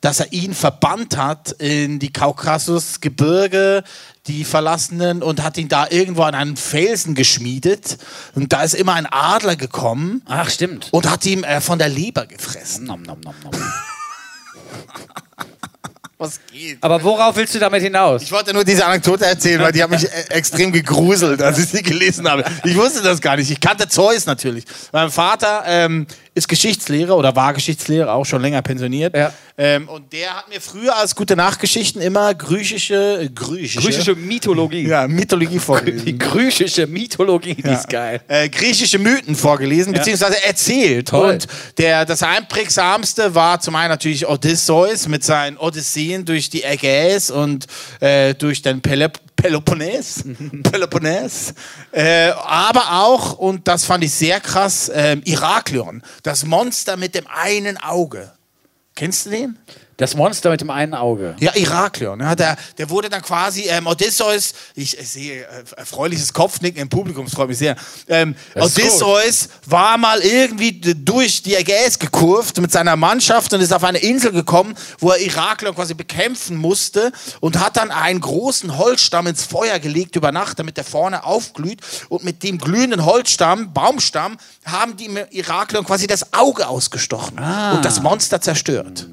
dass 0.00 0.20
er 0.20 0.32
ihn 0.32 0.54
verbannt 0.54 1.16
hat 1.16 1.52
in 1.52 1.98
die 1.98 2.12
Kaukasusgebirge, 2.12 3.84
die 4.26 4.44
Verlassenen, 4.44 5.22
und 5.22 5.42
hat 5.42 5.58
ihn 5.58 5.68
da 5.68 5.86
irgendwo 5.88 6.22
an 6.22 6.34
einen 6.34 6.56
Felsen 6.56 7.14
geschmiedet. 7.14 7.98
Und 8.34 8.52
da 8.52 8.62
ist 8.62 8.74
immer 8.74 8.94
ein 8.94 9.06
Adler 9.06 9.56
gekommen 9.56 10.22
Ach, 10.26 10.50
stimmt. 10.50 10.88
und 10.90 11.10
hat 11.10 11.24
ihm 11.26 11.44
äh, 11.44 11.60
von 11.60 11.78
der 11.78 11.88
Leber 11.88 12.26
gefressen. 12.26 12.84
Nom, 12.84 13.02
nom, 13.02 13.20
nom, 13.20 13.34
nom. 13.42 13.52
Was 16.18 16.40
geht? 16.50 16.82
Aber 16.82 17.00
worauf 17.04 17.36
willst 17.36 17.54
du 17.54 17.60
damit 17.60 17.80
hinaus? 17.80 18.22
Ich 18.22 18.32
wollte 18.32 18.52
nur 18.52 18.64
diese 18.64 18.84
Anekdote 18.84 19.24
erzählen, 19.24 19.60
weil 19.60 19.70
die 19.70 19.80
hat 19.80 19.88
mich 19.88 20.04
äh, 20.04 20.24
extrem 20.30 20.72
gegruselt, 20.72 21.40
als 21.40 21.60
ich 21.60 21.66
sie 21.66 21.82
gelesen 21.82 22.28
habe. 22.28 22.44
Ich 22.64 22.76
wusste 22.76 23.02
das 23.02 23.20
gar 23.20 23.36
nicht. 23.36 23.48
Ich 23.52 23.60
kannte 23.60 23.88
Zeus 23.88 24.26
natürlich. 24.26 24.64
Mein 24.90 25.12
Vater 25.12 25.62
ähm, 25.64 26.08
ist 26.38 26.48
Geschichtslehrer 26.48 27.16
oder 27.16 27.36
war 27.36 27.52
Geschichtslehrer, 27.52 28.12
auch 28.14 28.24
schon 28.24 28.40
länger 28.40 28.62
pensioniert. 28.62 29.16
Ja. 29.16 29.32
Ähm, 29.60 29.88
und 29.88 30.12
der 30.12 30.36
hat 30.36 30.48
mir 30.48 30.60
früher 30.60 30.96
als 30.96 31.14
gute 31.16 31.34
Nachgeschichten 31.34 32.00
immer 32.00 32.32
griechische, 32.34 33.28
griechische, 33.34 33.80
Griechische 33.80 34.14
Mythologie. 34.14 34.86
ja, 34.86 35.08
Mythologie 35.08 35.54
Die 35.54 35.58
vorgelesen. 35.58 36.18
griechische 36.18 36.86
Mythologie, 36.86 37.54
die 37.54 37.70
ist 37.70 37.88
geil. 37.88 38.20
Äh, 38.28 38.48
griechische 38.48 38.98
Mythen 38.98 39.34
vorgelesen, 39.34 39.92
beziehungsweise 39.92 40.42
erzählt. 40.44 41.08
Toll. 41.08 41.32
Und 41.32 41.46
der, 41.76 42.04
das 42.04 42.22
einprägsamste 42.22 43.34
war 43.34 43.60
zum 43.60 43.74
einen 43.74 43.90
natürlich 43.90 44.28
Odysseus 44.28 45.08
mit 45.08 45.24
seinen 45.24 45.56
Odysseen 45.56 46.24
durch 46.24 46.50
die 46.50 46.62
Ägäis 46.62 47.30
und 47.30 47.66
äh, 48.00 48.34
durch 48.34 48.62
den 48.62 48.80
Pelop 48.80 49.18
Peloponnes. 49.40 50.24
Peloponnes. 50.64 51.54
Äh, 51.92 52.30
aber 52.44 53.04
auch, 53.04 53.38
und 53.38 53.68
das 53.68 53.84
fand 53.84 54.02
ich 54.02 54.12
sehr 54.12 54.40
krass, 54.40 54.90
ähm, 54.92 55.22
Iraklion. 55.24 56.02
Das 56.28 56.44
Monster 56.44 56.98
mit 56.98 57.14
dem 57.14 57.26
einen 57.26 57.78
Auge. 57.78 58.30
Kennst 58.94 59.24
du 59.24 59.30
den? 59.30 59.58
Das 59.98 60.14
Monster 60.14 60.50
mit 60.50 60.60
dem 60.60 60.70
einen 60.70 60.94
Auge. 60.94 61.34
Ja, 61.40 61.56
Iraklion. 61.56 62.20
Ja, 62.20 62.36
der, 62.36 62.56
der 62.78 62.88
wurde 62.88 63.08
dann 63.08 63.20
quasi 63.20 63.62
ähm, 63.62 63.88
Odysseus, 63.88 64.54
ich, 64.76 64.96
ich 64.96 65.08
sehe 65.08 65.42
äh, 65.42 65.64
erfreuliches 65.76 66.32
Kopfnicken 66.32 66.80
im 66.80 66.88
Publikum, 66.88 67.24
das 67.24 67.34
freut 67.34 67.48
mich 67.48 67.58
sehr. 67.58 67.74
Ähm, 68.06 68.36
Odysseus 68.54 69.48
war 69.66 69.98
mal 69.98 70.20
irgendwie 70.20 70.80
durch 70.94 71.42
die 71.42 71.56
Ägäis 71.56 71.98
gekurvt 71.98 72.60
mit 72.60 72.70
seiner 72.70 72.94
Mannschaft 72.94 73.52
und 73.52 73.60
ist 73.60 73.72
auf 73.72 73.82
eine 73.82 73.98
Insel 73.98 74.30
gekommen, 74.30 74.76
wo 75.00 75.10
er 75.10 75.18
Iraklion 75.18 75.74
quasi 75.74 75.94
bekämpfen 75.94 76.56
musste 76.56 77.10
und 77.40 77.58
hat 77.58 77.76
dann 77.76 77.90
einen 77.90 78.20
großen 78.20 78.78
Holzstamm 78.78 79.26
ins 79.26 79.42
Feuer 79.42 79.80
gelegt 79.80 80.14
über 80.14 80.30
Nacht, 80.30 80.60
damit 80.60 80.76
der 80.76 80.84
vorne 80.84 81.24
aufglüht. 81.24 81.80
Und 82.08 82.22
mit 82.22 82.44
dem 82.44 82.58
glühenden 82.58 83.04
Holzstamm, 83.04 83.72
Baumstamm, 83.72 84.36
haben 84.64 84.96
die 84.96 85.06
im 85.06 85.18
Iraklion 85.30 85.84
quasi 85.84 86.06
das 86.06 86.32
Auge 86.32 86.68
ausgestochen 86.68 87.36
und 87.36 87.84
das 87.84 88.00
Monster 88.00 88.40
zerstört. 88.40 89.08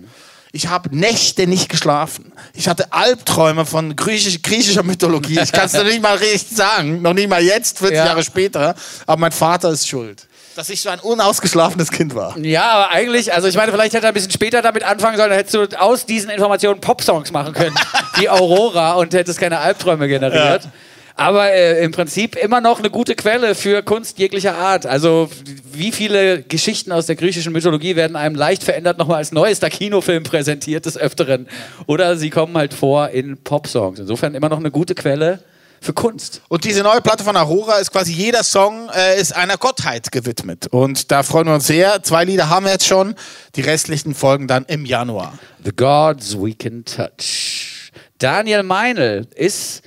Ich 0.55 0.69
habe 0.69 0.95
Nächte 0.95 1.47
nicht 1.47 1.67
geschlafen. 1.67 2.31
Ich 2.53 2.69
hatte 2.69 2.93
Albträume 2.93 3.65
von 3.65 3.93
griechisch, 3.97 4.41
griechischer 4.41 4.83
Mythologie. 4.83 5.37
Ich 5.37 5.51
kann 5.51 5.65
es 5.65 5.73
noch 5.73 5.83
nicht 5.83 6.01
mal 6.01 6.15
richtig 6.15 6.55
sagen. 6.55 7.01
Noch 7.01 7.13
nicht 7.13 7.27
mal 7.27 7.43
jetzt, 7.43 7.79
40 7.79 7.97
Ja. 7.97 8.05
Jahre 8.05 8.23
später. 8.23 8.73
Aber 9.05 9.19
mein 9.19 9.33
Vater 9.33 9.71
ist 9.71 9.85
schuld. 9.85 10.25
Dass 10.55 10.69
ich 10.69 10.79
so 10.79 10.87
ein 10.87 11.01
unausgeschlafenes 11.01 11.91
Kind 11.91 12.15
war. 12.15 12.37
Ja, 12.37 12.71
aber 12.71 12.91
eigentlich, 12.91 13.33
also 13.33 13.49
ich 13.49 13.55
meine, 13.55 13.73
vielleicht 13.73 13.95
hätte 13.95 14.05
er 14.05 14.11
ein 14.11 14.13
bisschen 14.13 14.31
später 14.31 14.61
damit 14.61 14.85
anfangen 14.85 15.17
sollen, 15.17 15.29
dann 15.31 15.37
hättest 15.37 15.55
du 15.55 15.77
aus 15.77 16.05
diesen 16.05 16.29
Informationen 16.29 16.79
Popsongs 16.79 17.33
machen 17.33 17.53
können, 17.53 17.75
wie 18.15 18.29
Aurora 18.29 18.93
und 18.93 19.13
hättest 19.13 19.37
keine 19.37 19.59
Albträume 19.59 20.07
generiert. 20.07 20.69
Aber 21.17 21.51
äh, 21.51 21.83
im 21.83 21.91
Prinzip 21.91 22.35
immer 22.35 22.59
noch 22.59 22.79
eine 22.79 22.89
gute 22.89 23.15
Quelle 23.15 23.55
für 23.55 23.83
Kunst 23.83 24.19
jeglicher 24.19 24.57
Art. 24.57 24.85
Also 24.85 25.29
wie 25.71 25.93
viele 25.93 26.43
Geschichten 26.43 26.91
aus 26.91 27.05
der 27.05 27.15
griechischen 27.15 27.53
Mythologie 27.53 27.95
werden 27.95 28.17
einem 28.17 28.35
leicht 28.35 28.63
verändert 28.63 28.97
nochmal 28.97 29.17
als 29.17 29.31
neuester 29.31 29.69
Kinofilm 29.69 30.23
präsentiert 30.23 30.85
des 30.85 30.97
Öfteren. 30.97 31.47
Oder 31.87 32.17
sie 32.17 32.29
kommen 32.29 32.57
halt 32.57 32.73
vor 32.73 33.09
in 33.09 33.37
Popsongs. 33.37 33.99
Insofern 33.99 34.35
immer 34.35 34.49
noch 34.49 34.59
eine 34.59 34.71
gute 34.71 34.93
Quelle 34.93 35.39
für 35.79 35.93
Kunst. 35.93 36.41
Und 36.49 36.65
diese 36.65 36.83
neue 36.83 36.99
Platte 36.99 37.23
von 37.23 37.37
Aurora 37.37 37.77
ist 37.77 37.91
quasi 37.91 38.11
jeder 38.11 38.43
Song 38.43 38.89
äh, 38.93 39.19
ist 39.19 39.33
einer 39.33 39.57
Gottheit 39.57 40.11
gewidmet. 40.11 40.67
Und 40.67 41.11
da 41.11 41.23
freuen 41.23 41.47
wir 41.47 41.53
uns 41.53 41.67
sehr. 41.67 42.03
Zwei 42.03 42.25
Lieder 42.25 42.49
haben 42.49 42.65
wir 42.65 42.73
jetzt 42.73 42.87
schon. 42.87 43.15
Die 43.55 43.61
restlichen 43.61 44.13
folgen 44.13 44.47
dann 44.47 44.65
im 44.65 44.85
Januar. 44.85 45.37
The 45.63 45.71
Gods 45.71 46.37
We 46.37 46.53
Can 46.55 46.83
Touch. 46.83 47.91
Daniel 48.17 48.63
Meinl 48.63 49.27
ist 49.35 49.83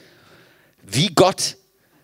wie 0.91 1.11
Gott 1.15 1.57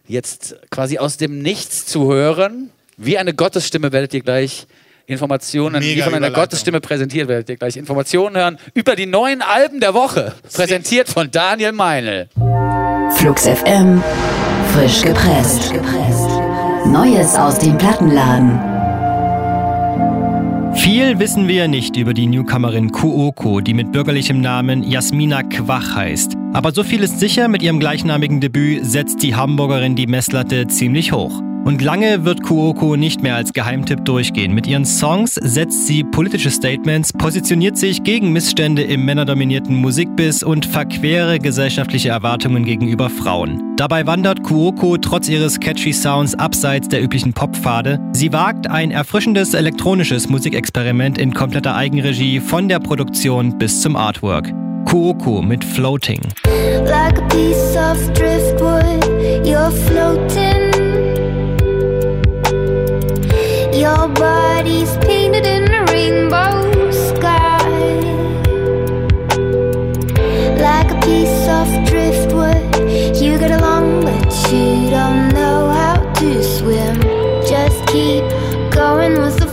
jetzt 0.07 0.57
quasi 0.71 0.99
aus 0.99 1.17
dem 1.17 1.41
Nichts 1.41 1.87
zu 1.87 2.13
hören. 2.13 2.71
Wie 2.97 3.19
eine 3.19 3.35
Gottesstimme 3.35 3.93
werdet 3.93 4.15
ihr 4.15 4.21
gleich 4.21 4.67
Informationen, 5.07 5.81
Mega 5.81 6.01
wie 6.01 6.03
von 6.03 6.15
einer. 6.15 6.31
Gottesstimme 6.31 6.81
präsentiert, 6.81 7.29
werdet 7.29 7.49
ihr 7.49 7.57
gleich 7.57 7.77
Informationen 7.77 8.37
hören 8.37 8.59
über 8.73 8.97
die 8.97 9.07
neuen 9.07 9.43
Alben 9.43 9.81
der 9.81 9.95
Woche. 9.95 10.35
Präsentiert 10.53 11.09
von 11.09 11.31
Daniel 11.31 11.73
Meinl. 11.73 12.29
Flux 13.17 13.47
FM, 13.47 14.03
frisch 14.73 15.03
gepresst. 15.03 15.73
Neues 16.87 17.35
aus 17.37 17.59
dem 17.59 17.77
Plattenladen. 17.77 18.74
Viel 20.77 21.19
wissen 21.19 21.49
wir 21.49 21.69
nicht 21.69 21.97
über 21.97 22.13
die 22.13 22.27
Newcomerin 22.27 22.93
Kuoko, 22.93 23.61
die 23.61 23.75
mit 23.75 23.93
bürgerlichem 23.93 24.41
Namen 24.41 24.83
Jasmina 24.83 25.43
Quach 25.43 25.95
heißt. 25.95 26.37
Aber 26.53 26.73
so 26.73 26.83
viel 26.83 27.03
ist 27.03 27.21
sicher, 27.21 27.49
mit 27.49 27.63
ihrem 27.63 27.81
gleichnamigen 27.81 28.41
Debüt 28.41 28.85
setzt 28.85 29.23
die 29.23 29.35
Hamburgerin 29.35 29.97
die 29.97 30.07
Messlatte 30.07 30.67
ziemlich 30.67 31.13
hoch. 31.13 31.43
Und 31.65 31.81
lange 31.81 32.27
wird 32.27 32.43
Kuoko 32.43 32.95
nicht 32.97 33.23
mehr 33.23 33.37
als 33.37 33.55
Geheimtipp 33.55 34.05
durchgehen. 34.05 34.53
Mit 34.53 34.67
ihren 34.67 34.85
Songs 34.85 35.35
setzt 35.35 35.87
sie 35.87 36.05
politische 36.05 36.51
Statements, 36.51 37.11
positioniert 37.13 37.79
sich 37.79 38.03
gegen 38.03 38.33
Missstände 38.33 38.83
im 38.83 39.07
männerdominierten 39.07 39.75
Musikbiss 39.75 40.43
und 40.43 40.67
verquere 40.67 41.39
gesellschaftliche 41.39 42.11
Erwartungen 42.11 42.65
gegenüber 42.65 43.09
Frauen. 43.09 43.75
Dabei 43.77 44.07
wandert 44.07 44.43
Kuoko 44.43 44.99
trotz 44.99 45.29
ihres 45.31 45.59
catchy 45.59 45.95
Sounds 45.95 46.35
abseits 46.35 46.89
der 46.89 47.03
üblichen 47.03 47.33
Poppfade. 47.33 47.99
Sie 48.13 48.33
wagt 48.33 48.71
ein 48.71 48.91
erfrischendes 48.91 49.55
elektronisches 49.55 50.29
Musikexperiment 50.29 51.17
in 51.17 51.33
kompletter 51.33 51.75
Eigenregie 51.75 52.41
von 52.41 52.69
der 52.69 52.79
Produktion 52.79 53.57
bis 53.57 53.81
zum 53.81 53.97
Artwork. 53.97 54.53
Kuoko 54.85 55.41
mit 55.41 55.65
Floating. 55.65 56.21
like 56.85 57.19
Your 63.85 64.09
body's 64.09 64.97
painted 64.97 65.45
in 65.45 65.71
a 65.71 65.85
rainbow 65.93 66.91
sky. 66.91 67.59
Like 70.57 70.91
a 70.91 70.99
piece 71.05 71.47
of 71.59 71.69
driftwood. 71.85 72.65
You 73.21 73.37
get 73.39 73.51
along, 73.61 74.01
but 74.01 74.33
you 74.51 74.89
don't 74.89 75.29
know 75.35 75.69
how 75.69 75.97
to 76.15 76.43
swim. 76.43 76.97
Just 77.47 77.87
keep 77.89 78.25
going 78.73 79.21
with 79.21 79.44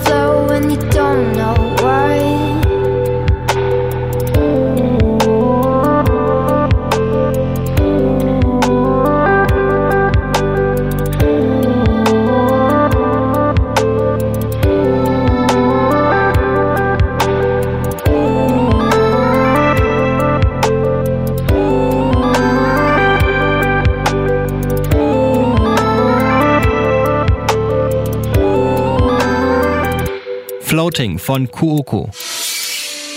Floating 30.81 31.19
von 31.19 31.51
Kuoko. 31.51 32.09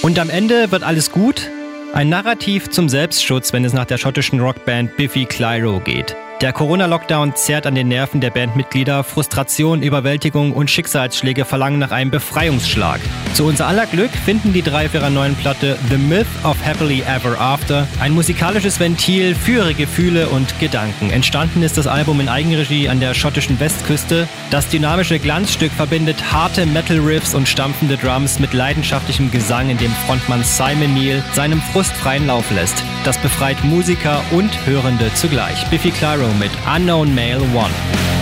Und 0.02 0.18
am 0.18 0.28
Ende 0.28 0.70
wird 0.70 0.82
alles 0.82 1.10
gut? 1.10 1.48
Ein 1.94 2.10
Narrativ 2.10 2.68
zum 2.68 2.90
Selbstschutz, 2.90 3.54
wenn 3.54 3.64
es 3.64 3.72
nach 3.72 3.86
der 3.86 3.96
schottischen 3.96 4.38
Rockband 4.38 4.98
Biffy 4.98 5.24
Clyro 5.24 5.80
geht. 5.80 6.14
Der 6.40 6.52
Corona-Lockdown 6.52 7.36
zerrt 7.36 7.64
an 7.64 7.76
den 7.76 7.88
Nerven 7.88 8.20
der 8.20 8.30
Bandmitglieder. 8.30 9.04
Frustration, 9.04 9.82
Überwältigung 9.82 10.52
und 10.52 10.68
Schicksalsschläge 10.68 11.44
verlangen 11.44 11.78
nach 11.78 11.92
einem 11.92 12.10
Befreiungsschlag. 12.10 13.00
Zu 13.34 13.46
unser 13.46 13.68
aller 13.68 13.86
Glück 13.86 14.10
finden 14.10 14.52
die 14.52 14.62
drei 14.62 14.86
auf 14.86 14.94
ihrer 14.94 15.10
neuen 15.10 15.36
Platte 15.36 15.78
The 15.88 15.96
Myth 15.96 16.26
of 16.42 16.56
Happily 16.64 17.02
Ever 17.02 17.40
After 17.40 17.86
ein 18.00 18.12
musikalisches 18.12 18.80
Ventil 18.80 19.34
für 19.34 19.58
ihre 19.58 19.74
Gefühle 19.74 20.28
und 20.28 20.58
Gedanken. 20.58 21.10
Entstanden 21.10 21.62
ist 21.62 21.78
das 21.78 21.86
Album 21.86 22.20
in 22.20 22.28
Eigenregie 22.28 22.88
an 22.88 23.00
der 23.00 23.14
schottischen 23.14 23.58
Westküste. 23.60 24.28
Das 24.50 24.68
dynamische 24.68 25.20
Glanzstück 25.20 25.72
verbindet 25.72 26.32
harte 26.32 26.66
Metal-Riffs 26.66 27.34
und 27.34 27.48
stampfende 27.48 27.96
Drums 27.96 28.40
mit 28.40 28.52
leidenschaftlichem 28.52 29.30
Gesang, 29.30 29.70
in 29.70 29.78
dem 29.78 29.92
Frontmann 30.06 30.42
Simon 30.42 30.94
Neal 30.94 31.22
seinem 31.32 31.62
Frust 31.72 31.92
freien 31.92 32.26
Lauf 32.26 32.50
lässt. 32.50 32.82
Das 33.04 33.18
befreit 33.18 33.62
Musiker 33.64 34.22
und 34.32 34.50
Hörende 34.66 35.12
zugleich. 35.14 35.64
Biffy 35.70 35.90
Clyro 35.90 36.23
Room 36.24 36.42
Unknown 36.66 37.14
Male 37.14 37.44
1. 37.52 38.13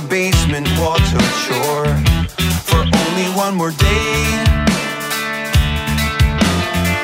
basement 0.00 0.68
for 2.64 2.80
only 2.80 3.28
one 3.36 3.54
more 3.54 3.72
day. 3.72 4.24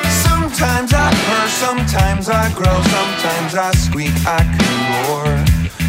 Sometimes 0.09 0.93
I 0.93 1.09
purr, 1.25 1.47
sometimes 1.49 2.29
I 2.29 2.51
sometimes 2.83 3.55
I 3.55 3.71
squeak, 3.71 4.13
I 4.25 4.41
can 4.57 4.75
roar. 5.07 5.27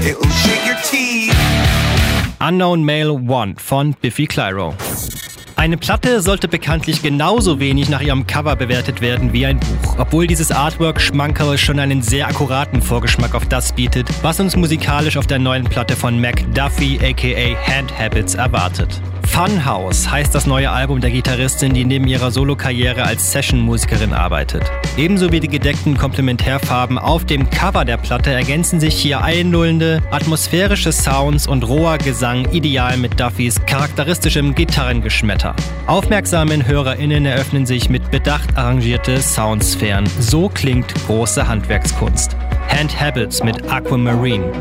It'll 0.08 0.30
shake 0.42 0.66
your 0.66 0.76
teeth. 0.84 1.34
Unknown 2.40 2.84
Male 2.84 3.16
One 3.16 3.54
von 3.54 3.94
Biffy 4.00 4.26
Clyro. 4.26 4.74
Eine 5.66 5.78
Platte 5.78 6.22
sollte 6.22 6.46
bekanntlich 6.46 7.02
genauso 7.02 7.58
wenig 7.58 7.88
nach 7.88 8.00
ihrem 8.00 8.24
Cover 8.24 8.54
bewertet 8.54 9.00
werden 9.00 9.32
wie 9.32 9.46
ein 9.46 9.58
Buch, 9.58 9.96
obwohl 9.98 10.28
dieses 10.28 10.52
Artwork 10.52 11.00
Schmankerl 11.00 11.58
schon 11.58 11.80
einen 11.80 12.02
sehr 12.02 12.28
akkuraten 12.28 12.80
Vorgeschmack 12.80 13.34
auf 13.34 13.46
das 13.46 13.72
bietet, 13.72 14.08
was 14.22 14.38
uns 14.38 14.54
musikalisch 14.54 15.16
auf 15.16 15.26
der 15.26 15.40
neuen 15.40 15.64
Platte 15.64 15.96
von 15.96 16.20
Mac 16.20 16.44
Duffy 16.54 17.00
aka 17.02 17.58
Hand 17.66 17.98
Habits 17.98 18.36
erwartet. 18.36 19.02
Funhouse 19.26 20.10
heißt 20.10 20.34
das 20.34 20.46
neue 20.46 20.70
Album 20.70 21.00
der 21.00 21.10
Gitarristin, 21.10 21.74
die 21.74 21.84
neben 21.84 22.06
ihrer 22.06 22.30
Solokarriere 22.30 23.04
als 23.04 23.32
Session-Musikerin 23.32 24.12
arbeitet. 24.12 24.62
Ebenso 24.96 25.30
wie 25.30 25.40
die 25.40 25.48
gedeckten 25.48 25.96
Komplementärfarben 25.96 26.98
auf 26.98 27.24
dem 27.24 27.50
Cover 27.50 27.84
der 27.84 27.98
Platte 27.98 28.30
ergänzen 28.30 28.80
sich 28.80 28.94
hier 28.94 29.22
einlullende, 29.22 30.02
atmosphärische 30.10 30.92
Sounds 30.92 31.46
und 31.46 31.68
roher 31.68 31.98
Gesang 31.98 32.50
ideal 32.52 32.96
mit 32.96 33.20
Duffys 33.20 33.60
charakteristischem 33.66 34.54
Gitarrengeschmetter. 34.54 35.54
Aufmerksamen 35.86 36.66
HörerInnen 36.66 37.26
eröffnen 37.26 37.66
sich 37.66 37.90
mit 37.90 38.10
bedacht 38.10 38.56
arrangierte 38.56 39.20
Soundsphären. 39.20 40.06
So 40.18 40.48
klingt 40.48 40.94
große 41.06 41.46
Handwerkskunst. 41.46 42.36
Hand 42.68 42.98
Habits 43.00 43.42
mit 43.42 43.70
Aquamarine. 43.70 44.52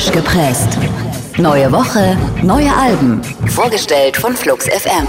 Frisch 0.00 0.12
gepresst. 0.12 0.78
Neue 1.36 1.70
Woche, 1.72 2.16
neue 2.42 2.72
Alben. 2.74 3.22
Vorgestellt 3.48 4.16
von 4.16 4.34
Flux 4.36 4.66
FM. 4.66 5.06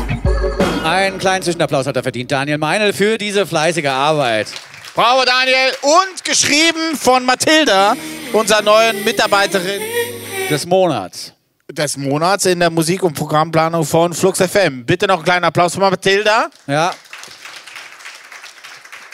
Einen 0.84 1.18
kleinen 1.18 1.44
Zwischenapplaus 1.44 1.88
hat 1.88 1.96
er 1.96 2.04
verdient, 2.04 2.32
Daniel 2.32 2.58
Meinl, 2.58 2.92
für 2.92 3.18
diese 3.18 3.46
fleißige 3.46 3.86
Arbeit. 3.86 4.48
Bravo, 4.94 5.24
Daniel. 5.26 5.72
Und 5.82 6.26
geschrieben 6.26 6.96
von 7.00 7.26
Mathilda, 7.26 7.96
unserer 8.34 8.62
neuen 8.62 9.04
Mitarbeiterin 9.06 9.82
Des 10.50 10.66
Monats. 10.66 11.34
des 11.72 11.96
Monats 11.96 12.46
in 12.46 12.60
der 12.60 12.70
Musik- 12.70 13.04
und 13.04 13.14
Programmplanung 13.14 13.86
von 13.86 14.14
Flux 14.14 14.39
FM. 14.42 14.86
Bitte 14.86 15.08
noch 15.08 15.16
einen 15.18 15.24
kleinen 15.24 15.46
Applaus 15.46 15.74
für 15.74 15.80
Mathilda. 15.80 16.50
Ja. 16.68 16.92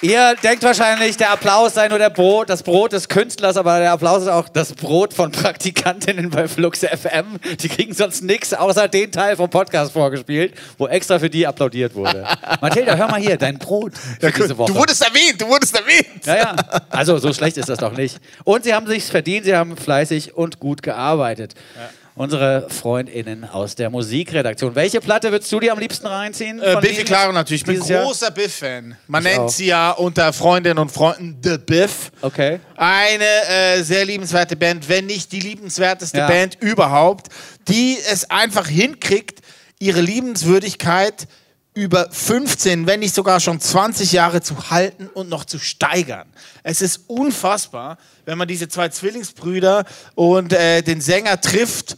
Ihr 0.02 0.36
denkt 0.44 0.62
wahrscheinlich, 0.62 1.18
der 1.18 1.32
Applaus 1.32 1.74
sei 1.74 1.88
nur 1.88 1.98
der 1.98 2.12
Brot, 2.12 2.52
das 2.52 2.62
Brot 2.62 2.92
des 2.92 3.10
Künstlers, 3.10 3.58
aber 3.58 3.80
der 3.80 3.92
Applaus 3.94 4.22
ist 4.22 4.28
auch 4.28 4.48
das 4.48 4.74
Brot 4.74 5.12
von 5.12 5.32
Praktikantinnen 5.32 6.30
bei 6.30 6.48
Flux 6.48 6.82
FM. 6.82 7.40
Die 7.60 7.68
kriegen 7.68 7.96
sonst 7.96 8.22
nichts 8.22 8.54
außer 8.54 8.88
den 8.90 9.12
Teil 9.12 9.36
vom 9.36 9.50
Podcast 9.50 9.94
vorgespielt, 9.94 10.54
wo 10.78 10.88
extra 10.88 11.18
für 11.18 11.32
die 11.32 11.48
applaudiert 11.48 11.96
wurde. 11.96 12.28
Mathilda, 12.62 12.96
hör 12.96 13.08
mal 13.08 13.20
hier, 13.20 13.38
dein 13.38 13.58
Brot 13.58 13.94
für 13.98 14.32
diese 14.32 14.56
Woche. 14.56 14.72
Du 14.72 14.78
wurdest 14.78 15.02
erwähnt, 15.02 15.42
du 15.42 15.48
wurdest 15.48 15.76
erwähnt. 15.76 16.26
Ja, 16.26 16.36
ja. 16.36 16.56
Also 16.92 17.18
so 17.18 17.34
schlecht 17.34 17.58
ist 17.58 17.70
das 17.70 17.80
doch 17.80 17.98
nicht. 17.98 18.20
Und 18.44 18.66
sie 18.66 18.76
haben 18.76 18.86
sich's 18.86 19.10
verdient, 19.10 19.46
sie 19.46 19.56
haben 19.56 19.76
fleißig 19.76 20.36
und 20.36 20.60
gut 20.60 20.84
gearbeitet. 20.84 21.56
Unsere 22.18 22.68
FreundInnen 22.70 23.44
aus 23.46 23.76
der 23.76 23.92
Musikredaktion. 23.92 24.74
Welche 24.74 25.00
Platte 25.02 25.32
würdest 25.32 25.52
du 25.52 25.60
dir 25.60 25.72
am 25.72 25.78
liebsten 25.78 26.08
reinziehen? 26.08 26.60
Äh, 26.60 26.78
Biffy 26.82 27.04
Clyro 27.04 27.32
natürlich. 27.32 27.62
Ich 27.62 27.68
bin 27.68 27.80
großer 27.80 28.32
Biff-Fan. 28.32 28.98
Man 29.06 29.24
Ich 29.24 29.30
nennt 29.30 29.40
auch. 29.42 29.50
sie 29.50 29.68
ja 29.68 29.92
unter 29.92 30.34
Freundinnen 30.34 30.80
und 30.80 30.92
Freunden 30.92 31.38
The 31.44 31.60
Biff. 31.60 32.12
Okay. 32.22 32.60
Eine 32.76 33.24
äh, 33.50 33.84
sehr 33.84 34.04
liebenswerte 34.04 34.56
Band, 34.56 34.90
wenn 34.90 35.06
nicht 35.06 35.32
die 35.32 35.40
liebenswerteste 35.42 36.18
Ja. 36.18 36.28
Band 36.28 36.58
überhaupt, 36.60 37.28
die 37.68 37.98
es 38.12 38.30
einfach 38.32 38.68
hinkriegt, 38.68 39.42
ihre 39.78 40.02
Liebenswürdigkeit 40.02 41.28
über 41.78 42.10
15, 42.12 42.88
wenn 42.88 43.02
nicht 43.02 43.14
sogar 43.14 43.40
schon 43.40 43.60
20 43.62 44.12
Jahre 44.12 44.42
zu 44.42 44.72
halten 44.72 45.08
und 45.14 45.30
noch 45.30 45.46
zu 45.46 45.60
steigern. 45.60 46.28
Es 46.64 46.82
ist 46.82 47.02
unfassbar, 47.06 48.00
wenn 48.26 48.38
man 48.38 48.48
diese 48.48 48.68
zwei 48.68 48.90
Zwillingsbrüder 48.90 49.86
und 50.16 50.54
äh, 50.54 50.82
den 50.82 51.02
Sänger 51.02 51.40
trifft, 51.40 51.96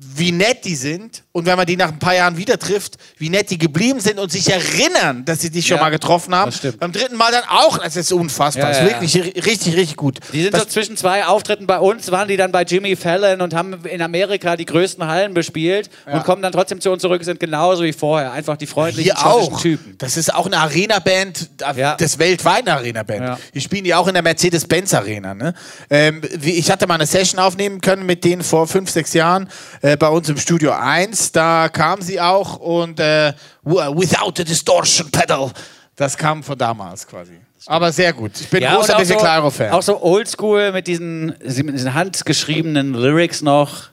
wie 0.00 0.30
nett 0.30 0.64
die 0.64 0.76
sind 0.76 1.24
und 1.32 1.44
wenn 1.44 1.56
man 1.56 1.66
die 1.66 1.76
nach 1.76 1.88
ein 1.88 1.98
paar 1.98 2.14
Jahren 2.14 2.36
wieder 2.36 2.56
trifft, 2.56 2.98
wie 3.16 3.30
nett 3.30 3.50
die 3.50 3.58
geblieben 3.58 3.98
sind 3.98 4.20
und 4.20 4.30
sich 4.30 4.48
erinnern, 4.48 5.24
dass 5.24 5.40
sie 5.40 5.50
dich 5.50 5.66
schon 5.66 5.78
Ja, 5.78 5.82
mal 5.82 5.90
getroffen 5.90 6.32
haben. 6.36 6.50
das 6.52 6.58
stimmt. 6.58 6.78
Beim 6.78 6.92
dritten 6.92 7.16
Mal 7.16 7.32
dann 7.32 7.42
auch, 7.48 7.78
das 7.78 7.96
ist 7.96 8.12
unfassbar. 8.12 8.72
Ja, 8.72 8.78
das 8.78 8.78
ist 8.78 9.14
wirklich 9.14 9.14
ri- 9.34 9.44
richtig, 9.44 9.74
richtig 9.76 9.96
gut. 9.96 10.20
Die 10.32 10.42
sind 10.42 10.54
das, 10.54 10.62
so 10.62 10.68
zwischen 10.68 10.96
zwei 10.96 11.26
Auftritten 11.26 11.66
bei 11.66 11.80
uns, 11.80 12.12
waren 12.12 12.28
die 12.28 12.36
dann 12.36 12.52
bei 12.52 12.62
Jimmy 12.62 12.94
Fallon 12.94 13.40
und 13.40 13.54
haben 13.54 13.84
in 13.86 14.00
Amerika 14.00 14.56
die 14.56 14.66
größten 14.66 15.04
Hallen 15.04 15.34
bespielt 15.34 15.90
und 16.06 16.22
kommen 16.22 16.42
dann 16.42 16.52
trotzdem 16.52 16.80
zu 16.80 16.90
uns 16.92 17.02
zurück, 17.02 17.24
sind 17.24 17.40
genauso 17.40 17.82
wie 17.82 17.92
vorher. 17.92 18.30
Einfach 18.30 18.56
die 18.56 18.68
freundlichen 18.68 19.16
hier 19.16 19.26
auch. 19.26 19.60
Typen. 19.60 19.96
Das 19.98 20.16
ist 20.16 20.32
auch 20.32 20.46
eine 20.46 20.58
Arena-Band, 20.58 21.50
das 21.98 22.18
weltweite 22.20 22.72
Arena-Band. 22.72 23.38
Die 23.52 23.60
spielen 23.60 23.82
die 23.82 23.94
auch 23.94 24.06
in 24.06 24.14
der 24.14 24.22
Mercedes-Benz-Arena. 24.22 25.34
Ne? 25.34 25.54
Ähm, 25.90 26.20
ich 26.42 26.70
hatte 26.70 26.86
mal 26.86 26.94
eine 26.94 27.06
Session 27.06 27.40
aufnehmen 27.40 27.80
können 27.80 28.06
mit 28.06 28.22
denen 28.22 28.44
vor 28.44 28.68
fünf, 28.68 28.90
sechs 28.90 29.12
Jahren 29.12 29.48
äh, 29.82 29.87
bei 29.96 30.08
uns 30.08 30.28
im 30.28 30.36
Studio 30.36 30.72
1. 30.72 31.32
Da 31.32 31.68
kam 31.68 32.02
sie 32.02 32.20
auch 32.20 32.56
und 32.58 33.00
äh, 33.00 33.32
Without 33.64 34.40
a 34.40 34.44
Distortion 34.44 35.10
Pedal. 35.10 35.50
Das 35.96 36.16
kam 36.16 36.42
von 36.42 36.56
damals 36.56 37.06
quasi. 37.06 37.32
Aber 37.66 37.90
sehr 37.92 38.12
gut. 38.12 38.32
Ich 38.40 38.48
bin 38.48 38.62
Ja, 38.62 38.76
großer 38.76 39.04
so, 39.04 39.16
Clyro-Fan. 39.16 39.72
auch 39.72 39.82
so 39.82 40.00
oldschool 40.02 40.72
mit 40.72 40.86
diesen, 40.86 41.26
mit 41.40 41.74
diesen 41.74 41.92
handgeschriebenen 41.94 42.94
Lyrics 42.94 43.42
noch 43.42 43.88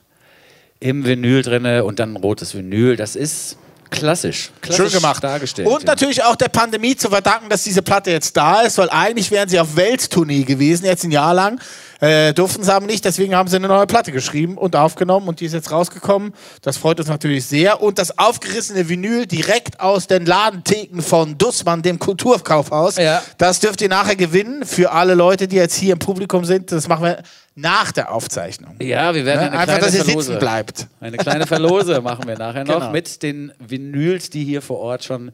im 0.80 1.04
Vinyl 1.04 1.42
drinne 1.42 1.84
und 1.84 1.98
dann 1.98 2.12
ein 2.12 2.16
rotes 2.16 2.54
Vinyl. 2.54 2.96
Das 2.96 3.16
ist 3.16 3.56
klassisch. 3.90 4.50
klassisch 4.60 4.90
Schön 4.92 5.00
gemacht. 5.00 5.22
dargestellt. 5.22 5.68
Und 5.68 5.82
ja. 5.82 5.86
natürlich 5.86 6.22
auch 6.22 6.36
der 6.36 6.48
Pandemie 6.48 6.96
zu 6.96 7.08
verdanken, 7.08 7.48
dass 7.48 7.64
diese 7.64 7.82
Platte 7.82 8.10
jetzt 8.10 8.36
da 8.36 8.62
ist, 8.62 8.78
weil 8.78 8.90
eigentlich 8.90 9.30
wären 9.30 9.48
sie 9.48 9.58
auf 9.58 9.76
Welttournee 9.76 10.44
gewesen, 10.44 10.84
jetzt 10.84 11.04
ein 11.04 11.10
Jahr 11.10 11.34
lang. 11.34 11.60
Äh, 12.00 12.34
durften 12.34 12.62
sie 12.62 12.72
aber 12.74 12.84
nicht, 12.84 13.04
deswegen 13.06 13.34
haben 13.34 13.48
sie 13.48 13.56
eine 13.56 13.68
neue 13.68 13.86
Platte 13.86 14.12
geschrieben 14.12 14.58
und 14.58 14.76
aufgenommen 14.76 15.28
und 15.28 15.40
die 15.40 15.46
ist 15.46 15.54
jetzt 15.54 15.70
rausgekommen. 15.70 16.34
Das 16.60 16.76
freut 16.76 17.00
uns 17.00 17.08
natürlich 17.08 17.46
sehr. 17.46 17.80
Und 17.80 17.98
das 17.98 18.18
aufgerissene 18.18 18.88
Vinyl 18.88 19.26
direkt 19.26 19.80
aus 19.80 20.06
den 20.06 20.26
Ladentheken 20.26 21.00
von 21.00 21.38
Dussmann, 21.38 21.80
dem 21.80 21.98
Kulturkaufhaus, 21.98 22.96
Ja. 22.96 23.22
das 23.38 23.60
dürft 23.60 23.80
ihr 23.80 23.88
nachher 23.88 24.16
gewinnen 24.16 24.66
für 24.66 24.92
alle 24.92 25.14
Leute, 25.14 25.48
die 25.48 25.56
jetzt 25.56 25.74
hier 25.76 25.94
im 25.94 25.98
Publikum 25.98 26.44
sind. 26.44 26.70
Das 26.70 26.86
machen 26.86 27.04
wir 27.04 27.22
nach 27.54 27.92
der 27.92 28.12
Aufzeichnung. 28.12 28.76
Ja, 28.82 29.14
wir 29.14 29.24
werden 29.24 29.50
Ne? 29.52 29.58
Einfach, 29.58 29.78
dass 29.78 29.94
ihr 29.94 30.04
Verlose. 30.04 30.26
sitzen 30.26 30.38
bleibt. 30.38 30.86
Eine 31.00 31.16
kleine 31.16 31.46
Verlose 31.46 32.00
machen 32.02 32.26
wir 32.28 32.36
nachher 32.36 32.64
noch 32.64 32.80
Genau. 32.80 32.92
mit 32.92 33.22
den 33.22 33.52
Vinyls, 33.58 34.28
die 34.28 34.44
hier 34.44 34.60
vor 34.60 34.80
Ort 34.80 35.04
schon 35.04 35.30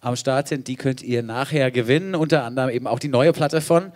am 0.00 0.16
Start 0.16 0.48
sind. 0.48 0.66
Die 0.68 0.76
könnt 0.76 1.02
ihr 1.02 1.22
nachher 1.22 1.70
gewinnen. 1.70 2.14
Unter 2.14 2.44
anderem 2.44 2.70
eben 2.70 2.86
auch 2.86 2.98
die 2.98 3.08
neue 3.08 3.34
Platte 3.34 3.60
von 3.60 3.92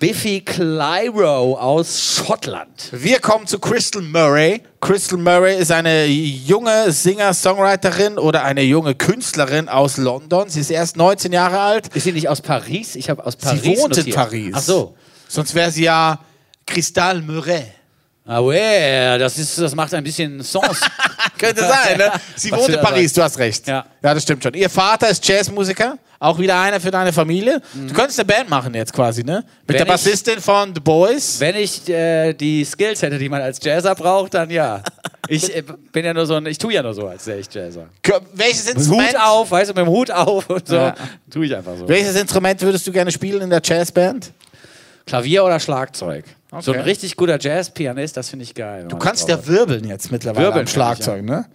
Biffy 0.00 0.40
Clyro 0.40 1.58
aus 1.58 2.16
Schottland. 2.16 2.88
Wir 2.90 3.20
kommen 3.20 3.46
zu 3.46 3.58
Crystal 3.58 4.00
Murray. 4.00 4.62
Crystal 4.80 5.18
Murray 5.18 5.58
ist 5.58 5.70
eine 5.70 6.06
junge 6.06 6.90
Singer-Songwriterin 6.90 8.16
oder 8.16 8.42
eine 8.42 8.62
junge 8.62 8.94
Künstlerin 8.94 9.68
aus 9.68 9.98
London. 9.98 10.48
Sie 10.48 10.60
ist 10.60 10.70
erst 10.70 10.96
19 10.96 11.32
Jahre 11.32 11.60
alt. 11.60 11.94
Ist 11.94 12.04
sie 12.04 12.12
nicht 12.12 12.30
aus 12.30 12.40
Paris? 12.40 12.96
Ich 12.96 13.10
habe 13.10 13.26
aus 13.26 13.36
Paris 13.36 13.60
sie 13.60 13.76
wohnt 13.76 13.90
notiert. 13.90 14.06
in 14.06 14.14
Paris. 14.14 14.54
Ach 14.54 14.62
so. 14.62 14.96
Sonst 15.28 15.54
wäre 15.54 15.70
sie 15.70 15.84
ja 15.84 16.18
Crystal 16.66 17.20
Murray. 17.20 17.64
Ah, 18.32 18.40
ouais, 18.42 19.18
das, 19.18 19.36
ist, 19.38 19.58
das 19.58 19.74
macht 19.74 19.92
ein 19.92 20.04
bisschen 20.04 20.40
Sens. 20.40 20.80
Könnte 21.38 21.62
sein, 21.66 21.98
ne? 21.98 22.12
Sie 22.36 22.52
wohnt 22.52 22.68
in 22.68 22.80
Paris, 22.80 23.12
du 23.12 23.22
hast 23.24 23.36
recht. 23.38 23.66
Ja. 23.66 23.84
ja, 24.00 24.14
das 24.14 24.22
stimmt 24.22 24.40
schon. 24.44 24.54
Ihr 24.54 24.70
Vater 24.70 25.08
ist 25.08 25.26
Jazzmusiker, 25.26 25.98
auch 26.20 26.38
wieder 26.38 26.60
einer 26.60 26.78
für 26.78 26.92
deine 26.92 27.12
Familie. 27.12 27.60
Du 27.74 27.92
könntest 27.92 28.20
eine 28.20 28.26
Band 28.26 28.48
machen 28.48 28.72
jetzt 28.74 28.92
quasi, 28.92 29.24
ne? 29.24 29.38
Mit 29.38 29.44
Mhm. 29.44 29.48
Wenn 29.66 29.76
der 29.78 29.82
ich- 29.86 29.88
Bassistin 29.90 30.40
von 30.40 30.72
The 30.72 30.80
Boys. 30.80 31.40
Wenn 31.40 31.56
ich 31.56 31.88
äh, 31.88 32.32
die 32.34 32.64
Skills 32.64 33.02
hätte, 33.02 33.18
die 33.18 33.28
man 33.28 33.42
als 33.42 33.58
Jazzer 33.60 33.96
braucht, 33.96 34.34
dann 34.34 34.48
ja. 34.48 34.80
Ich 35.26 35.52
äh, 35.52 35.62
bin 35.90 36.04
ja 36.04 36.14
nur 36.14 36.24
so 36.26 36.36
ein, 36.36 36.46
ich 36.46 36.58
tue 36.58 36.72
ja 36.72 36.84
nur 36.84 36.94
so, 36.94 37.08
als 37.08 37.26
wäre 37.26 37.40
ich 37.40 37.52
Jazzer. 37.52 37.88
Welches 38.34 38.70
Instrument, 38.70 39.08
Hut 39.08 39.20
auf, 39.20 39.50
weißt 39.50 39.70
du, 39.70 39.74
mit 39.74 39.86
dem 39.86 39.90
Hut 39.90 40.10
auf 40.12 40.48
und 40.48 40.68
so. 40.68 40.76
Ja. 40.76 40.94
Tue 41.28 41.46
ich 41.46 41.56
einfach 41.56 41.76
so. 41.76 41.88
welches 41.88 42.14
Instrument 42.14 42.60
würdest 42.62 42.86
du 42.86 42.92
gerne 42.92 43.10
spielen 43.10 43.42
in 43.42 43.50
der 43.50 43.60
Jazzband? 43.64 44.30
Klavier 45.06 45.44
oder 45.44 45.60
Schlagzeug. 45.60 46.24
So 46.60 46.72
ein 46.72 46.78
Okay. 46.80 46.88
richtig 46.88 47.16
guter 47.16 47.38
Jazzpianist, 47.40 48.16
das 48.16 48.28
finde 48.28 48.42
ich 48.44 48.54
geil. 48.54 48.86
Du 48.88 48.96
kannst 48.96 49.28
ja 49.28 49.46
wirbeln 49.46 49.84
jetzt 49.86 50.10
mittlerweile 50.10 50.46
Wirbeln 50.46 50.60
am 50.60 50.64
kann 50.64 50.64
ich, 50.66 50.72
Schlagzeug, 50.72 51.24
ne? 51.24 51.46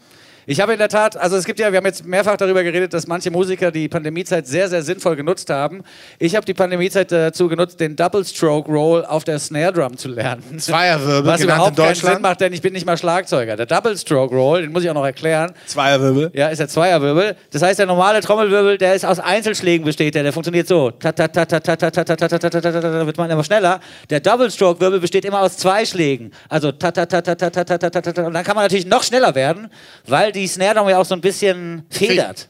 Ich 0.47 0.61
habe 0.61 0.73
in 0.73 0.79
der 0.79 0.89
Tat, 0.89 1.17
also 1.17 1.37
es 1.37 1.45
gibt 1.45 1.59
ja, 1.59 1.71
wir 1.71 1.77
haben 1.77 1.85
jetzt 1.85 2.05
mehrfach 2.05 2.37
darüber 2.37 2.63
geredet, 2.63 2.93
dass 2.93 3.07
manche 3.07 3.31
Musiker 3.31 3.71
die 3.71 3.87
Pandemiezeit 3.87 4.45
sehr, 4.45 4.69
sehr 4.69 4.83
sinnvoll 4.83 5.15
genutzt 5.15 5.49
haben. 5.49 5.81
Ich 6.19 6.35
habe 6.35 6.45
die 6.45 6.53
Pandemiezeit 6.53 7.11
dazu 7.11 7.47
genutzt, 7.47 7.79
den 7.79 7.95
Double 7.95 8.23
Stroke 8.23 8.71
Roll 8.71 9.03
auf 9.05 9.23
der 9.23 9.39
Snare 9.39 9.73
Drum 9.73 9.97
zu 9.97 10.09
lernen. 10.09 10.59
Zweierwirbel, 10.59 11.25
Was 11.31 11.41
überhaupt 11.41 11.69
in 11.71 11.75
keinen 11.75 11.87
Deutschland. 11.87 12.15
Sinn 12.17 12.21
macht, 12.21 12.41
denn 12.41 12.53
ich 12.53 12.61
bin 12.61 12.73
nicht 12.73 12.85
mal 12.85 12.95
Schlagzeuger. 12.97 13.55
Der 13.55 13.65
Double 13.65 13.97
Stroke 13.97 14.35
Roll, 14.35 14.61
den 14.61 14.71
muss 14.71 14.83
ich 14.83 14.89
auch 14.89 14.93
noch 14.93 15.05
erklären. 15.05 15.51
Zweierwirbel. 15.65 16.29
Ja, 16.33 16.49
ist 16.49 16.59
der 16.59 16.67
Zweierwirbel. 16.67 17.35
Das 17.51 17.63
heißt, 17.63 17.79
der 17.79 17.87
normale 17.87 18.21
Trommelwirbel, 18.21 18.77
der 18.77 18.93
ist 18.93 19.05
aus 19.05 19.19
Einzelschlägen 19.19 19.83
besteht, 19.83 20.13
der, 20.13 20.21
der 20.21 20.33
funktioniert 20.33 20.67
so. 20.67 20.91
Ta 20.91 21.11
ta 21.11 21.27
ta 21.27 21.45
ta 21.45 21.59
ta 21.59 21.75
ta 21.75 21.89
ta 21.89 22.03
ta 22.03 22.15
ta 22.15 22.27
ta 22.27 22.37
ta 22.37 22.49
ta 22.49 22.71
ta 22.71 22.81
ta 22.81 23.05
wird 23.05 23.17
man 23.17 23.31
immer 23.31 23.43
schneller. 23.43 23.79
Der 24.11 24.19
Double 24.19 24.51
Stroke 24.51 24.79
Wirbel 24.79 24.99
besteht 24.99 25.25
immer 25.25 25.41
aus 25.41 25.57
zwei 25.57 25.85
Schlägen. 25.85 26.31
Also 26.49 26.71
ta 26.71 26.91
ta 26.91 27.05
ta 27.07 27.21
ta 27.21 27.33
ta 27.33 27.49
ta 27.49 27.63
ta 27.63 27.77
ta 27.77 27.89
ta 27.89 28.11
ta 28.11 28.27
und 28.27 28.33
dann 28.33 28.43
kann 28.43 28.55
man 28.55 28.65
natürlich 28.65 28.85
noch 28.85 29.01
schneller 29.01 29.33
werden, 29.33 29.69
weil 30.05 30.34
die 30.35 30.47
Snare 30.47 30.75
Drum 30.75 30.89
ja 30.89 30.97
auch 30.97 31.05
so 31.05 31.15
ein 31.15 31.21
bisschen 31.21 31.85
federt. 31.89 32.49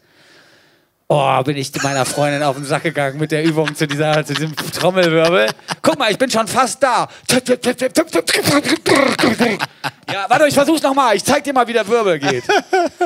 Oh, 1.08 1.44
bin 1.44 1.56
ich 1.56 1.72
meiner 1.84 2.04
Freundin 2.04 2.42
auf 2.42 2.56
den 2.56 2.66
Sack 2.66 2.82
gegangen 2.82 3.20
mit 3.20 3.32
der 3.32 3.44
Übung 3.44 3.76
zu, 3.76 3.86
dieser, 3.86 4.26
zu 4.26 4.34
diesem 4.34 4.56
Trommelwirbel. 4.56 5.50
Guck 5.84 6.00
mal, 6.00 6.10
ich 6.12 6.18
bin 6.18 6.32
schon 6.32 6.48
fast 6.48 6.82
da. 6.82 7.08
Ja, 10.12 10.26
warte, 10.28 10.48
ich 10.48 10.54
versuch's 10.56 10.82
nochmal. 10.82 11.16
Ich 11.16 11.24
zeig 11.24 11.44
dir 11.44 11.54
mal, 11.54 11.68
wie 11.68 11.74
der 11.74 11.88
Wirbel 11.88 12.18
geht. 12.18 12.44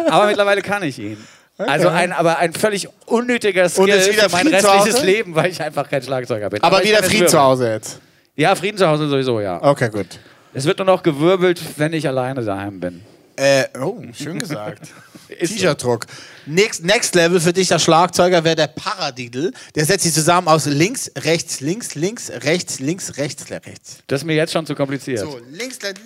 Aber 0.10 0.28
mittlerweile 0.28 0.62
kann 0.62 0.82
ich 0.84 0.98
ihn. 0.98 1.18
Also 1.58 1.90
ein, 1.90 2.14
aber 2.14 2.38
ein 2.38 2.54
völlig 2.54 2.88
unnötiger 3.06 3.68
Skill 3.68 4.00
für 4.00 4.30
mein 4.30 4.48
restliches? 4.48 5.04
Leben, 5.04 5.36
weil 5.36 5.52
ich 5.52 5.62
einfach 5.62 5.90
kein 5.90 6.02
Schlagzeuger 6.02 6.50
bin. 6.50 6.64
Aber 6.64 6.82
ich 6.82 6.90
wieder 6.90 7.04
Frieden 7.04 7.28
zu. 7.28 7.38
Hause 7.38 7.70
jetzt. 7.70 8.00
Ja, 8.38 8.56
Frieden 8.56 8.78
zu 8.78 8.88
Hause 8.88 9.10
sowieso, 9.10 9.42
ja. 9.42 9.62
Okay, 9.62 9.90
gut. 9.90 10.08
Es 10.54 10.64
wird 10.64 10.78
nur 10.78 10.86
noch 10.86 11.04
gewirbelt, 11.04 11.62
wenn 11.76 11.92
ich 11.92 12.08
alleine 12.08 12.42
daheim 12.46 12.80
bin. 12.80 13.04
Äh, 13.40 13.70
oh, 13.80 14.02
schön 14.12 14.38
gesagt. 14.40 14.90
T-Shirt-Druck. 15.30 16.08
Next, 16.46 16.84
next 16.84 17.16
Level 17.16 17.40
für 17.40 17.54
dich, 17.54 17.70
der 17.70 17.80
Schlagzeuger, 17.80 18.44
wäre 18.44 18.58
der 18.58 18.68
Paradiddle. 18.68 19.54
Der 19.76 19.86
setzt 19.86 20.04
sich 20.04 20.14
zusammen 20.14 20.50
aus 20.50 20.66
links, 20.66 21.10
rechts, 21.18 21.62
links, 21.62 21.96
links, 21.96 22.30
rechts, 22.30 22.80
links, 22.80 23.18
rechts, 23.18 23.50
rechts. 23.50 24.00
Das 24.08 24.22
ist 24.22 24.26
mir 24.26 24.36
jetzt 24.36 24.52
schon 24.52 24.66
zu 24.66 24.76
kompliziert. 24.76 25.20
So, 25.20 25.40
links, 25.52 25.80
rechts. 25.82 26.02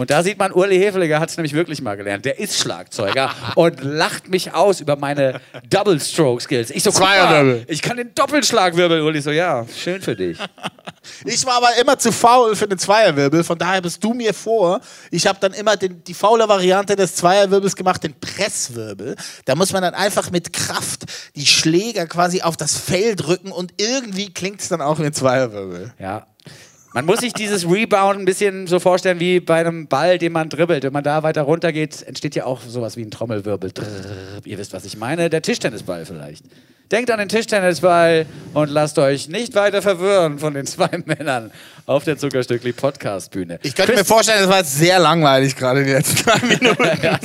Und 0.00 0.08
da 0.08 0.22
sieht 0.22 0.38
man, 0.38 0.50
Urli 0.54 0.78
Hefeliger 0.78 1.20
hat 1.20 1.28
es 1.28 1.36
nämlich 1.36 1.52
wirklich 1.52 1.82
mal 1.82 1.94
gelernt. 1.94 2.24
Der 2.24 2.38
ist 2.38 2.58
Schlagzeuger 2.58 3.34
und 3.54 3.82
lacht 3.82 4.30
mich 4.30 4.54
aus 4.54 4.80
über 4.80 4.96
meine 4.96 5.42
Double 5.68 6.00
Stroke 6.00 6.42
Skills. 6.42 6.70
Ich 6.70 6.82
so, 6.82 6.90
mal, 6.92 6.96
Zweierwirbel. 6.96 7.66
ich 7.68 7.82
kann 7.82 7.98
den 7.98 8.14
Doppelschlagwirbel. 8.14 9.02
Urli 9.02 9.20
so, 9.20 9.30
ja, 9.30 9.66
schön 9.76 10.00
für 10.00 10.16
dich. 10.16 10.38
Ich 11.24 11.46
war 11.46 11.56
aber 11.56 11.70
immer 11.80 11.98
zu 11.98 12.12
faul 12.12 12.54
für 12.54 12.68
den 12.68 12.78
Zweierwirbel, 12.78 13.42
von 13.42 13.58
daher 13.58 13.80
bist 13.80 14.04
du 14.04 14.12
mir 14.12 14.34
vor. 14.34 14.80
Ich 15.10 15.26
habe 15.26 15.38
dann 15.40 15.54
immer 15.54 15.76
den, 15.76 16.04
die 16.04 16.12
faule 16.12 16.46
Variante 16.46 16.94
des 16.94 17.14
Zweierwirbels 17.16 17.74
gemacht, 17.74 18.04
den 18.04 18.14
Presswirbel. 18.20 19.16
Da 19.46 19.54
muss 19.54 19.72
man 19.72 19.80
dann 19.82 19.94
einfach 19.94 20.30
mit 20.30 20.52
Kraft 20.52 21.04
die 21.36 21.46
Schläger 21.46 22.06
quasi 22.06 22.42
auf 22.42 22.56
das 22.56 22.76
Fell 22.76 23.16
drücken 23.16 23.50
und 23.50 23.72
irgendwie 23.78 24.32
klingt 24.32 24.60
es 24.60 24.68
dann 24.68 24.82
auch 24.82 24.98
wie 24.98 25.06
ein 25.06 25.14
Zweierwirbel. 25.14 25.94
Ja. 25.98 26.26
Man 26.92 27.06
muss 27.06 27.20
sich 27.20 27.32
dieses 27.32 27.64
Rebound 27.70 28.18
ein 28.18 28.24
bisschen 28.24 28.66
so 28.66 28.80
vorstellen 28.80 29.20
wie 29.20 29.38
bei 29.38 29.60
einem 29.60 29.86
Ball, 29.86 30.18
den 30.18 30.32
man 30.32 30.48
dribbelt. 30.48 30.82
Wenn 30.82 30.92
man 30.92 31.04
da 31.04 31.22
weiter 31.22 31.42
runter 31.42 31.72
geht, 31.72 32.02
entsteht 32.02 32.34
ja 32.34 32.46
auch 32.46 32.60
sowas 32.62 32.96
wie 32.96 33.02
ein 33.02 33.12
Trommelwirbel. 33.12 33.70
Drrrr, 33.70 34.40
Ihr 34.44 34.58
wisst, 34.58 34.72
was 34.72 34.84
ich 34.84 34.96
meine. 34.96 35.30
Der 35.30 35.40
Tischtennisball 35.40 36.04
vielleicht. 36.04 36.44
Denkt 36.90 37.12
an 37.12 37.20
den 37.20 37.28
Tischtennisball 37.28 38.26
und 38.54 38.68
lasst 38.70 38.98
euch 38.98 39.28
nicht 39.28 39.54
weiter 39.54 39.80
verwirren 39.82 40.40
von 40.40 40.52
den 40.54 40.66
zwei 40.66 40.88
Männern 41.06 41.52
auf 41.86 42.02
der 42.02 42.18
Zuckerstückli 42.18 42.72
Podcast 42.72 43.30
Bühne. 43.30 43.60
Ich 43.62 43.76
könnte 43.76 43.94
mir 43.94 44.04
vorstellen, 44.04 44.40
das 44.40 44.48
war 44.48 44.58
jetzt 44.58 44.76
sehr 44.76 44.98
langweilig 44.98 45.54
gerade 45.54 45.80
in 45.80 45.86
den 45.86 45.94
letzten 45.94 46.24
drei 46.24 46.38
Minuten. 46.46 46.82
Ja, 47.00 47.18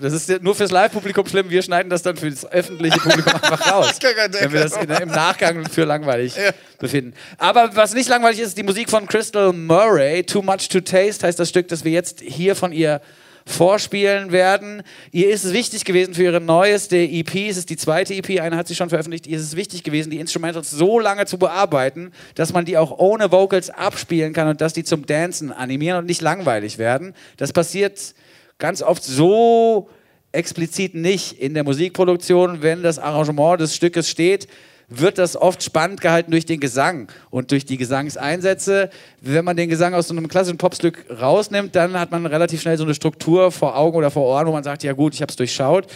Das 0.00 0.12
ist 0.12 0.28
ja 0.28 0.38
nur 0.40 0.54
fürs 0.54 0.70
Live-Publikum 0.70 1.26
schlimm. 1.26 1.50
Wir 1.50 1.62
schneiden 1.62 1.90
das 1.90 2.02
dann 2.02 2.16
für 2.16 2.30
das 2.30 2.50
öffentliche 2.50 2.98
Publikum 2.98 3.32
einfach 3.42 3.72
raus. 3.72 3.98
wenn 4.00 4.52
wir 4.52 4.60
das 4.60 4.76
in, 4.76 4.90
im 4.90 5.08
Nachgang 5.08 5.68
für 5.68 5.84
langweilig 5.84 6.34
befinden. 6.78 7.14
Aber 7.38 7.74
was 7.74 7.94
nicht 7.94 8.08
langweilig 8.08 8.40
ist, 8.40 8.56
die 8.56 8.62
Musik 8.62 8.90
von 8.90 9.06
Crystal 9.06 9.52
Murray. 9.52 10.24
Too 10.24 10.42
Much 10.42 10.68
to 10.68 10.80
Taste 10.80 11.26
heißt 11.26 11.38
das 11.38 11.48
Stück, 11.48 11.68
das 11.68 11.84
wir 11.84 11.92
jetzt 11.92 12.20
hier 12.20 12.56
von 12.56 12.72
ihr 12.72 13.00
vorspielen 13.48 14.30
werden. 14.30 14.82
Ihr 15.10 15.30
ist 15.30 15.44
es 15.44 15.52
wichtig 15.52 15.84
gewesen 15.84 16.14
für 16.14 16.24
ihre 16.24 16.40
neueste 16.40 16.96
EP, 16.96 17.34
es 17.48 17.56
ist 17.56 17.70
die 17.70 17.76
zweite 17.76 18.14
EP, 18.14 18.40
eine 18.40 18.56
hat 18.56 18.68
sie 18.68 18.74
schon 18.74 18.90
veröffentlicht, 18.90 19.26
ihr 19.26 19.38
ist 19.38 19.44
es 19.44 19.56
wichtig 19.56 19.82
gewesen, 19.82 20.10
die 20.10 20.20
Instrumentals 20.20 20.70
so 20.70 21.00
lange 21.00 21.24
zu 21.26 21.38
bearbeiten, 21.38 22.12
dass 22.34 22.52
man 22.52 22.64
die 22.64 22.76
auch 22.76 22.98
ohne 22.98 23.32
Vocals 23.32 23.70
abspielen 23.70 24.32
kann 24.34 24.48
und 24.48 24.60
dass 24.60 24.74
die 24.74 24.84
zum 24.84 25.06
Dancen 25.06 25.50
animieren 25.50 25.98
und 25.98 26.06
nicht 26.06 26.20
langweilig 26.20 26.78
werden. 26.78 27.14
Das 27.38 27.52
passiert 27.52 28.14
ganz 28.58 28.82
oft 28.82 29.04
so 29.04 29.88
explizit 30.32 30.94
nicht 30.94 31.40
in 31.40 31.54
der 31.54 31.64
Musikproduktion, 31.64 32.62
wenn 32.62 32.82
das 32.82 32.98
Arrangement 32.98 33.60
des 33.60 33.74
Stückes 33.74 34.10
steht, 34.10 34.48
wird 34.90 35.18
das 35.18 35.36
oft 35.36 35.62
spannend 35.62 36.00
gehalten 36.00 36.30
durch 36.30 36.46
den 36.46 36.60
Gesang 36.60 37.08
und 37.28 37.50
durch 37.50 37.66
die 37.66 37.76
Gesangseinsätze. 37.76 38.88
Wenn 39.20 39.44
man 39.44 39.56
den 39.56 39.68
Gesang 39.68 39.92
aus 39.92 40.08
so 40.08 40.14
einem 40.14 40.28
klassischen 40.28 40.56
Popstück 40.56 41.04
rausnimmt, 41.20 41.76
dann 41.76 41.98
hat 41.98 42.10
man 42.10 42.24
relativ 42.24 42.62
schnell 42.62 42.78
so 42.78 42.84
eine 42.84 42.94
Struktur 42.94 43.52
vor 43.52 43.76
Augen 43.76 43.98
oder 43.98 44.10
vor 44.10 44.24
Ohren, 44.24 44.46
wo 44.46 44.52
man 44.52 44.64
sagt, 44.64 44.82
ja 44.82 44.94
gut, 44.94 45.14
ich 45.14 45.20
habe 45.20 45.30
es 45.30 45.36
durchschaut. 45.36 45.86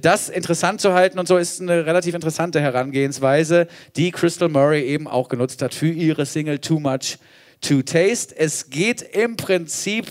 Das 0.00 0.28
interessant 0.28 0.80
zu 0.80 0.94
halten 0.94 1.18
und 1.18 1.26
so 1.26 1.36
ist 1.36 1.60
eine 1.60 1.86
relativ 1.86 2.14
interessante 2.14 2.60
Herangehensweise, 2.60 3.66
die 3.96 4.12
Crystal 4.12 4.48
Murray 4.48 4.84
eben 4.84 5.08
auch 5.08 5.28
genutzt 5.28 5.60
hat 5.60 5.74
für 5.74 5.88
ihre 5.88 6.24
Single 6.24 6.60
Too 6.60 6.78
Much 6.78 7.18
to 7.60 7.82
Taste. 7.82 8.36
Es 8.38 8.70
geht 8.70 9.02
im 9.02 9.36
Prinzip 9.36 10.06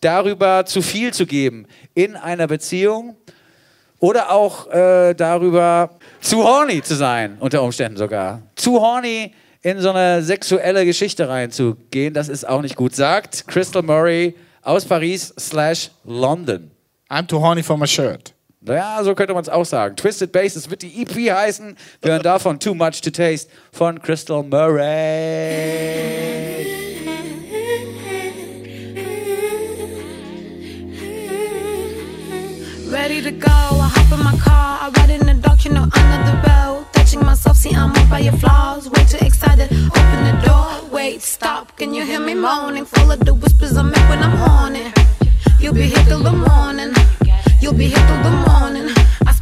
darüber, 0.00 0.64
zu 0.66 0.82
viel 0.82 1.12
zu 1.12 1.26
geben 1.26 1.66
in 1.94 2.16
einer 2.16 2.46
Beziehung 2.46 3.16
oder 3.98 4.30
auch 4.30 4.70
äh, 4.70 5.14
darüber, 5.14 5.90
zu 6.20 6.44
horny 6.44 6.82
zu 6.82 6.94
sein, 6.94 7.36
unter 7.40 7.62
Umständen 7.62 7.96
sogar. 7.96 8.42
Zu 8.54 8.80
horny 8.80 9.34
in 9.62 9.80
so 9.80 9.90
eine 9.90 10.22
sexuelle 10.22 10.84
Geschichte 10.84 11.28
reinzugehen, 11.28 12.14
das 12.14 12.28
ist 12.28 12.48
auch 12.48 12.62
nicht 12.62 12.76
gut. 12.76 12.94
Sagt 12.94 13.48
Crystal 13.48 13.82
Murray 13.82 14.34
aus 14.62 14.84
Paris 14.84 15.34
slash 15.38 15.90
London. 16.04 16.70
I'm 17.10 17.26
too 17.26 17.40
horny 17.40 17.62
for 17.62 17.76
my 17.76 17.86
shirt. 17.86 18.34
Naja, 18.60 19.02
so 19.02 19.14
könnte 19.14 19.32
man 19.34 19.42
es 19.42 19.48
auch 19.48 19.64
sagen. 19.64 19.96
Twisted 19.96 20.30
Bass, 20.32 20.54
das 20.54 20.68
wird 20.68 20.82
die 20.82 21.02
EP 21.02 21.32
heißen. 21.32 21.76
Wir 22.02 22.12
hören 22.12 22.22
davon 22.22 22.58
Too 22.60 22.74
Much 22.74 23.00
to 23.00 23.10
Taste 23.10 23.50
von 23.72 24.02
Crystal 24.02 24.42
Murray. 24.42 25.78
To 33.18 33.32
go, 33.32 33.48
I 33.50 33.90
hop 33.92 34.16
in 34.16 34.24
my 34.24 34.36
car, 34.38 34.78
I 34.80 34.90
ride 34.96 35.10
in 35.10 35.26
the 35.26 35.34
dark, 35.34 35.64
you 35.64 35.72
know 35.72 35.82
under 35.82 36.30
the 36.30 36.40
bell. 36.46 36.86
Touching 36.92 37.20
myself, 37.24 37.56
see 37.56 37.74
I'm 37.74 37.92
moved 37.92 38.08
by 38.08 38.20
your 38.20 38.32
flaws. 38.34 38.88
Way 38.88 39.04
too 39.04 39.18
excited, 39.26 39.72
open 39.72 40.20
the 40.28 40.40
door. 40.46 40.88
Wait, 40.92 41.20
stop, 41.20 41.76
can 41.76 41.92
you 41.92 42.04
hear 42.04 42.20
me 42.20 42.34
moaning? 42.34 42.84
Full 42.84 43.10
of 43.10 43.18
the 43.18 43.34
whispers 43.34 43.76
I 43.76 43.82
make 43.82 44.08
when 44.08 44.22
I'm 44.22 44.36
horny. 44.36 44.92
You'll 45.58 45.74
be 45.74 45.88
here 45.88 46.04
till 46.04 46.20
the 46.20 46.32
morning. 46.32 46.94
You'll 47.60 47.74
be 47.74 47.88
here 47.88 48.06
till 48.06 48.22
the 48.22 48.34
morning. 48.48 48.88
I 49.26 49.32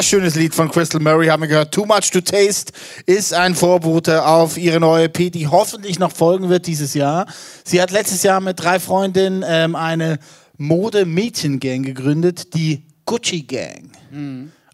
sehr 0.00 0.18
schönes 0.18 0.34
Lied 0.34 0.54
von 0.54 0.70
Crystal 0.70 1.00
Murray 1.00 1.26
haben 1.26 1.42
wir 1.42 1.48
gehört. 1.48 1.74
Too 1.74 1.84
Much 1.84 2.10
to 2.10 2.22
Taste 2.22 2.72
ist 3.04 3.34
ein 3.34 3.54
Vorbote 3.54 4.24
auf 4.24 4.56
ihre 4.56 4.80
neue 4.80 5.04
EP, 5.04 5.30
die 5.30 5.46
hoffentlich 5.46 5.98
noch 5.98 6.10
folgen 6.12 6.48
wird 6.48 6.66
dieses 6.66 6.94
Jahr. 6.94 7.26
Sie 7.64 7.82
hat 7.82 7.90
letztes 7.90 8.22
Jahr 8.22 8.40
mit 8.40 8.58
drei 8.60 8.80
Freundinnen 8.80 9.44
ähm, 9.46 9.76
eine 9.76 10.18
Mode-Mädchen-Gang 10.56 11.82
gegründet, 11.84 12.54
die 12.54 12.82
Gucci 13.04 13.42
Gang. 13.42 13.90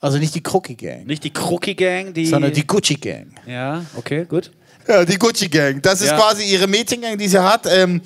Also 0.00 0.18
nicht 0.18 0.34
die 0.34 0.42
Crookie 0.42 0.76
Gang, 0.76 1.06
Nicht 1.06 1.24
die 1.24 1.32
Crookie 1.32 1.74
Gang, 1.74 2.14
die. 2.14 2.26
sondern 2.26 2.52
die 2.52 2.66
Gucci 2.66 2.94
Gang. 2.94 3.26
Ja, 3.46 3.84
okay, 3.96 4.26
gut. 4.26 4.52
Ja, 4.86 5.04
die 5.04 5.18
Gucci 5.18 5.48
Gang. 5.48 5.82
Das 5.82 6.00
ist 6.02 6.10
Ja. 6.10 6.16
quasi 6.18 6.44
ihre 6.44 6.68
Mädchengang, 6.68 7.18
die 7.18 7.26
sie 7.26 7.42
hat. 7.42 7.66
Ähm, 7.68 8.00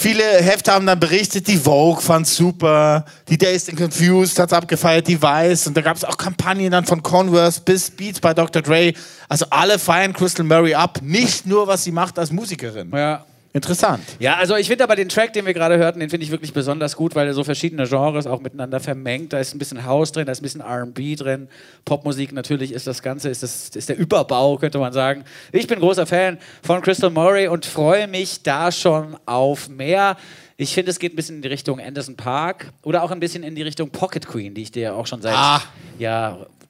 viele 0.00 0.24
Hefte 0.24 0.72
haben 0.72 0.86
dann 0.86 0.98
berichtet, 0.98 1.46
die 1.46 1.58
Vogue 1.58 2.00
fand 2.00 2.26
super, 2.26 3.04
die 3.28 3.36
Dazed 3.36 3.68
and 3.68 3.78
Confused 3.78 4.38
hat's 4.38 4.52
abgefeiert, 4.52 5.06
die 5.06 5.20
Weiß 5.20 5.66
und 5.66 5.76
da 5.76 5.82
gab 5.82 5.96
es 5.96 6.04
auch 6.04 6.16
Kampagnen 6.16 6.70
dann 6.70 6.86
von 6.86 7.02
Converse 7.02 7.60
bis 7.60 7.90
Beats 7.90 8.18
bei 8.18 8.32
Dr. 8.32 8.62
Dre. 8.62 8.94
Also 9.28 9.46
alle 9.50 9.78
feiern 9.78 10.12
Crystal 10.12 10.44
Murray 10.44 10.74
ab, 10.74 11.00
nicht 11.02 11.46
nur 11.46 11.66
was 11.66 11.84
sie 11.84 11.92
macht 11.92 12.18
als 12.18 12.32
Musikerin. 12.32 12.90
Ja. 12.94 13.24
Interessant. 13.52 14.02
Ja, 14.20 14.36
also 14.36 14.54
ich 14.54 14.68
finde 14.68 14.84
aber 14.84 14.94
den 14.94 15.08
Track, 15.08 15.32
den 15.32 15.44
wir 15.44 15.54
gerade 15.54 15.76
hörten, 15.76 15.98
den 15.98 16.08
finde 16.08 16.24
ich 16.24 16.30
wirklich 16.30 16.52
besonders 16.52 16.94
gut, 16.94 17.16
weil 17.16 17.26
er 17.26 17.34
so 17.34 17.42
verschiedene 17.42 17.88
Genres 17.88 18.28
auch 18.28 18.40
miteinander 18.40 18.78
vermengt. 18.78 19.32
Da 19.32 19.40
ist 19.40 19.54
ein 19.54 19.58
bisschen 19.58 19.84
House 19.84 20.12
drin, 20.12 20.26
da 20.26 20.32
ist 20.32 20.40
ein 20.40 20.44
bisschen 20.44 20.60
R&B 20.60 21.16
drin, 21.16 21.48
Popmusik 21.84 22.32
natürlich 22.32 22.72
ist 22.72 22.86
das 22.86 23.02
Ganze, 23.02 23.28
ist, 23.28 23.42
das, 23.42 23.70
ist 23.70 23.88
der 23.88 23.98
Überbau, 23.98 24.56
könnte 24.56 24.78
man 24.78 24.92
sagen. 24.92 25.24
Ich 25.50 25.66
bin 25.66 25.80
großer 25.80 26.06
Fan 26.06 26.38
von 26.62 26.80
Crystal 26.80 27.10
Murray 27.10 27.48
und 27.48 27.66
freue 27.66 28.06
mich 28.06 28.42
da 28.44 28.70
schon 28.70 29.16
auf 29.26 29.68
mehr. 29.68 30.16
Ich 30.56 30.72
finde, 30.72 30.90
es 30.90 31.00
geht 31.00 31.14
ein 31.14 31.16
bisschen 31.16 31.36
in 31.36 31.42
die 31.42 31.48
Richtung 31.48 31.80
Anderson 31.80 32.16
Park 32.16 32.72
oder 32.82 33.02
auch 33.02 33.10
ein 33.10 33.18
bisschen 33.18 33.42
in 33.42 33.56
die 33.56 33.62
Richtung 33.62 33.90
Pocket 33.90 34.26
Queen, 34.28 34.54
die 34.54 34.62
ich 34.62 34.70
dir 34.70 34.94
auch 34.94 35.06
schon 35.06 35.22
seit 35.22 35.34
Ah. 35.34 35.60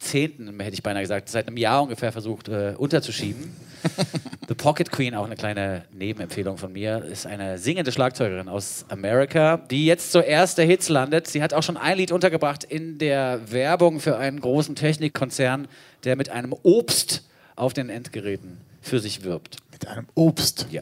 Jahrzehnten, 0.01 0.59
hätte 0.61 0.75
ich 0.75 0.83
beinahe 0.83 1.03
gesagt, 1.03 1.29
seit 1.29 1.47
einem 1.47 1.59
Jahr 1.59 1.83
ungefähr 1.83 2.11
versucht 2.11 2.49
äh, 2.49 2.75
unterzuschieben. 2.77 3.55
The 4.49 4.55
Pocket 4.55 4.91
Queen, 4.91 5.15
auch 5.15 5.27
eine 5.27 5.37
kleine 5.37 5.85
Nebenempfehlung 5.93 6.57
von 6.57 6.73
mir, 6.73 7.05
ist 7.05 7.27
eine 7.27 7.59
singende 7.59 7.93
Schlagzeugerin 7.93 8.49
aus 8.49 8.87
Amerika, 8.89 9.59
die 9.71 9.85
jetzt 9.87 10.11
zuerst 10.13 10.59
der 10.59 10.65
Hits 10.65 10.89
landet. 10.89 11.29
Sie 11.29 11.43
hat 11.43 11.53
auch 11.53 11.63
schon 11.63 11.77
ein 11.77 11.99
Lied 11.99 12.13
untergebracht 12.13 12.65
in 12.65 12.99
der 12.99 13.53
Werbung 13.53 14.01
für 14.01 14.17
einen 14.17 14.41
großen 14.41 14.75
Technikkonzern, 14.75 15.69
der 16.05 16.17
mit 16.17 16.31
einem 16.31 16.55
Obst 16.63 17.29
auf 17.57 17.75
den 17.75 17.91
Endgeräten 17.91 18.59
für 18.81 19.01
sich 19.01 19.23
wirbt. 19.23 19.59
Mit 19.71 19.87
einem 19.87 20.07
Obst. 20.15 20.67
Ja. 20.71 20.81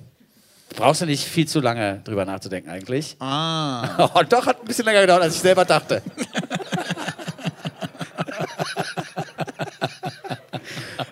Brauchst 0.76 1.02
du 1.02 1.06
nicht 1.06 1.24
viel 1.24 1.48
zu 1.48 1.60
lange 1.60 2.02
drüber 2.04 2.24
nachzudenken 2.24 2.70
eigentlich. 2.70 3.16
Ah. 3.18 4.10
Oh, 4.14 4.22
doch, 4.28 4.46
hat 4.46 4.60
ein 4.60 4.66
bisschen 4.66 4.84
länger 4.84 5.00
gedauert, 5.00 5.22
als 5.22 5.34
ich 5.34 5.40
selber 5.40 5.64
dachte. 5.64 6.02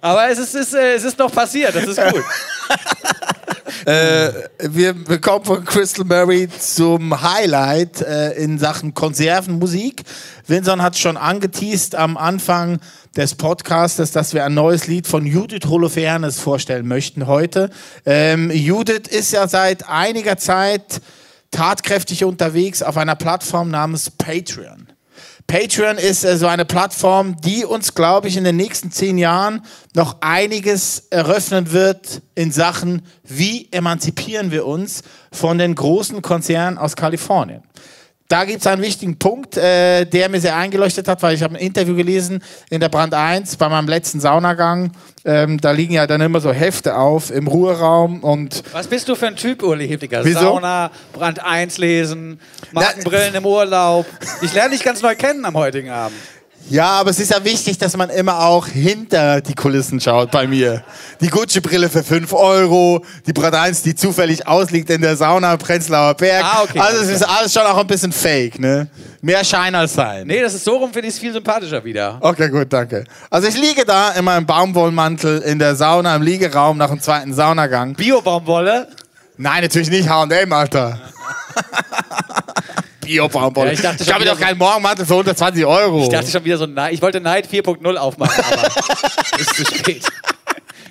Aber 0.06 0.30
es 0.30 0.38
ist, 0.38 0.54
ist, 0.54 0.72
äh, 0.72 0.94
es 0.94 1.02
ist 1.02 1.18
noch 1.18 1.32
passiert, 1.32 1.74
das 1.74 1.84
ist 1.84 2.00
gut. 2.00 2.24
Wir, 3.84 4.96
wir 5.08 5.20
kommen 5.20 5.44
von 5.44 5.64
Crystal 5.64 6.04
Murray 6.04 6.48
zum 6.48 7.22
Highlight 7.22 8.00
äh, 8.00 8.32
in 8.32 8.58
Sachen 8.58 8.94
Konservenmusik. 8.94 10.02
Vincent 10.44 10.82
hat 10.82 10.98
schon 10.98 11.16
angeteased 11.16 11.94
am 11.94 12.16
Anfang 12.16 12.80
des 13.16 13.36
Podcastes, 13.36 14.10
dass 14.10 14.34
wir 14.34 14.44
ein 14.44 14.54
neues 14.54 14.88
Lied 14.88 15.06
von 15.06 15.24
Judith 15.24 15.68
Holofernes 15.68 16.40
vorstellen 16.40 16.88
möchten 16.88 17.28
heute. 17.28 17.70
Ähm, 18.04 18.50
Judith 18.50 19.06
ist 19.08 19.32
ja 19.32 19.46
seit 19.46 19.88
einiger 19.88 20.36
Zeit 20.36 21.00
tatkräftig 21.52 22.24
unterwegs 22.24 22.82
auf 22.82 22.96
einer 22.96 23.14
Plattform 23.14 23.70
namens 23.70 24.10
Patreon. 24.10 24.88
Patreon 25.46 25.96
ist 25.96 26.24
äh, 26.24 26.36
so 26.36 26.46
eine 26.46 26.64
Plattform, 26.64 27.36
die 27.40 27.64
uns, 27.64 27.94
glaube 27.94 28.28
ich, 28.28 28.36
in 28.36 28.44
den 28.44 28.56
nächsten 28.56 28.90
zehn 28.90 29.16
Jahren 29.16 29.62
noch 29.94 30.16
einiges 30.20 31.06
eröffnen 31.10 31.72
wird 31.72 32.22
in 32.34 32.50
Sachen, 32.50 33.02
wie 33.22 33.68
emanzipieren 33.70 34.50
wir 34.50 34.66
uns 34.66 35.02
von 35.30 35.58
den 35.58 35.74
großen 35.74 36.20
Konzernen 36.20 36.78
aus 36.78 36.96
Kalifornien. 36.96 37.62
Da 38.28 38.44
gibt 38.44 38.60
es 38.60 38.66
einen 38.66 38.82
wichtigen 38.82 39.18
Punkt, 39.18 39.56
äh, 39.56 40.04
der 40.04 40.28
mir 40.28 40.40
sehr 40.40 40.56
eingeleuchtet 40.56 41.06
hat, 41.06 41.22
weil 41.22 41.34
ich 41.34 41.42
habe 41.42 41.54
ein 41.54 41.60
Interview 41.60 41.94
gelesen 41.94 42.42
in 42.70 42.80
der 42.80 42.88
Brand 42.88 43.14
1 43.14 43.56
bei 43.56 43.68
meinem 43.68 43.88
letzten 43.88 44.18
Saunagang. 44.18 44.90
Ähm, 45.24 45.60
da 45.60 45.70
liegen 45.70 45.94
ja 45.94 46.06
dann 46.08 46.20
immer 46.20 46.40
so 46.40 46.52
Hefte 46.52 46.96
auf 46.96 47.30
im 47.30 47.46
Ruheraum 47.46 48.24
und 48.24 48.64
Was 48.72 48.88
bist 48.88 49.08
du 49.08 49.14
für 49.14 49.28
ein 49.28 49.36
Typ, 49.36 49.62
Uli 49.62 49.86
Heftiger? 49.86 50.24
Wieso? 50.24 50.40
Sauna, 50.40 50.90
Brand 51.12 51.44
1 51.44 51.78
lesen, 51.78 52.40
Markenbrillen 52.72 53.34
im 53.34 53.46
Urlaub. 53.46 54.06
Ich 54.42 54.52
lerne 54.52 54.70
dich 54.70 54.82
ganz 54.82 55.02
neu 55.02 55.14
kennen 55.14 55.44
am 55.44 55.54
heutigen 55.54 55.90
Abend. 55.90 56.16
Ja, 56.68 56.90
aber 57.00 57.10
es 57.10 57.20
ist 57.20 57.30
ja 57.30 57.44
wichtig, 57.44 57.78
dass 57.78 57.96
man 57.96 58.10
immer 58.10 58.40
auch 58.40 58.66
hinter 58.66 59.40
die 59.40 59.54
Kulissen 59.54 60.00
schaut 60.00 60.32
bei 60.32 60.48
mir. 60.48 60.82
Die 61.20 61.28
Gucci-Brille 61.28 61.88
für 61.88 62.02
5 62.02 62.32
Euro, 62.32 63.04
die 63.26 63.32
1, 63.40 63.82
die 63.82 63.94
zufällig 63.94 64.48
ausliegt 64.48 64.90
in 64.90 65.00
der 65.00 65.16
Sauna 65.16 65.52
im 65.52 65.58
Prenzlauer 65.58 66.14
Berg. 66.14 66.44
Ah, 66.44 66.62
okay. 66.64 66.80
Also 66.80 67.02
es 67.02 67.08
ist 67.08 67.22
alles 67.22 67.52
schon 67.52 67.62
auch 67.62 67.78
ein 67.78 67.86
bisschen 67.86 68.10
fake, 68.10 68.58
ne? 68.58 68.88
Mehr 69.20 69.44
Schein 69.44 69.74
als 69.76 69.94
Sein. 69.94 70.26
Nee, 70.26 70.40
das 70.40 70.54
ist 70.54 70.64
so 70.64 70.76
rum, 70.76 70.92
finde 70.92 71.08
ich 71.08 71.14
es 71.14 71.20
viel 71.20 71.32
sympathischer 71.32 71.84
wieder. 71.84 72.18
Okay, 72.20 72.48
gut, 72.48 72.72
danke. 72.72 73.04
Also 73.30 73.46
ich 73.46 73.56
liege 73.56 73.84
da 73.84 74.10
in 74.12 74.24
meinem 74.24 74.46
Baumwollmantel 74.46 75.38
in 75.42 75.60
der 75.60 75.76
Sauna 75.76 76.16
im 76.16 76.22
Liegeraum 76.22 76.78
nach 76.78 76.90
dem 76.90 77.00
zweiten 77.00 77.32
Saunagang. 77.32 77.94
Bio-Baumwolle. 77.94 78.88
Nein, 79.36 79.62
natürlich 79.62 79.90
nicht 79.90 80.08
H&M, 80.08 80.52
Alter. 80.52 80.98
Bio-Baumwolle. 83.06 83.68
Ja, 83.68 83.72
ich 83.74 83.80
dachte 83.80 84.02
ich 84.02 84.12
habe 84.12 84.24
doch 84.24 84.38
keinen 84.38 84.58
Morgenmantel 84.58 85.06
für 85.06 85.14
120 85.14 85.64
Euro. 85.64 86.02
Ich 86.02 86.08
dachte 86.08 86.30
schon 86.30 86.44
wieder 86.44 86.58
so, 86.58 86.66
ich 86.90 87.00
wollte 87.02 87.20
Neid 87.20 87.48
4.0 87.48 87.96
aufmachen, 87.96 88.44
aber 88.52 88.66
ist 89.40 89.54
zu 89.54 89.64
spät. 89.64 90.04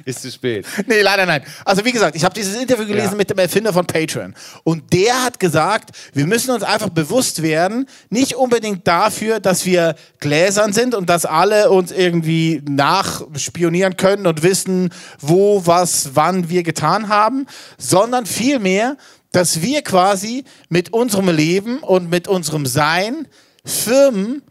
Ist 0.07 0.21
zu 0.21 0.29
spät. 0.31 0.67
Nee, 0.85 1.01
leider 1.01 1.25
nein. 1.25 1.43
Also 1.65 1.83
wie 1.83 1.91
gesagt, 1.91 2.15
ich 2.15 2.23
habe 2.23 2.35
dieses 2.35 2.55
Interview 2.55 2.85
gelesen 2.85 3.11
Ja. 3.13 3.15
mit 3.15 3.27
dem 3.31 3.39
Erfinder 3.39 3.73
von 3.73 3.87
Patreon. 3.87 4.35
Und 4.63 4.93
der 4.93 5.23
hat 5.23 5.39
gesagt, 5.39 5.89
wir 6.13 6.27
müssen 6.27 6.51
uns 6.51 6.61
einfach 6.61 6.89
bewusst 6.89 7.41
werden, 7.41 7.87
nicht 8.11 8.35
unbedingt 8.35 8.87
dafür, 8.87 9.39
dass 9.39 9.65
wir 9.65 9.95
gläsern 10.19 10.73
sind 10.73 10.93
und 10.93 11.09
dass 11.09 11.25
alle 11.25 11.71
uns 11.71 11.91
irgendwie 11.91 12.61
nachspionieren 12.69 13.97
können 13.97 14.27
und 14.27 14.43
wissen, 14.43 14.91
wo, 15.19 15.65
was, 15.65 16.11
wann 16.13 16.49
wir 16.49 16.61
getan 16.61 17.07
haben, 17.09 17.47
sondern 17.79 18.27
vielmehr, 18.27 18.97
dass 19.35 19.61
wir 19.61 19.81
quasi 19.81 20.45
mit 20.69 20.93
unserem 20.93 21.29
Leben 21.29 21.79
und 21.79 22.09
mit 22.09 22.27
unserem 22.27 22.65
Sein 22.65 23.27
Firmen 23.65 24.41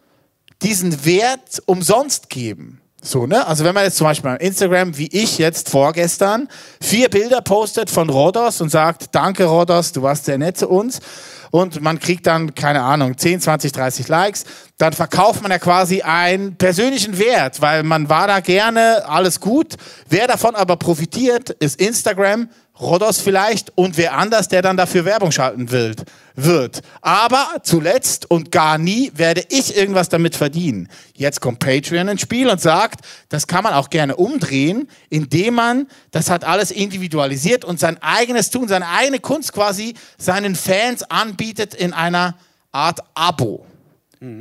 diesen 0.63 1.05
Wert 1.05 1.63
umsonst 1.67 2.29
geben. 2.29 2.81
So, 3.03 3.27
ne? 3.27 3.47
Also 3.47 3.65
wenn 3.65 3.75
man 3.75 3.85
jetzt 3.85 3.97
zum 3.97 4.07
Beispiel 4.07 4.31
auf 4.31 4.41
Instagram, 4.41 4.97
wie 4.97 5.09
ich 5.09 5.39
jetzt 5.39 5.69
vorgestern, 5.69 6.49
vier 6.81 7.09
Bilder 7.09 7.43
postet 7.43 7.91
von 7.91 8.09
Rodos 8.09 8.61
und 8.61 8.71
sagt, 8.71 9.15
danke 9.15 9.45
Rodos, 9.45 9.93
du 9.93 10.03
warst 10.03 10.25
sehr 10.27 10.39
nett 10.39 10.57
zu 10.57 10.69
uns 10.69 11.01
und 11.55 11.81
man 11.81 12.01
kriegt 12.01 12.27
dann, 12.27 12.57
keine 12.57 12.83
Ahnung, 12.83 13.17
10, 13.17 13.41
20, 13.41 13.71
30 13.71 14.09
Likes, 14.09 14.43
dann 14.77 14.93
verkauft 14.93 15.41
man 15.41 15.53
ja 15.53 15.61
quasi 15.61 16.03
einen 16.03 16.57
persönlichen 16.57 17.17
Wert, 17.17 17.61
weil 17.61 17.85
man 17.85 18.09
war 18.09 18.27
da 18.27 18.41
gerne, 18.41 19.05
alles 19.07 19.39
gut. 19.39 19.75
Wer 20.09 20.27
davon 20.27 20.57
aber 20.57 20.75
profitiert, 20.75 21.51
ist 21.51 21.81
Instagram, 21.81 22.49
Rodos 22.81 23.21
vielleicht 23.21 23.71
und 23.79 23.97
wer 23.97 24.19
anders, 24.19 24.49
der 24.49 24.63
dann 24.63 24.77
dafür 24.77 25.05
Werbung 25.05 25.31
schalten 25.31 25.71
will, 25.71 25.95
wird. 26.35 26.81
Aber 27.01 27.47
zuletzt 27.63 28.31
und 28.31 28.51
gar 28.51 28.79
nie 28.79 29.13
werde 29.15 29.45
ich 29.51 29.77
irgendwas 29.77 30.09
damit 30.09 30.37
verdienen. 30.37 30.89
Jetzt 31.15 31.41
kommt 31.41 31.61
Patreon 31.61 32.09
ins 32.09 32.23
Spiel 32.23 32.49
und 32.49 32.61
sagt, 32.61 33.05
das 33.29 33.47
kann 33.47 33.65
man 33.65 33.75
auch 33.75 33.91
gerne 33.91 34.17
umdrehen, 34.17 34.89
indem 35.11 35.55
man 35.55 35.87
das 36.11 36.31
hat 36.31 36.45
alles 36.45 36.71
individualisiert 36.71 37.65
und 37.65 37.79
sein 37.79 38.03
eigenes 38.03 38.51
Tun, 38.51 38.69
seine 38.69 38.89
eigene 38.89 39.21
Kunst 39.21 39.53
quasi 39.53 39.95
seinen 40.19 40.55
Fans 40.55 41.03
anbietet 41.05 41.75
in 41.75 41.93
einer 41.93 42.37
Art 42.73 43.01
Abo. 43.15 43.67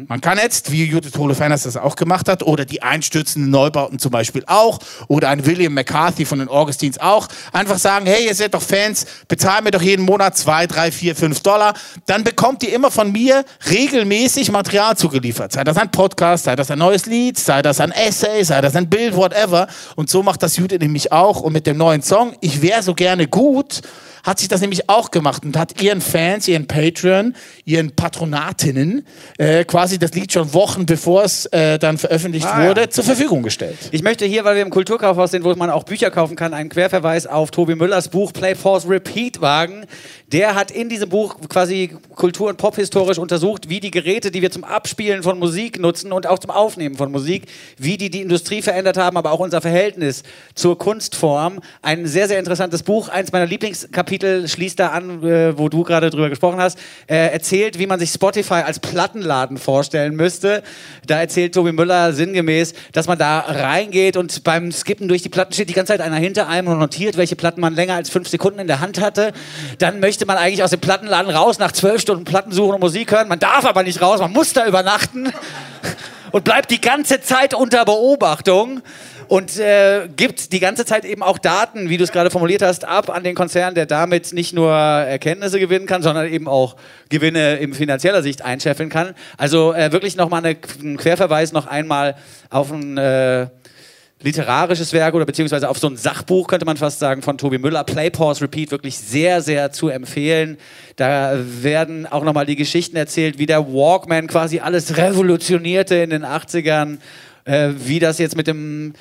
Man 0.08 0.22
kann 0.22 0.38
jetzt, 0.38 0.72
wie 0.72 0.86
Judith 0.86 1.18
Holofernes 1.18 1.64
das 1.64 1.76
auch 1.76 1.98
gemacht 1.98 2.30
hat, 2.30 2.42
oder 2.44 2.64
die 2.64 2.82
einstürzenden 2.82 3.52
Neubauten 3.52 4.00
zum 4.00 4.12
Beispiel 4.12 4.44
auch, 4.48 4.80
oder 5.10 5.28
ein 5.28 5.46
William 5.46 5.74
McCarthy 5.74 6.24
von 6.26 6.40
den 6.40 6.48
Augustins 6.48 7.00
auch, 7.00 7.28
einfach 7.52 7.78
sagen, 7.78 8.06
hey, 8.06 8.26
ihr 8.26 8.34
seid 8.34 8.54
doch 8.54 8.62
Fans, 8.62 9.06
bezahlt 9.28 9.66
mir 9.66 9.72
doch 9.72 9.82
jeden 9.82 10.06
Monat 10.06 10.38
zwei, 10.38 10.68
drei, 10.68 10.90
vier, 10.90 11.18
fünf 11.18 11.42
Dollar. 11.42 11.74
Dann 12.06 12.24
bekommt 12.24 12.64
ihr 12.64 12.74
immer 12.74 12.92
von 12.92 13.12
mir 13.12 13.44
regelmäßig 13.70 14.52
Material 14.52 14.96
zugeliefert. 14.96 15.52
Sei 15.52 15.66
das 15.66 15.78
ein 15.78 15.92
Podcast, 15.92 16.46
sei 16.46 16.56
das 16.56 16.72
ein 16.72 16.80
neues 16.80 17.06
Lied, 17.06 17.38
sei 17.38 17.62
das 17.62 17.82
ein 17.82 17.92
Essay, 17.92 18.44
sei 18.44 18.62
das 18.62 18.76
ein 18.78 18.90
Bild, 18.90 19.18
whatever. 19.18 19.68
Und 19.98 20.10
so 20.10 20.24
macht 20.24 20.44
das 20.44 20.56
Judith 20.56 20.80
nämlich 20.80 21.12
auch. 21.12 21.42
Und 21.42 21.52
mit 21.52 21.68
dem 21.68 21.76
neuen 21.76 22.02
Song, 22.02 22.36
ich 22.40 22.62
wäre 22.62 22.84
so 22.84 22.94
gerne 22.94 23.28
gut, 23.28 23.82
hat 24.24 24.40
sich 24.40 24.48
das 24.48 24.62
nämlich 24.62 24.90
auch 24.90 25.12
gemacht 25.12 25.44
und 25.46 25.58
hat 25.58 25.82
ihren 25.82 26.02
Fans, 26.02 26.48
ihren 26.48 26.66
Patreon, 26.66 27.36
ihren 27.66 27.92
Patronatinnen 27.96 29.06
äh, 29.38 29.66
quasi 29.66 30.00
das 30.00 30.14
Lied 30.14 30.32
schon 30.32 30.54
Wochen 30.54 30.86
bevor 30.86 31.24
es 31.24 31.46
äh, 31.48 31.78
dann 31.78 31.98
veröffentlicht 31.98 32.48
Ah, 32.48 32.64
ja. 32.64 32.70
wurde, 32.70 32.90
zur 32.90 33.04
Verfügung 33.04 33.44
gestellt. 33.44 33.78
Ich 33.92 34.02
möchte 34.02 34.26
hier, 34.26 34.46
weil 34.46 34.56
wir 34.56 34.62
im 34.62 34.70
Kulturkaufhaus 34.70 35.32
sind, 35.32 35.44
wo 35.44 35.54
man 35.56 35.70
auch 35.70 35.84
Bücher 35.84 36.10
kaufen 36.10 36.36
kann, 36.38 36.54
einen 36.54 36.70
Querverweis 36.70 37.28
auf 37.28 37.52
Tobi 37.52 37.76
Müllers 37.76 38.08
Buch 38.08 38.32
Play, 38.32 38.56
Pause, 38.56 38.88
Repeat 38.90 39.42
wagen. 39.42 39.86
Der 40.32 40.56
hat 40.56 40.72
in 40.72 40.90
diesem 40.90 41.10
Buch 41.10 41.36
quasi 41.50 41.96
kultur- 42.16 42.50
und 42.50 42.58
pophistorisch 42.58 43.18
untersucht, 43.18 43.70
wie 43.70 43.80
die 43.82 43.92
Geräte, 43.92 44.32
die 44.32 44.42
wir 44.42 44.52
zum 44.52 44.64
Abspielen 44.64 45.22
von 45.22 45.38
Musik 45.38 45.80
nutzen 45.80 46.12
und 46.12 46.28
auch 46.28 46.40
zum 46.40 46.50
Aufnehmen 46.50 46.96
von 46.96 47.12
Musik, 47.12 47.44
wie 47.78 47.98
die 47.98 48.10
die 48.10 48.22
Industrie 48.22 48.62
verändert 48.62 48.98
haben, 48.98 49.18
aber 49.18 49.32
auch 49.32 49.40
unser 49.40 49.62
Verhältnis 49.62 50.24
zur 50.56 50.78
Kunstform. 50.78 51.60
Ein 51.82 52.08
sehr, 52.08 52.28
sehr 52.30 52.40
interessantes 52.40 52.84
Buch. 52.84 53.10
Eins 53.10 53.32
meiner 53.32 53.46
Lieblingskapitel 53.46 54.12
schließt 54.22 54.80
da 54.80 54.89
an, 54.89 55.24
äh, 55.24 55.57
wo 55.57 55.70
du 55.70 55.84
gerade 55.84 56.09
drüber 56.09 56.30
gesprochen 56.30 56.59
hast. 56.59 56.78
Äh, 57.07 57.32
erzählt, 57.32 57.80
wie 57.80 57.88
man 57.88 57.99
sich 57.99 58.11
Spotify 58.11 58.64
als 58.66 58.80
Plattenladen 58.80 59.57
vorstellen 59.57 60.16
müsste. 60.16 60.64
Da 61.07 61.20
erzählt 61.20 61.53
Tobi 61.53 61.72
Müller 61.72 62.14
sinngemäß, 62.14 62.74
dass 62.91 63.07
man 63.07 63.18
da 63.18 63.39
reingeht 63.39 64.18
und 64.18 64.43
beim 64.43 64.72
Skippen 64.72 65.07
durch 65.07 65.22
die 65.22 65.30
Platten 65.30 65.53
steht 65.53 65.70
die 65.70 65.74
ganze 65.74 65.93
Zeit 65.93 66.01
einer 66.01 66.18
hinter 66.18 66.47
einem 66.47 66.68
und 66.68 66.80
notiert, 66.80 67.18
welche 67.18 67.36
Platten 67.36 67.61
man 67.61 67.76
länger 67.76 67.95
als 67.95 68.09
fünf 68.09 68.28
Sekunden 68.28 68.59
in 68.59 68.68
der 68.68 68.80
Hand 68.80 68.99
hatte. 68.99 69.34
Dann 69.80 69.99
möchte 69.99 70.26
man 70.26 70.38
eigentlich 70.38 70.64
aus 70.64 70.72
dem 70.72 70.80
Plattenladen 70.80 71.34
raus, 71.34 71.59
nach 71.59 71.72
zwölf 71.72 72.01
Stunden 72.01 72.26
Platten 72.26 72.51
suchen 72.51 72.76
und 72.76 72.82
Musik 72.82 73.11
hören. 73.11 73.28
Man 73.28 73.39
darf 73.39 73.66
aber 73.66 73.84
nicht 73.84 74.01
raus, 74.01 74.20
man 74.20 74.32
muss 74.32 74.53
da 74.53 74.68
übernachten 74.68 75.32
und 76.32 76.43
bleibt 76.43 76.72
die 76.72 76.82
ganze 76.82 77.22
Zeit 77.22 77.53
unter 77.53 77.86
Beobachtung 77.86 78.82
und 79.34 79.58
äh, 79.58 80.10
gibt 80.16 80.54
die 80.54 80.60
ganze 80.60 80.86
Zeit 80.86 81.06
eben 81.06 81.24
auch 81.24 81.40
Daten, 81.40 81.90
wie 81.90 81.98
du 81.98 82.04
es 82.04 82.12
gerade 82.12 82.30
formuliert 82.30 82.62
hast, 82.62 82.86
ab 82.86 83.10
an 83.10 83.24
den 83.24 83.34
Konzern, 83.34 83.74
der 83.74 83.88
damit 83.88 84.32
nicht 84.32 84.54
nur 84.54 84.72
Erkenntnisse 84.72 85.60
gewinnen 85.60 85.88
kann, 85.88 86.04
sondern 86.04 86.32
eben 86.32 86.48
auch 86.48 86.76
Gewinne 87.10 87.56
in 87.56 87.74
finanzieller 87.74 88.22
Sicht 88.22 88.44
einscheffeln 88.44 88.90
kann. 88.90 89.16
Also 89.36 89.74
äh, 89.74 89.92
wirklich 89.92 90.18
nochmal 90.18 90.46
eine, 90.46 90.56
ein 90.84 90.98
Querverweis 90.98 91.52
noch 91.52 91.66
einmal 91.66 92.14
auf 92.52 92.72
ein 92.72 92.96
äh, 93.00 93.48
literarisches 94.22 94.94
Werk 94.94 95.16
oder 95.16 95.26
beziehungsweise 95.26 95.68
auf 95.68 95.80
so 95.80 95.88
ein 95.88 95.98
Sachbuch, 95.98 96.48
könnte 96.48 96.68
man 96.68 96.78
fast 96.78 97.00
sagen, 97.00 97.24
von 97.24 97.40
Tobi 97.40 97.58
Müller. 97.58 97.84
Play, 97.86 98.12
Pause, 98.12 98.44
Repeat, 98.44 98.70
wirklich 98.70 99.00
sehr, 99.00 99.42
sehr 99.42 99.72
zu 99.72 99.90
empfehlen. 99.90 100.60
Da 100.96 101.40
werden 101.44 102.06
auch 102.06 102.24
nochmal 102.24 102.46
die 102.46 102.56
Geschichten 102.56 102.98
erzählt, 102.98 103.40
wie 103.40 103.48
der 103.48 103.66
Walkman 103.66 104.28
quasi 104.28 104.60
alles 104.60 104.96
revolutionierte 104.96 105.96
in 105.96 106.12
den 106.12 106.24
80ern, 106.24 107.00
äh, 107.46 107.70
wie 107.76 107.98
das 107.98 108.20
jetzt 108.20 108.38
mit 108.38 108.46
dem 108.46 108.94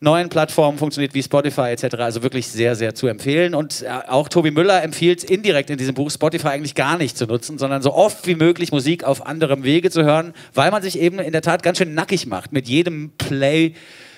neuen 0.00 0.28
Plattformen 0.28 0.78
funktioniert, 0.78 1.14
wie 1.14 1.22
Spotify 1.22 1.70
etc. 1.70 1.96
Also 1.96 2.22
wirklich 2.22 2.46
sehr, 2.46 2.76
sehr 2.76 2.94
zu 2.94 3.06
empfehlen. 3.06 3.54
Und 3.54 3.82
äh, 3.82 3.88
auch 4.08 4.28
Tobi 4.28 4.50
Müller 4.50 4.82
empfiehlt 4.82 5.24
indirekt 5.24 5.70
in 5.70 5.78
diesem 5.78 5.94
Buch, 5.94 6.10
Spotify 6.10 6.48
eigentlich 6.48 6.74
gar 6.74 6.98
nicht 6.98 7.16
zu 7.16 7.26
nutzen, 7.26 7.58
sondern 7.58 7.82
so 7.82 7.92
oft 7.92 8.26
wie 8.26 8.34
möglich 8.34 8.72
Musik 8.72 9.04
auf 9.04 9.26
anderem 9.26 9.64
Wege 9.64 9.90
zu 9.90 10.04
hören, 10.04 10.34
weil 10.54 10.70
man 10.70 10.82
sich 10.82 10.98
eben 10.98 11.18
in 11.18 11.32
der 11.32 11.42
Tat 11.42 11.62
ganz 11.62 11.78
schön 11.78 11.94
nackig 11.94 12.26
macht 12.26 12.52
mit 12.52 12.68
jedem 12.68 13.10
Play 13.18 13.74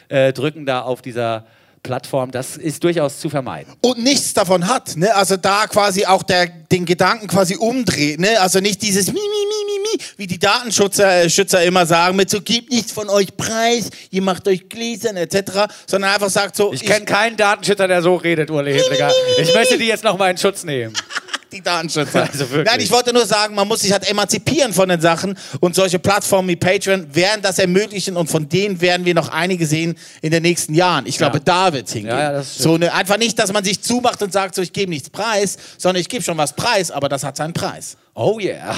äh, 0.08 0.32
drücken 0.32 0.66
da 0.66 0.82
auf 0.82 1.02
dieser 1.02 1.46
Plattform. 1.82 2.30
Das 2.30 2.56
ist 2.56 2.84
durchaus 2.84 3.18
zu 3.20 3.30
vermeiden. 3.30 3.72
und 3.80 4.02
nichts 4.02 4.34
davon 4.34 4.66
hat. 4.66 4.96
Ne? 4.96 5.14
Also 5.14 5.36
da 5.36 5.66
quasi 5.66 6.06
auch 6.06 6.22
der, 6.22 6.46
den 6.46 6.84
Gedanken 6.84 7.26
quasi 7.26 7.56
umdreht. 7.56 8.20
Ne? 8.20 8.40
Also 8.40 8.60
nicht 8.60 8.82
dieses 8.82 9.06
Mi, 9.06 9.14
Mi, 9.14 9.20
Mi, 9.20 9.64
Mi, 9.66 9.96
Mi, 9.96 10.04
wie 10.16 10.26
die 10.26 10.38
Datenschützer 10.38 11.22
äh, 11.22 11.30
Schützer 11.30 11.62
immer 11.62 11.86
sagen, 11.86 12.16
mit 12.16 12.30
so 12.30 12.40
gebt 12.40 12.70
nichts 12.70 12.92
von 12.92 13.08
euch 13.08 13.36
preis, 13.36 13.90
ihr 14.10 14.22
macht 14.22 14.46
euch 14.48 14.68
gläsern 14.68 15.16
etc., 15.16 15.72
sondern 15.86 16.12
einfach 16.12 16.30
sagt 16.30 16.56
so, 16.56 16.72
Ich 16.72 16.82
kenne 16.82 17.04
keinen 17.04 17.36
Datenschützer, 17.36 17.88
der 17.88 18.02
so 18.02 18.16
redet, 18.16 18.50
Uli 18.50 18.72
Hedliger. 18.74 19.10
Ich 19.38 19.54
möchte 19.54 19.78
die 19.78 19.86
jetzt 19.86 20.04
noch 20.04 20.18
mal 20.18 20.30
in 20.30 20.38
Schutz 20.38 20.64
nehmen. 20.64 20.94
die 21.52 21.60
Datenschützer. 21.60 22.20
Also 22.32 22.48
wirklich. 22.50 22.66
Nein, 22.66 22.80
ich 22.80 22.90
wollte 22.90 23.12
nur 23.12 23.26
sagen, 23.26 23.54
man 23.54 23.66
muss 23.68 23.80
sich 23.80 23.92
halt 23.92 24.08
emanzipieren 24.08 24.72
von 24.72 24.88
den 24.88 25.00
Sachen 25.00 25.36
und 25.60 25.74
solche 25.74 25.98
Plattformen 25.98 26.48
wie 26.48 26.56
Patreon 26.56 27.14
werden 27.14 27.40
das 27.42 27.58
ermöglichen 27.58 28.16
und 28.16 28.28
von 28.30 28.48
denen 28.48 28.80
werden 28.80 29.04
wir 29.04 29.14
noch 29.14 29.28
einige 29.30 29.66
sehen 29.66 29.96
in 30.22 30.30
den 30.30 30.42
nächsten 30.42 30.74
Jahren. 30.74 31.06
Ich 31.06 31.18
glaube, 31.18 31.38
Ja. 31.38 31.44
da 31.44 31.72
wird 31.72 31.86
es 31.88 31.92
hingehen. 31.92 32.10
Ja, 32.16 32.32
ja, 32.34 32.42
so 32.42 32.74
eine, 32.74 32.92
einfach 32.92 33.18
nicht, 33.18 33.38
dass 33.38 33.52
man 33.52 33.64
sich 33.64 33.80
zumacht 33.82 34.22
und 34.22 34.32
sagt, 34.32 34.54
so 34.54 34.62
ich 34.62 34.72
gebe 34.72 34.90
nichts 34.90 35.10
preis, 35.10 35.56
sondern 35.78 36.00
ich 36.00 36.08
gebe 36.08 36.22
schon 36.22 36.36
was 36.38 36.52
preis, 36.54 36.90
aber 36.90 37.08
das 37.08 37.24
hat 37.24 37.36
seinen 37.36 37.52
Preis. 37.52 37.96
Oh 38.14 38.38
yeah. 38.40 38.74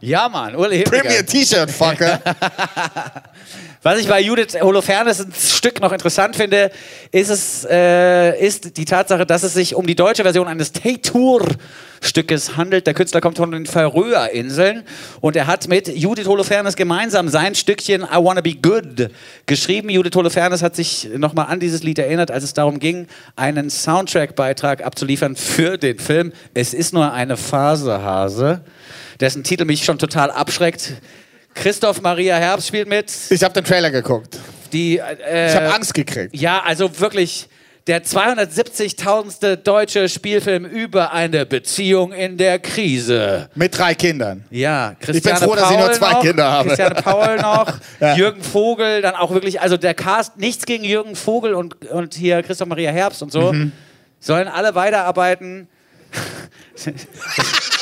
Ja, 0.00 0.28
Mann, 0.28 0.54
Uli 0.54 0.78
Hedliger. 0.78 1.02
Premier 1.02 1.26
T-Shirt, 1.26 1.70
Fucker. 1.70 2.20
Was 3.82 3.98
ich 3.98 4.08
bei 4.08 4.20
Judith 4.20 4.56
Holofernes 4.60 5.20
ein 5.20 5.32
Stück 5.32 5.80
noch 5.80 5.92
interessant 5.92 6.36
finde, 6.36 6.70
ist, 7.10 7.30
es, 7.30 7.66
äh, 7.68 8.38
ist 8.38 8.76
die 8.76 8.84
Tatsache, 8.84 9.26
dass 9.26 9.42
es 9.42 9.54
sich 9.54 9.74
um 9.74 9.86
die 9.86 9.96
deutsche 9.96 10.22
Version 10.22 10.46
eines 10.46 10.72
Taytour-Stückes 10.72 12.56
handelt. 12.56 12.86
Der 12.86 12.94
Künstler 12.94 13.20
kommt 13.20 13.38
von 13.38 13.50
den 13.50 13.66
Färöerinseln 13.66 14.84
und 15.20 15.34
er 15.34 15.48
hat 15.48 15.66
mit 15.68 15.88
Judith 15.88 16.26
Holofernes 16.26 16.76
gemeinsam 16.76 17.28
sein 17.28 17.56
Stückchen 17.56 18.02
I 18.02 18.16
Wanna 18.16 18.40
Be 18.40 18.54
Good 18.54 19.10
geschrieben. 19.46 19.90
Judith 19.90 20.14
Holofernes 20.14 20.62
hat 20.62 20.76
sich 20.76 21.08
nochmal 21.16 21.46
an 21.46 21.58
dieses 21.58 21.82
Lied 21.82 21.98
erinnert, 21.98 22.30
als 22.30 22.44
es 22.44 22.54
darum 22.54 22.78
ging, 22.78 23.08
einen 23.34 23.68
Soundtrack-Beitrag 23.70 24.84
abzuliefern 24.84 25.34
für 25.34 25.76
den 25.76 25.98
Film 25.98 26.32
Es 26.54 26.72
ist 26.74 26.94
nur 26.94 27.12
eine 27.12 27.36
Phase, 27.36 28.02
Hase, 28.02 28.60
dessen 29.20 29.44
Titel 29.44 29.64
mich 29.64 29.84
schon 29.84 29.98
total 29.98 30.30
abschreckt. 30.30 30.92
Christoph 31.54 32.00
Maria 32.02 32.36
Herbst 32.36 32.68
spielt 32.68 32.88
mit. 32.88 33.12
Ich 33.30 33.42
habe 33.42 33.54
den 33.54 33.64
Trailer 33.64 33.90
geguckt. 33.90 34.38
Die, 34.72 34.98
äh, 34.98 35.48
Ich 35.50 35.56
habe 35.56 35.74
Angst 35.74 35.94
gekriegt. 35.94 36.34
Ja, 36.36 36.62
also 36.62 37.00
wirklich 37.00 37.48
der 37.88 38.04
270.000. 38.04 39.56
deutsche 39.56 40.08
Spielfilm 40.10 40.66
über 40.66 41.12
eine 41.12 41.46
Beziehung 41.46 42.12
in 42.12 42.36
der 42.36 42.58
Krise. 42.58 43.48
Mit 43.54 43.76
drei 43.78 43.94
Kindern. 43.94 44.44
Ja, 44.50 44.94
Christiane 45.00 45.38
froh, 45.40 45.54
dass 45.54 45.70
ich 45.70 45.76
Paul 45.76 45.86
nur 45.86 45.92
zwei 45.94 46.12
noch, 46.12 46.20
Kinder 46.22 46.50
habe. 46.52 46.68
Christiane 46.68 46.94
Paul 46.96 47.36
noch, 47.40 47.78
Ja. 47.98 48.14
Jürgen 48.14 48.42
Vogel, 48.42 49.00
dann 49.00 49.14
auch 49.14 49.30
wirklich, 49.32 49.60
also 49.62 49.78
der 49.78 49.94
Cast, 49.94 50.36
nichts 50.36 50.66
gegen 50.66 50.84
Jürgen 50.84 51.16
Vogel 51.16 51.54
und, 51.54 51.82
und 51.90 52.12
hier 52.14 52.42
Christoph 52.42 52.68
Maria 52.68 52.90
Herbst 52.90 53.22
und 53.22 53.32
so, 53.32 53.52
Mhm. 53.54 53.72
sollen 54.20 54.48
alle 54.48 54.74
weiterarbeiten. 54.74 55.66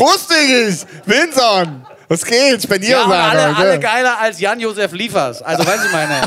Großzügig! 0.00 0.86
Vinson! 1.04 1.84
Was 2.10 2.24
geht? 2.24 2.60
Spendieren 2.60 2.98
Ja, 2.98 3.04
aber 3.04 3.14
alle, 3.14 3.56
alle 3.56 3.78
geiler 3.78 4.18
als 4.18 4.40
Jan-Josef 4.40 4.90
Liefers. 4.90 5.42
Also, 5.42 5.64
weißt 5.64 5.84
du 5.84 5.92
meine. 5.92 6.22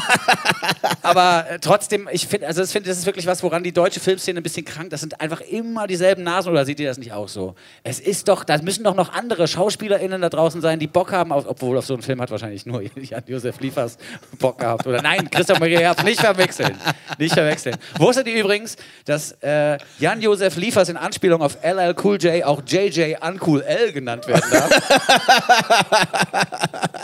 aber 1.01 1.45
äh, 1.49 1.59
trotzdem, 1.59 2.07
ich 2.09 2.25
finde, 2.25 2.47
also 2.47 2.61
das, 2.61 2.71
find, 2.71 2.87
das 2.87 2.97
ist 2.97 3.05
wirklich 3.05 3.27
was, 3.27 3.43
woran 3.43 3.63
die 3.63 3.73
deutsche 3.73 3.99
Filmszene 3.99 4.39
ein 4.39 4.43
bisschen 4.43 4.63
krank. 4.63 4.91
Das 4.91 5.01
sind 5.01 5.19
einfach 5.19 5.41
immer 5.41 5.85
dieselben 5.85 6.23
Nasen. 6.23 6.53
Oder 6.53 6.63
seht 6.63 6.79
ihr 6.79 6.87
das 6.87 6.97
nicht 6.97 7.11
auch 7.11 7.27
so? 7.27 7.55
Es 7.83 7.99
ist 7.99 8.29
doch, 8.29 8.45
da 8.45 8.57
müssen 8.59 8.85
doch 8.85 8.95
noch 8.95 9.11
andere 9.11 9.45
SchauspielerInnen 9.45 10.21
da 10.21 10.29
draußen 10.29 10.61
sein, 10.61 10.79
die 10.79 10.87
Bock 10.87 11.11
haben, 11.11 11.33
auf, 11.33 11.43
obwohl 11.45 11.77
auf 11.77 11.85
so 11.85 11.95
einen 11.95 12.01
Film 12.01 12.21
hat 12.21 12.31
wahrscheinlich 12.31 12.65
nur 12.65 12.81
Jan-Josef 12.95 13.59
Liefers 13.59 13.97
Bock 14.39 14.59
gehabt. 14.59 14.87
Oder 14.87 15.01
nein, 15.01 15.29
Christoph 15.29 15.59
Maria 15.59 15.79
Herbst, 15.79 16.05
nicht 16.05 16.21
verwechseln. 16.21 16.77
Nicht 17.17 17.33
verwechseln. 17.33 17.75
Wusstet 17.97 18.27
ihr 18.27 18.39
übrigens, 18.39 18.77
dass 19.03 19.33
äh, 19.41 19.77
Jan-Josef 19.99 20.55
Liefers 20.55 20.87
in 20.87 20.95
Anspielung 20.95 21.41
auf 21.41 21.57
LL 21.61 21.93
Cool 22.01 22.17
J 22.21 22.41
auch 22.45 22.61
JJ 22.65 23.15
Uncool 23.19 23.61
L 23.63 23.91
genannt 23.91 24.25
werden 24.29 24.49
darf? 24.49 25.69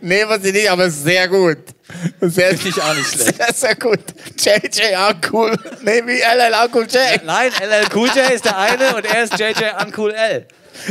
Nee, 0.00 0.24
was 0.26 0.42
ich 0.42 0.52
nicht, 0.52 0.70
aber 0.70 0.90
sehr 0.90 1.28
gut. 1.28 1.58
Sehr, 2.20 2.56
Finde 2.56 2.68
ich 2.70 2.82
auch 2.82 2.94
nicht 2.94 3.08
schlecht. 3.12 3.36
Sehr, 3.36 3.52
sehr 3.54 3.74
gut. 3.76 4.00
JJ 4.38 4.96
auch 4.96 5.14
cool. 5.32 5.54
Nee, 5.82 6.02
wie 6.06 6.18
LL 6.20 6.54
auch 6.54 6.68
cool 6.74 6.86
J. 6.86 7.22
Nein, 7.24 7.50
LL 7.60 7.86
Cool 7.94 8.08
J 8.08 8.30
ist 8.32 8.44
der 8.44 8.56
eine 8.58 8.96
und 8.96 9.04
er 9.04 9.24
ist 9.24 9.38
JJ 9.38 9.64
Uncool 9.84 10.12
L. 10.12 10.46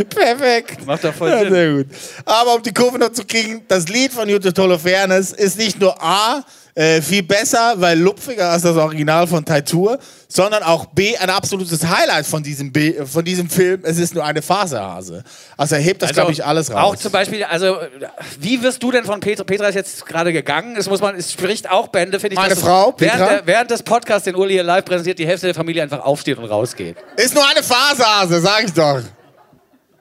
Perfekt. 0.09 0.85
Macht 0.85 1.03
doch 1.03 1.13
voll 1.13 1.29
Ja, 1.29 1.39
Sinn. 1.41 1.53
sehr 1.53 1.73
gut. 1.73 1.87
Aber 2.25 2.55
um 2.55 2.63
die 2.63 2.73
Kurve 2.73 2.97
noch 2.99 3.11
zu 3.11 3.25
kriegen, 3.25 3.65
das 3.67 3.87
Lied 3.87 4.13
von 4.13 4.27
Judith 4.29 4.53
Holofernes 4.57 5.33
ist 5.33 5.57
nicht 5.57 5.79
nur 5.79 6.01
A, 6.01 6.43
äh, 6.75 7.01
viel 7.01 7.23
besser, 7.23 7.75
weil 7.77 7.97
lupfiger 7.97 8.49
als 8.49 8.63
das 8.63 8.75
Original 8.75 9.25
von 9.27 9.45
Taitur, 9.45 9.97
sondern 10.27 10.61
auch 10.61 10.87
B, 10.87 11.15
ein 11.15 11.29
absolutes 11.29 11.87
Highlight 11.87 12.25
von 12.25 12.43
diesem, 12.43 12.73
B, 12.73 12.93
von 13.05 13.23
diesem 13.23 13.49
Film. 13.49 13.81
Es 13.83 13.97
ist 13.97 14.13
nur 14.13 14.25
eine 14.25 14.41
Phasehase. 14.41 15.23
Also 15.55 15.75
er 15.75 15.81
hebt 15.81 16.01
das, 16.01 16.11
glaube 16.11 16.33
ich, 16.33 16.43
alles 16.43 16.69
raus. 16.69 16.83
Auch 16.83 16.95
zum 16.97 17.13
Beispiel, 17.13 17.45
also, 17.45 17.77
wie 18.41 18.61
wirst 18.61 18.83
du 18.83 18.91
denn 18.91 19.05
von 19.05 19.21
Petra? 19.21 19.45
Petra 19.45 19.67
ist 19.69 19.75
jetzt 19.75 20.05
gerade 20.05 20.33
gegangen. 20.33 20.75
Es 20.75 20.89
muss 20.89 20.99
man, 20.99 21.15
es 21.15 21.31
spricht 21.31 21.71
auch 21.71 21.87
Bände, 21.87 22.19
finde 22.19 22.33
ich. 22.33 22.39
Meine 22.39 22.57
Frau, 22.57 22.93
während, 22.97 23.19
Petra? 23.19 23.33
der, 23.35 23.47
während 23.47 23.71
des 23.71 23.81
Podcasts, 23.81 24.25
den 24.25 24.35
Uli 24.35 24.55
hier 24.55 24.63
live 24.63 24.83
präsentiert, 24.83 25.17
die 25.17 25.27
Hälfte 25.27 25.47
der 25.47 25.55
Familie 25.55 25.81
einfach 25.81 26.03
aufsteht 26.03 26.37
und 26.37 26.43
rausgeht. 26.45 26.97
Ist 27.15 27.33
nur 27.33 27.49
eine 27.49 27.63
Phasehase, 27.63 28.41
sag 28.41 28.65
ich 28.65 28.73
doch. 28.73 29.01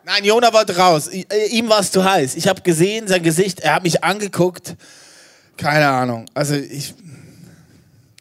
Nein, 0.05 0.25
Jona 0.25 0.53
wollte 0.53 0.77
raus. 0.77 1.09
I, 1.13 1.25
äh, 1.31 1.47
ihm 1.51 1.69
war 1.69 1.79
es 1.79 1.93
zu 1.93 2.05
heiß. 2.05 2.35
Ich 2.35 2.49
habe 2.49 2.61
gesehen, 2.63 3.07
sein 3.07 3.23
Gesicht, 3.23 3.61
er 3.61 3.77
hat 3.77 3.85
mich 3.85 4.03
angeguckt. 4.03 4.75
Keine 5.57 5.89
Ahnung. 5.89 6.27
Also 6.35 6.55
ich. 6.55 6.95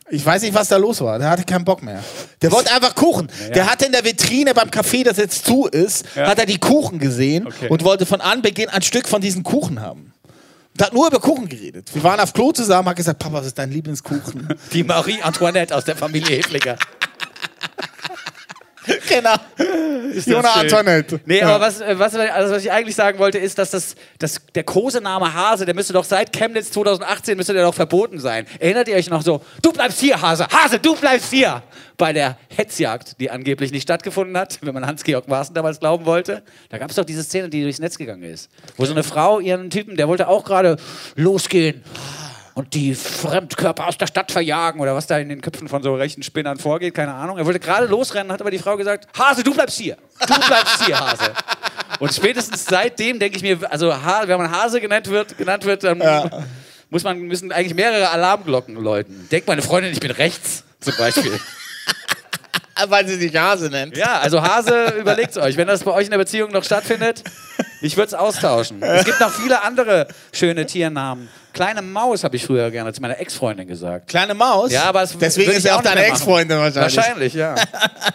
Ich 0.10 0.24
weiß 0.24 0.44
nicht, 0.44 0.54
was 0.54 0.68
da 0.68 0.78
los 0.78 1.02
war. 1.02 1.18
Der 1.18 1.30
hatte 1.30 1.44
keinen 1.44 1.66
Bock 1.66 1.82
mehr. 1.82 2.04
Der 2.42 2.52
wollte 2.52 2.72
einfach 2.72 2.94
Kuchen. 2.94 3.32
Der 3.56 3.72
hatte 3.72 3.86
in 3.86 3.92
der 3.94 4.04
Vitrine 4.04 4.54
beim 4.54 4.70
Café, 4.70 5.04
das 5.04 5.18
jetzt 5.18 5.44
zu 5.46 5.66
ist, 5.66 6.06
hat 6.16 6.38
er 6.38 6.46
die 6.46 6.60
Kuchen 6.60 7.00
gesehen 7.00 7.48
Okay. 7.48 7.68
und 7.70 7.84
wollte 7.84 8.06
von 8.06 8.22
Anbeginn 8.22 8.70
ein 8.70 8.84
Stück 8.84 9.08
von 9.08 9.22
diesen 9.22 9.42
Kuchen 9.42 9.82
haben. 9.82 10.14
Und 10.78 10.86
hat 10.86 10.94
nur 10.94 11.08
über 11.08 11.20
Kuchen 11.20 11.50
geredet. 11.50 11.90
Wir 11.96 12.04
waren 12.04 12.20
auf 12.20 12.32
Klo 12.34 12.52
zusammen, 12.52 12.90
hat 12.90 12.98
gesagt, 12.98 13.18
Papa, 13.18 13.38
was 13.38 13.48
ist 13.48 13.58
dein 13.58 13.72
Lieblingskuchen? 13.72 14.50
Die 14.74 14.84
Marie 14.84 15.20
Antoinette 15.24 15.76
aus 15.76 15.86
der 15.86 15.96
Familie 15.96 16.36
Hefliger. 16.38 16.78
genau. 19.10 19.36
Jona 20.26 20.52
Antoinette. 20.54 21.20
Nee, 21.26 21.40
Ja. 21.40 21.50
aber 21.56 21.66
was, 21.66 21.82
äh, 21.82 21.98
was, 21.98 22.16
also 22.16 22.54
was 22.54 22.64
ich 22.64 22.72
eigentlich 22.72 22.96
sagen 22.96 23.20
wollte, 23.20 23.38
ist, 23.38 23.58
dass 23.58 23.72
das, 23.72 23.96
das, 24.20 24.42
der 24.54 24.64
Kosename 24.64 25.34
Hase, 25.34 25.66
der 25.66 25.76
müsste 25.76 25.94
doch 25.94 26.04
seit 26.04 26.34
Chemnitz 26.34 26.72
2018 26.72 27.38
müsste 27.38 27.54
der 27.54 27.64
doch 27.64 27.74
verboten 27.74 28.20
sein. 28.20 28.46
Erinnert 28.60 28.88
ihr 28.88 28.96
euch 28.96 29.10
noch 29.10 29.22
so, 29.22 29.42
du 29.62 29.72
bleibst 29.72 30.00
hier, 30.00 30.22
Hase, 30.22 30.48
Hase, 30.48 30.80
du 30.80 30.96
bleibst 30.96 31.32
hier! 31.32 31.64
Bei 31.96 32.12
der 32.12 32.38
Hetzjagd, 32.56 33.20
die 33.20 33.30
angeblich 33.30 33.72
nicht 33.72 33.84
stattgefunden 33.84 34.36
hat, 34.36 34.58
wenn 34.62 34.74
man 34.74 34.86
Hans-Georg 34.86 35.28
Maaßen 35.28 35.54
damals 35.54 35.80
glauben 35.80 36.06
wollte. 36.06 36.42
Da 36.70 36.80
gab 36.80 36.90
es 36.90 36.96
doch 36.96 37.06
diese 37.06 37.24
Szene, 37.24 37.50
die 37.50 37.62
durchs 37.62 37.78
Netz 37.80 38.00
gegangen 38.00 38.24
ist. 38.24 38.50
Wo 38.78 38.86
so 38.86 38.94
eine 38.94 39.04
Frau 39.04 39.40
ihren 39.40 39.70
Typen, 39.70 39.96
der 39.96 40.08
wollte 40.08 40.28
auch 40.28 40.44
gerade 40.44 40.78
losgehen 41.16 41.84
und 42.54 42.74
die 42.74 42.94
Fremdkörper 42.94 43.88
aus 43.88 43.98
der 43.98 44.08
Stadt 44.08 44.32
verjagen 44.32 44.80
oder 44.80 44.96
was 44.96 45.08
da 45.08 45.18
in 45.18 45.30
den 45.30 45.42
Köpfen 45.42 45.68
von 45.68 45.82
so 45.82 45.96
rechten 45.96 46.24
Spinnern 46.24 46.58
vorgeht, 46.58 46.94
keine 46.94 47.14
Ahnung. 47.14 47.38
Er 47.38 47.46
wollte 47.46 47.60
gerade 47.60 47.88
losrennen, 47.88 48.32
hat 48.32 48.42
aber 48.42 48.52
die 48.52 48.60
Frau 48.60 48.78
gesagt, 48.78 49.08
Hase, 49.18 49.44
du 49.44 49.54
bleibst 49.54 49.80
hier. 49.80 49.98
Du 50.20 50.48
bleibst 50.48 50.86
hier, 50.86 51.00
Hase. 51.00 51.32
Und 52.00 52.14
spätestens 52.14 52.66
seitdem 52.66 53.20
denke 53.20 53.38
ich 53.38 53.44
mir, 53.44 53.60
also 53.72 53.88
wenn 53.88 54.38
man 54.38 54.52
Hase 54.52 54.82
genannt 54.82 55.10
wird, 55.10 55.38
genannt 55.38 55.66
wird 55.66 55.84
dann 55.84 56.02
muss 56.94 57.04
man, 57.04 57.20
müssen 57.22 57.52
eigentlich 57.52 57.74
mehrere 57.74 58.10
Alarmglocken 58.10 58.76
läuten. 58.76 59.28
Denkt 59.32 59.48
meine 59.48 59.64
Freundin, 59.64 59.92
ich 59.92 60.00
bin 60.00 60.12
rechts 60.12 60.64
zum 60.80 60.94
Beispiel. 60.96 61.40
Weil 62.88 63.08
sie 63.08 63.16
sich 63.16 63.36
Hase 63.36 63.70
nennt. 63.70 63.96
Ja, 63.96 64.20
also 64.20 64.42
Hase, 64.42 64.94
überlegt 65.00 65.38
euch, 65.38 65.58
wenn 65.58 65.68
das 65.68 65.84
bei 65.84 65.92
euch 65.92 66.06
in 66.06 66.12
der 66.12 66.18
Beziehung 66.18 66.52
noch 66.52 66.64
stattfindet, 66.64 67.24
ich 67.82 67.96
würde 67.96 68.08
es 68.08 68.14
austauschen. 68.14 68.82
Es 68.82 69.06
gibt 69.06 69.20
noch 69.20 69.32
viele 69.32 69.64
andere 69.64 70.08
schöne 70.32 70.66
Tiernamen. 70.66 71.30
Kleine 71.54 71.84
Maus 71.84 72.24
habe 72.24 72.36
ich 72.36 72.46
früher 72.46 72.72
gerne 72.72 72.92
zu 72.92 73.02
meiner 73.02 73.20
Ex-Freundin 73.20 73.68
gesagt. 73.68 74.08
Kleine 74.08 74.34
Maus? 74.34 74.72
Ja, 74.72 74.86
aber 74.86 75.04
es 75.04 75.16
Deswegen 75.18 75.52
ist 75.52 75.66
ja 75.66 75.78
auch 75.78 75.84
deine. 75.84 76.04
Ex-Freundin 76.06 76.58
wahrscheinlich. 76.58 76.96
Wahrscheinlich, 76.96 77.34
ja. 77.36 77.56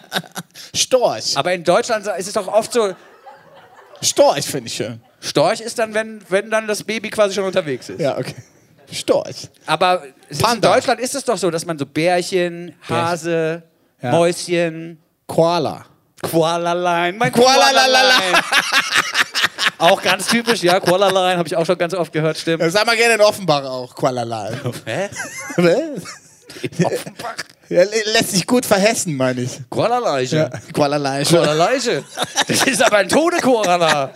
Storch. 0.75 1.37
Aber 1.37 1.53
in 1.53 1.63
Deutschland 1.63 2.05
ist 2.17 2.27
es 2.27 2.33
doch 2.33 2.47
oft 2.47 2.73
so, 2.73 2.93
Storch 4.01 4.45
finde 4.45 4.67
ich 4.67 4.73
schön. 4.73 5.01
Storch 5.21 5.61
ist 5.61 5.79
dann, 5.79 5.93
wenn, 5.93 6.21
wenn 6.29 6.49
dann 6.49 6.67
das 6.67 6.83
Baby 6.83 7.09
quasi 7.09 7.35
schon 7.35 7.43
unterwegs 7.45 7.89
ist. 7.89 7.99
Ja, 7.99 8.17
okay. 8.17 8.35
Storch. 8.91 9.49
Aber 9.65 10.03
in. 10.29 10.61
Deutschland 10.61 10.99
ist 10.99 11.15
es 11.15 11.23
doch 11.23 11.37
so, 11.37 11.51
dass 11.51 11.65
man 11.65 11.77
so 11.77 11.85
Bärchen, 11.85 12.75
Hase, 12.87 13.63
Ja. 14.01 14.11
Mäuschen, 14.11 14.99
Koala. 15.27 15.85
Koalalein, 16.21 17.17
mein. 17.17 17.31
Koalalein. 17.31 18.33
auch 19.77 20.01
ganz 20.01 20.27
typisch, 20.27 20.61
ja, 20.63 20.79
Koalalein 20.79 21.37
habe 21.37 21.47
ich 21.47 21.55
auch 21.55 21.65
schon 21.65 21.77
ganz 21.77 21.93
oft 21.93 22.11
gehört, 22.11 22.37
stimmt. 22.37 22.61
Das 22.61 22.73
sag 22.73 22.85
mal 22.85 22.95
gerne 22.97 23.15
in 23.15 23.21
Offenbach 23.21 23.63
auch. 23.63 23.95
Koala. 23.95 24.49
Hä? 24.85 25.09
Offenbach? 26.83 27.35
Ja, 27.69 27.83
lä- 27.83 28.11
lässt 28.13 28.31
sich 28.31 28.47
gut 28.47 28.65
verhessen, 28.65 29.15
meine 29.15 29.41
ich. 29.41 29.59
Koalaleiche. 29.69 30.35
Ja. 30.37 30.49
Koala. 30.73 31.23
Koalaleiche. 31.23 32.03
Das 32.47 32.63
ist 32.63 32.81
aber 32.83 32.97
ein 32.97 33.09
tote 33.09 33.37
Koala. 33.37 34.09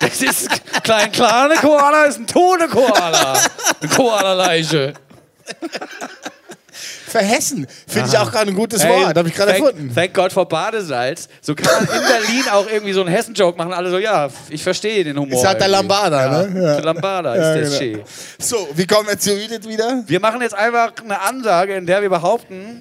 Das 0.00 0.20
ist 0.20 0.48
klein 0.82 1.10
kleine 1.12 1.54
Koala, 1.56 2.04
ist 2.04 2.18
ein 2.18 2.26
tote 2.26 2.68
Koala. 2.68 3.40
Koalaleiche. 3.94 4.92
Verhessen 7.06 7.66
finde 7.86 8.08
ich 8.08 8.18
auch 8.18 8.30
gerade 8.30 8.50
ein 8.50 8.54
gutes 8.54 8.82
Ey, 8.82 8.90
Wort. 8.90 9.16
Habe 9.16 9.28
ich 9.28 9.34
gerade 9.34 9.52
thank, 9.52 9.64
erfunden. 9.64 9.94
Thank 9.94 10.14
God 10.14 10.32
for 10.32 10.46
Badesalz. 10.46 11.28
So 11.40 11.54
kann 11.54 11.86
man 11.86 11.96
in 11.96 12.06
Berlin 12.06 12.44
auch 12.50 12.66
irgendwie 12.68 12.92
so 12.92 13.00
einen 13.00 13.10
Hessen-Joke 13.10 13.56
machen. 13.56 13.72
Alle 13.72 13.90
so, 13.90 13.98
ja, 13.98 14.28
ich 14.48 14.62
verstehe 14.62 15.04
den 15.04 15.18
Humor. 15.18 15.38
Ist 15.38 15.46
halt 15.46 15.60
der. 15.60 15.68
Lambada, 15.68 16.42
ja. 16.42 16.46
ne? 16.46 16.62
Ja. 16.62 16.74
Der 16.74 16.84
Lambada 16.84 17.36
Ja, 17.36 17.54
ist 17.54 17.72
das 17.72 17.78
genau. 17.80 17.98
Schee. 17.98 18.04
So, 18.38 18.68
wie 18.74 18.86
kommen 18.86 19.08
wir 19.08 19.18
zu 19.18 19.32
Edith 19.32 19.68
wieder? 19.68 20.02
Wir 20.06 20.20
machen 20.20 20.40
jetzt 20.40 20.54
einfach 20.54 20.92
eine 21.02 21.20
Ansage, 21.20 21.74
in 21.74 21.86
der 21.86 22.02
wir 22.02 22.08
behaupten, 22.10 22.80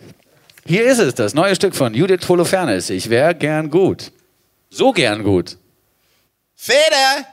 hier 0.66 0.86
ist 0.86 1.00
es, 1.00 1.14
das 1.14 1.34
neue 1.34 1.56
Stück 1.56 1.76
von 1.76 1.94
Judith 1.94 2.28
Holofernes. 2.28 2.90
Ich 2.90 3.10
wäre 3.10 3.36
gern 3.36 3.70
gut. 3.70 4.12
So 4.70 4.92
gern 4.92 5.24
gut. 5.24 5.58
Feder! 6.56 7.26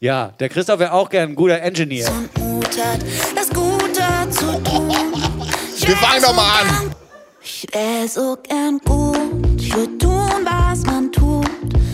Ja, 0.00 0.32
der 0.40 0.48
Christoph 0.48 0.80
wäre 0.80 0.92
auch 0.92 1.08
gern 1.08 1.30
ein 1.30 1.34
guter 1.36 1.62
Engineer. 1.62 2.10
Mut 2.36 2.66
hat, 2.66 2.98
Wir 5.84 5.96
fangen 5.96 6.20
so 6.20 6.28
doch 6.28 6.36
mal 6.36 6.60
an. 6.60 6.94
Ich 7.42 7.66
wär 7.72 8.08
so 8.08 8.38
gern 8.42 8.78
gut. 8.84 9.18
Ich 9.58 9.74
würd 9.74 10.00
tun, 10.00 10.44
was 10.44 10.82
man 10.86 11.10
tut, 11.10 11.46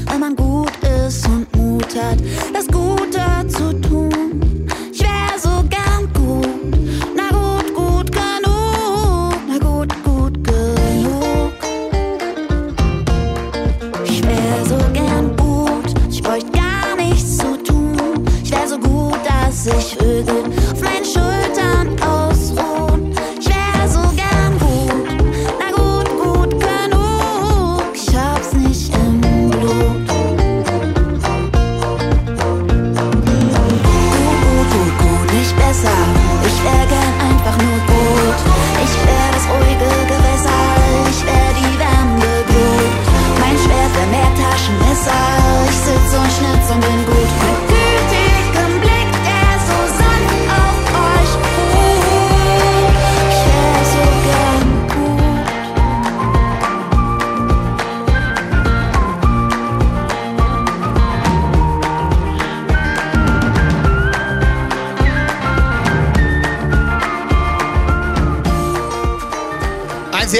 wenn 0.07 0.20
man 0.20 0.36
gut 0.36 0.70
ist 1.07 1.26
und 1.26 1.55
Mut 1.57 1.95
hat, 1.95 2.18
das 2.53 2.66
Gute 2.66 3.49
zu 3.49 3.80
tun. 3.80 4.28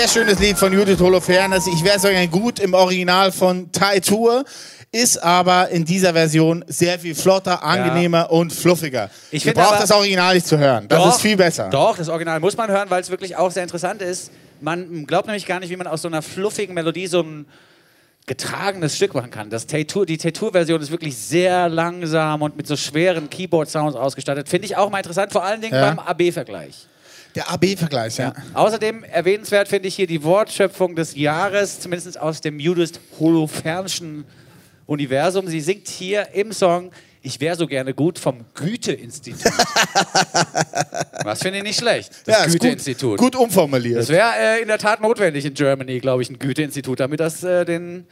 Sehr 0.09 0.25
schönes 0.25 0.39
Lied 0.39 0.57
von 0.59 0.73
Judith 0.73 1.01
Holofernes. 1.01 1.67
Ich 1.67 1.85
wäre 1.85 1.99
sogar 1.99 2.27
gut 2.29 2.61
im 2.61 2.73
Original 2.73 3.31
von 3.31 3.71
Tai 3.73 4.01
Tour, 4.01 4.45
ist 4.91 5.23
aber 5.23 5.69
in 5.69 5.85
dieser 5.85 6.13
Version 6.15 6.65
sehr 6.67 6.99
viel 6.99 7.15
flotter, 7.15 7.63
angenehmer 7.63 8.31
und 8.31 8.53
fluffiger. 8.53 9.11
Ich 9.31 9.47
aber- 9.49 9.77
das 9.79 9.91
Original 9.91 10.35
nicht 10.35 10.47
zu 10.47 10.57
hören. 10.59 10.89
Das 10.89 10.99
Doch, 11.03 11.09
ist 11.15 11.21
viel 11.21 11.37
besser. 11.37 11.69
Doch, 11.71 11.97
das 11.99 12.09
Original 12.09 12.41
muss 12.41 12.57
man 12.57 12.71
hören, 12.71 12.89
weil 12.89 13.03
es 13.03 13.11
wirklich 13.11 13.37
auch 13.37 13.51
sehr 13.51 13.63
interessant 13.63 14.01
ist. 14.01 14.31
Man 14.61 15.07
glaubt 15.07 15.27
nämlich 15.27 15.47
gar 15.47 15.61
nicht, 15.61 15.71
wie 15.71 15.77
man 15.77 15.87
aus 15.87 16.03
so 16.03 16.09
einer 16.09 16.23
fluffigen 16.23 16.75
Melodie 16.75 17.07
so 17.07 17.21
ein 17.21 17.47
getragenes 18.27 18.97
Stück 18.97 19.15
machen 19.15 19.31
kann. 19.31 19.51
Das 19.51 19.67
Tattoo, 19.67 20.05
die 20.05 20.17
Tattoo-Version 20.19 20.81
ist 20.81 20.91
wirklich 20.91 21.17
sehr 21.17 21.69
langsam 21.69 22.43
und 22.43 22.57
mit 22.57 22.67
so 22.67 22.77
schweren 22.77 23.29
Keyboard-Sounds 23.31 23.95
ausgestattet. 23.97 24.49
Finde 24.49 24.67
ich 24.67 24.77
auch 24.77 24.91
mal 24.91 24.99
interessant, 24.99 25.33
vor 25.33 25.45
allen 25.45 25.61
Dingen 25.61 25.75
Ja. 25.75 25.91
beim 25.91 25.99
AB-Vergleich. 25.99 26.87
Der 27.35 27.51
AB-Vergleich, 27.51 28.17
ja. 28.19 28.33
Außerdem 28.55 29.05
erwähnenswert 29.05 29.69
finde 29.69 29.89
ich 29.89 29.95
hier 29.95 30.07
die 30.07 30.23
Wortschöpfung 30.23 30.97
des 30.97 31.15
Jahres, 31.15 31.81
zumindest 31.81 32.19
aus 32.21 32.41
dem 32.41 32.59
Judith 32.59 33.01
Holofernschen 33.21 34.25
Universum. 34.87 35.47
Sie 35.47 35.61
singt 35.61 35.89
hier 35.89 36.29
im 36.33 36.53
Song 36.53 36.91
Ich 37.23 37.41
wäre 37.41 37.57
so 37.57 37.67
gerne 37.67 37.93
gut 37.95 38.19
vom 38.19 38.45
Goethe-Institut. 38.55 39.45
Was 41.25 41.41
finde 41.41 41.59
ich 41.59 41.65
nicht 41.65 41.79
schlecht. 41.79 42.11
Das 42.25 42.39
ja 42.39 42.45
ist 42.45 42.53
gut, 42.53 42.61
Goethe-Institut. 42.63 43.19
gut 43.19 43.37
umformuliert. 43.37 43.99
Das 43.99 44.09
wäre 44.09 44.31
äh, 44.39 44.63
in 44.63 44.69
der 44.69 44.79
Tat 44.79 45.01
notwendig 45.01 45.45
in 45.45 45.55
Germany, 45.55 46.01
glaube 46.01 46.23
ich, 46.23 46.31
ein 46.31 46.39
Goethe-Institut, 46.39 47.01
damit 47.01 47.21
das 47.21 47.45
äh, 47.45 47.65
den 47.65 48.07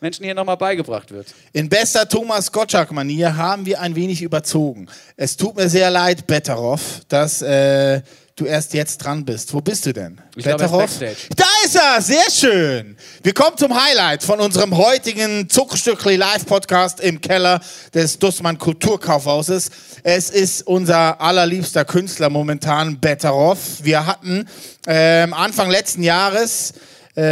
Menschen 0.00 0.24
hier 0.24 0.34
nochmal 0.34 0.56
beigebracht 0.56 1.10
wird. 1.10 1.34
In 1.52 1.68
bester 1.68 2.08
Thomas 2.08 2.50
Gottschalk-Manier 2.52 3.36
haben 3.36 3.66
wir 3.66 3.80
ein 3.80 3.94
wenig 3.96 4.22
überzogen. 4.22 4.86
Es 5.16 5.36
tut 5.36 5.56
mir 5.56 5.68
sehr 5.68 5.90
leid, 5.90 6.26
Betteroff, 6.26 7.02
dass 7.08 7.42
äh, 7.42 8.00
du 8.40 8.46
erst 8.46 8.72
jetzt 8.74 8.98
dran 8.98 9.24
bist. 9.24 9.52
Wo 9.52 9.60
bist 9.60 9.86
du 9.86 9.92
denn? 9.92 10.20
Ich 10.34 10.46
er? 10.46 10.56
Backstage. 10.56 11.16
Da 11.36 11.44
ist 11.64 11.76
er, 11.76 12.00
sehr 12.00 12.30
schön. 12.30 12.96
Wir 13.22 13.34
kommen 13.34 13.56
zum 13.56 13.72
Highlight 13.74 14.22
von 14.22 14.40
unserem 14.40 14.76
heutigen 14.76 15.48
Zuckerstückli 15.48 16.16
Live-Podcast 16.16 17.00
im 17.00 17.20
Keller 17.20 17.60
des 17.92 18.18
Dussmann 18.18 18.58
Kulturkaufhauses. 18.58 19.70
Es 20.02 20.30
ist 20.30 20.66
unser 20.66 21.20
allerliebster 21.20 21.84
Künstler 21.84 22.30
momentan, 22.30 22.98
Betteroff. 22.98 23.58
Wir 23.82 24.06
hatten 24.06 24.48
ähm, 24.86 25.34
Anfang 25.34 25.70
letzten 25.70 26.02
Jahres, 26.02 26.72
äh, 27.16 27.22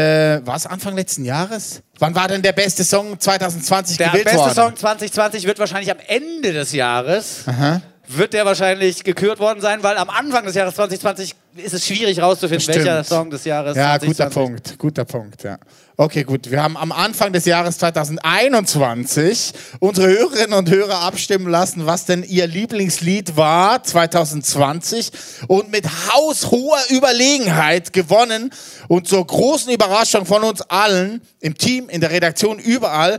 war 0.45 0.57
es 0.57 0.67
Anfang 0.67 0.95
letzten 0.95 1.25
Jahres? 1.25 1.81
Wann 1.99 2.15
war 2.15 2.29
denn 2.29 2.43
der 2.43 2.53
beste 2.53 2.85
Song 2.85 3.19
2020 3.19 3.97
Der 3.97 4.09
gewählt 4.09 4.25
beste 4.25 4.41
worden? 4.41 4.55
Song 4.55 4.77
2020 4.77 5.47
wird 5.47 5.59
wahrscheinlich 5.59 5.91
am 5.91 5.99
Ende 6.07 6.53
des 6.53 6.73
Jahres 6.73 7.45
wird 8.09 8.33
der 8.33 8.47
wahrscheinlich 8.47 9.05
gekürt 9.05 9.39
worden 9.39 9.61
sein, 9.61 9.83
weil 9.83 9.97
am 9.97 10.09
Anfang 10.09 10.45
des 10.45 10.55
Jahres 10.55 10.75
2020 10.75 11.35
ist 11.57 11.75
es 11.75 11.87
schwierig 11.87 12.21
rauszufinden, 12.21 12.63
Stimmt. 12.63 12.79
welcher 12.79 13.05
Song 13.05 13.31
des 13.31 13.45
Jahres 13.45 13.77
Ja, 13.77 13.99
2020 13.99 14.09
guter 14.09 14.31
Punkt, 14.31 14.79
guter 14.79 15.05
Punkt, 15.05 15.43
ja. 15.43 15.59
Okay, 15.97 16.23
gut. 16.23 16.51
Wir 16.51 16.63
haben 16.63 16.77
am 16.77 16.93
Anfang 16.93 17.33
des 17.33 17.45
Jahres 17.45 17.79
2021 17.79 19.53
unsere 19.81 20.07
Hörerinnen 20.07 20.57
und 20.57 20.71
Hörer 20.71 21.01
abstimmen 21.01 21.49
lassen, 21.49 21.87
was 21.87 22.07
denn 22.07 22.23
ihr 22.23 22.47
Lieblingslied 22.47 23.37
war 23.37 23.83
2020 23.83 25.11
und 25.49 25.71
mit 25.71 25.87
haushoher 25.87 26.79
Überlegenheit 26.91 27.93
gewonnen 27.93 28.53
und 28.87 29.09
zur 29.09 29.27
großen 29.27 29.73
Überraschung 29.73 30.25
von 30.25 30.45
uns 30.45 30.63
allen 30.63 31.21
im 31.41 31.59
Team, 31.59 31.89
in 31.89 32.01
der 32.01 32.11
Redaktion, 32.13 32.59
überall 32.59 33.19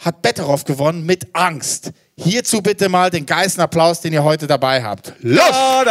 hat 0.00 0.20
Betteroff 0.20 0.64
gewonnen 0.64 1.06
mit 1.06 1.28
Angst. 1.32 1.92
Hierzu 2.24 2.62
bitte 2.62 2.88
mal 2.88 3.10
den 3.10 3.26
geilsten 3.26 3.62
Applaus, 3.62 4.00
den 4.00 4.12
ihr 4.12 4.22
heute 4.22 4.46
dabei 4.46 4.82
habt. 4.82 5.12
Los! 5.20 5.42
Hier 5.44 5.90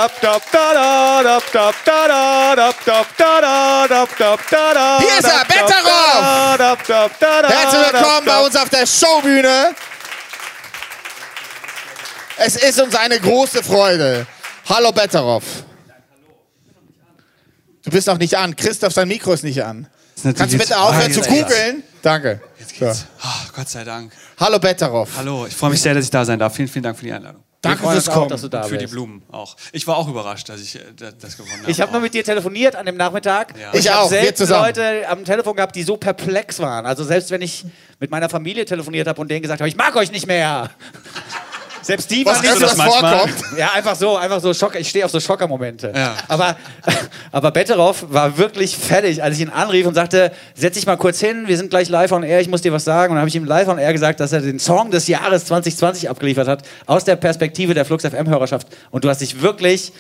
ist 5.20 5.28
er, 5.28 5.46
Betteroff! 5.46 6.58
Herzlich 7.48 7.94
willkommen 7.94 8.26
bei 8.26 8.46
uns 8.46 8.56
auf 8.56 8.70
der 8.70 8.86
Showbühne. 8.86 9.76
Es 12.38 12.56
ist 12.56 12.80
uns 12.80 12.96
eine 12.96 13.20
große 13.20 13.62
Freude. 13.62 14.26
Hallo 14.70 14.92
Betteroff. 14.92 15.44
Du 17.84 17.92
bist 17.92 18.08
noch 18.08 18.18
nicht 18.18 18.38
an. 18.38 18.56
Christoph, 18.56 18.94
sein 18.94 19.08
Mikro 19.08 19.34
ist 19.34 19.44
nicht 19.44 19.64
an. 19.64 19.88
Kannst 20.24 20.54
du 20.54 20.58
bitte 20.58 20.80
aufhören 20.80 21.12
zu 21.12 21.22
googeln? 21.22 21.84
Danke. 22.02 22.42
So. 22.80 22.86
Oh, 23.24 23.50
Gott 23.56 23.70
sei 23.70 23.84
Dank. 23.84 24.12
Hallo 24.42 24.58
Betteroff. 24.60 25.10
Hallo, 25.18 25.46
ich 25.48 25.56
freue 25.56 25.70
mich 25.70 25.82
sehr, 25.82 25.94
dass 25.94 26.04
ich 26.06 26.10
da 26.10 26.26
sein 26.26 26.40
darf. 26.40 26.56
Vielen, 26.56 26.68
vielen 26.68 26.82
Dank 26.82 26.98
für 26.98 27.06
die 27.06 27.14
Einladung. 27.14 27.44
Danke 27.62 27.84
fürs 27.84 27.94
uns 27.96 28.10
auch, 28.10 28.14
Kommen. 28.16 28.30
dass 28.30 28.42
du 28.42 28.48
da 28.48 28.64
für 28.64 28.76
die 28.76 28.86
bist. 28.86 28.94
Blumen 28.94 29.22
auch. 29.32 29.56
Ich 29.72 29.86
war 29.86 29.96
auch 29.98 30.08
überrascht, 30.08 30.50
dass 30.50 30.60
ich 30.62 30.78
äh, 30.78 30.80
da- 30.96 31.12
das 31.12 31.38
gewonnen 31.38 31.62
habe. 31.62 31.70
Ich 31.70 31.80
habe 31.80 31.92
nur 31.92 32.02
mit 32.02 32.12
dir 32.12 32.24
telefoniert 32.24 32.76
an 32.76 32.88
dem 32.88 32.98
Nachmittag. 32.98 33.54
Ja. 33.56 33.70
Ich 33.74 33.88
hab 33.88 34.00
auch, 34.00 34.12
wir 34.12 34.18
selten 34.20 34.36
zusammen. 34.38 34.66
Leute 34.66 35.08
am 35.08 35.24
Telefon 35.26 35.56
gehabt, 35.56 35.76
die 35.76 35.84
so 35.84 35.96
perplex 35.96 36.60
waren. 36.60 36.88
Also 36.88 37.04
selbst 37.04 37.30
wenn 37.30 37.44
ich 37.44 37.64
mit 38.00 38.10
meiner 38.10 38.30
Familie 38.30 38.66
telefoniert 38.66 39.08
habe 39.08 39.22
und 39.22 39.30
denen 39.30 39.44
gesagt 39.44 39.62
habe, 39.62 39.70
ich 39.70 39.76
mag 39.76 39.96
euch 39.96 40.12
nicht 40.12 40.26
mehr. 40.26 40.72
Selbst 41.92 42.10
die 42.12 42.26
Was 42.26 42.38
waren 42.44 42.58
nicht 42.58 42.70
so 42.70 42.78
manchmal? 42.78 43.18
vorkommt. 43.20 43.58
Ja, 43.58 43.72
einfach 43.74 43.96
so, 43.96 44.16
einfach 44.16 44.40
so 44.40 44.54
Schock. 44.54 44.76
Ich 44.76 44.88
stehe 44.90 45.04
auf 45.04 45.12
so 45.12 45.20
Schockermomente. 45.20 45.92
Ja. 45.94 46.16
Aber, 46.30 46.56
aber 47.34 47.52
Betteroff 47.52 48.06
war 48.10 48.38
wirklich 48.38 48.78
fertig, 48.78 49.22
als 49.22 49.36
ich 49.36 49.42
ihn 49.42 49.50
anrief 49.50 49.86
und 49.86 49.94
sagte, 49.94 50.32
setz 50.56 50.76
dich 50.76 50.86
mal 50.86 50.96
kurz 50.96 51.20
hin, 51.20 51.48
wir 51.48 51.58
sind 51.58 51.70
gleich 51.70 51.90
live 51.90 52.12
on 52.14 52.24
air, 52.24 52.40
ich 52.40 52.48
muss 52.48 52.62
dir 52.62 52.72
was 52.72 52.86
sagen. 52.86 53.12
Und 53.12 53.16
dann 53.16 53.22
habe 53.22 53.30
ich 53.30 53.36
ihm 53.36 53.44
live 53.46 53.68
on 53.68 53.78
air 53.78 53.92
gesagt, 53.92 54.20
dass 54.22 54.32
er 54.32 54.40
den 54.42 54.58
Song 54.60 54.90
des 54.92 55.08
Jahres 55.08 55.46
2020 55.46 56.10
abgeliefert 56.10 56.48
hat, 56.48 56.64
aus 56.86 57.04
der 57.04 57.18
Perspektive 57.18 57.74
der 57.74 57.84
Flux 57.84 58.06
FM-Hörerschaft. 58.06 58.68
Und 58.92 59.04
du 59.04 59.10
hast 59.10 59.20
dich 59.20 59.42
wirklich 59.42 59.92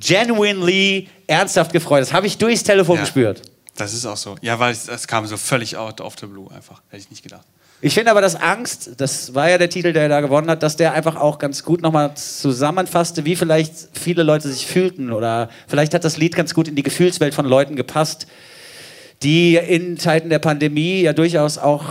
genuinely 0.00 1.08
ernsthaft 1.26 1.72
gefreut. 1.72 2.02
Das 2.02 2.12
habe 2.12 2.26
ich 2.26 2.38
durchs 2.38 2.62
Telefon 2.62 2.96
Ja. 2.96 3.02
gespürt. 3.02 3.42
Das 3.76 3.94
ist 3.94 4.04
auch 4.06 4.16
so. 4.16 4.36
Ja, 4.42 4.58
weil 4.58 4.72
es, 4.72 4.86
das 4.86 5.06
kam 5.06 5.24
so 5.26 5.36
völlig 5.36 5.76
out 5.76 6.00
of 6.00 6.14
the 6.20 6.26
blue 6.26 6.50
einfach. 6.50 6.82
Hätte 6.90 7.02
ich 7.02 7.10
nicht 7.10 7.22
gedacht. 7.22 7.44
Ich 7.80 7.94
finde 7.94 8.10
aber, 8.10 8.20
dass 8.20 8.34
Angst, 8.34 8.90
das 8.96 9.34
war 9.36 9.48
ja 9.48 9.56
der 9.56 9.70
Titel, 9.70 9.92
der 9.92 10.08
da 10.08 10.20
gewonnen 10.20 10.50
hat, 10.50 10.64
dass 10.64 10.74
der 10.74 10.94
einfach 10.94 11.14
auch 11.14 11.38
ganz 11.38 11.62
gut 11.62 11.80
nochmal 11.80 12.12
zusammenfasste, 12.16 13.24
wie 13.24 13.36
vielleicht 13.36 13.72
viele 13.92 14.24
Leute 14.24 14.48
sich 14.48 14.66
fühlten. 14.66 15.12
Oder 15.12 15.48
vielleicht 15.68 15.94
hat 15.94 16.02
das 16.02 16.16
Lied 16.16 16.34
ganz 16.34 16.54
gut 16.54 16.66
in 16.66 16.74
die 16.74 16.82
Gefühlswelt 16.82 17.34
von 17.34 17.46
Leuten 17.46 17.76
gepasst, 17.76 18.26
die 19.22 19.54
in 19.54 19.96
Zeiten 19.96 20.28
der 20.28 20.40
Pandemie 20.40 21.02
ja 21.02 21.12
durchaus 21.12 21.56
auch 21.56 21.84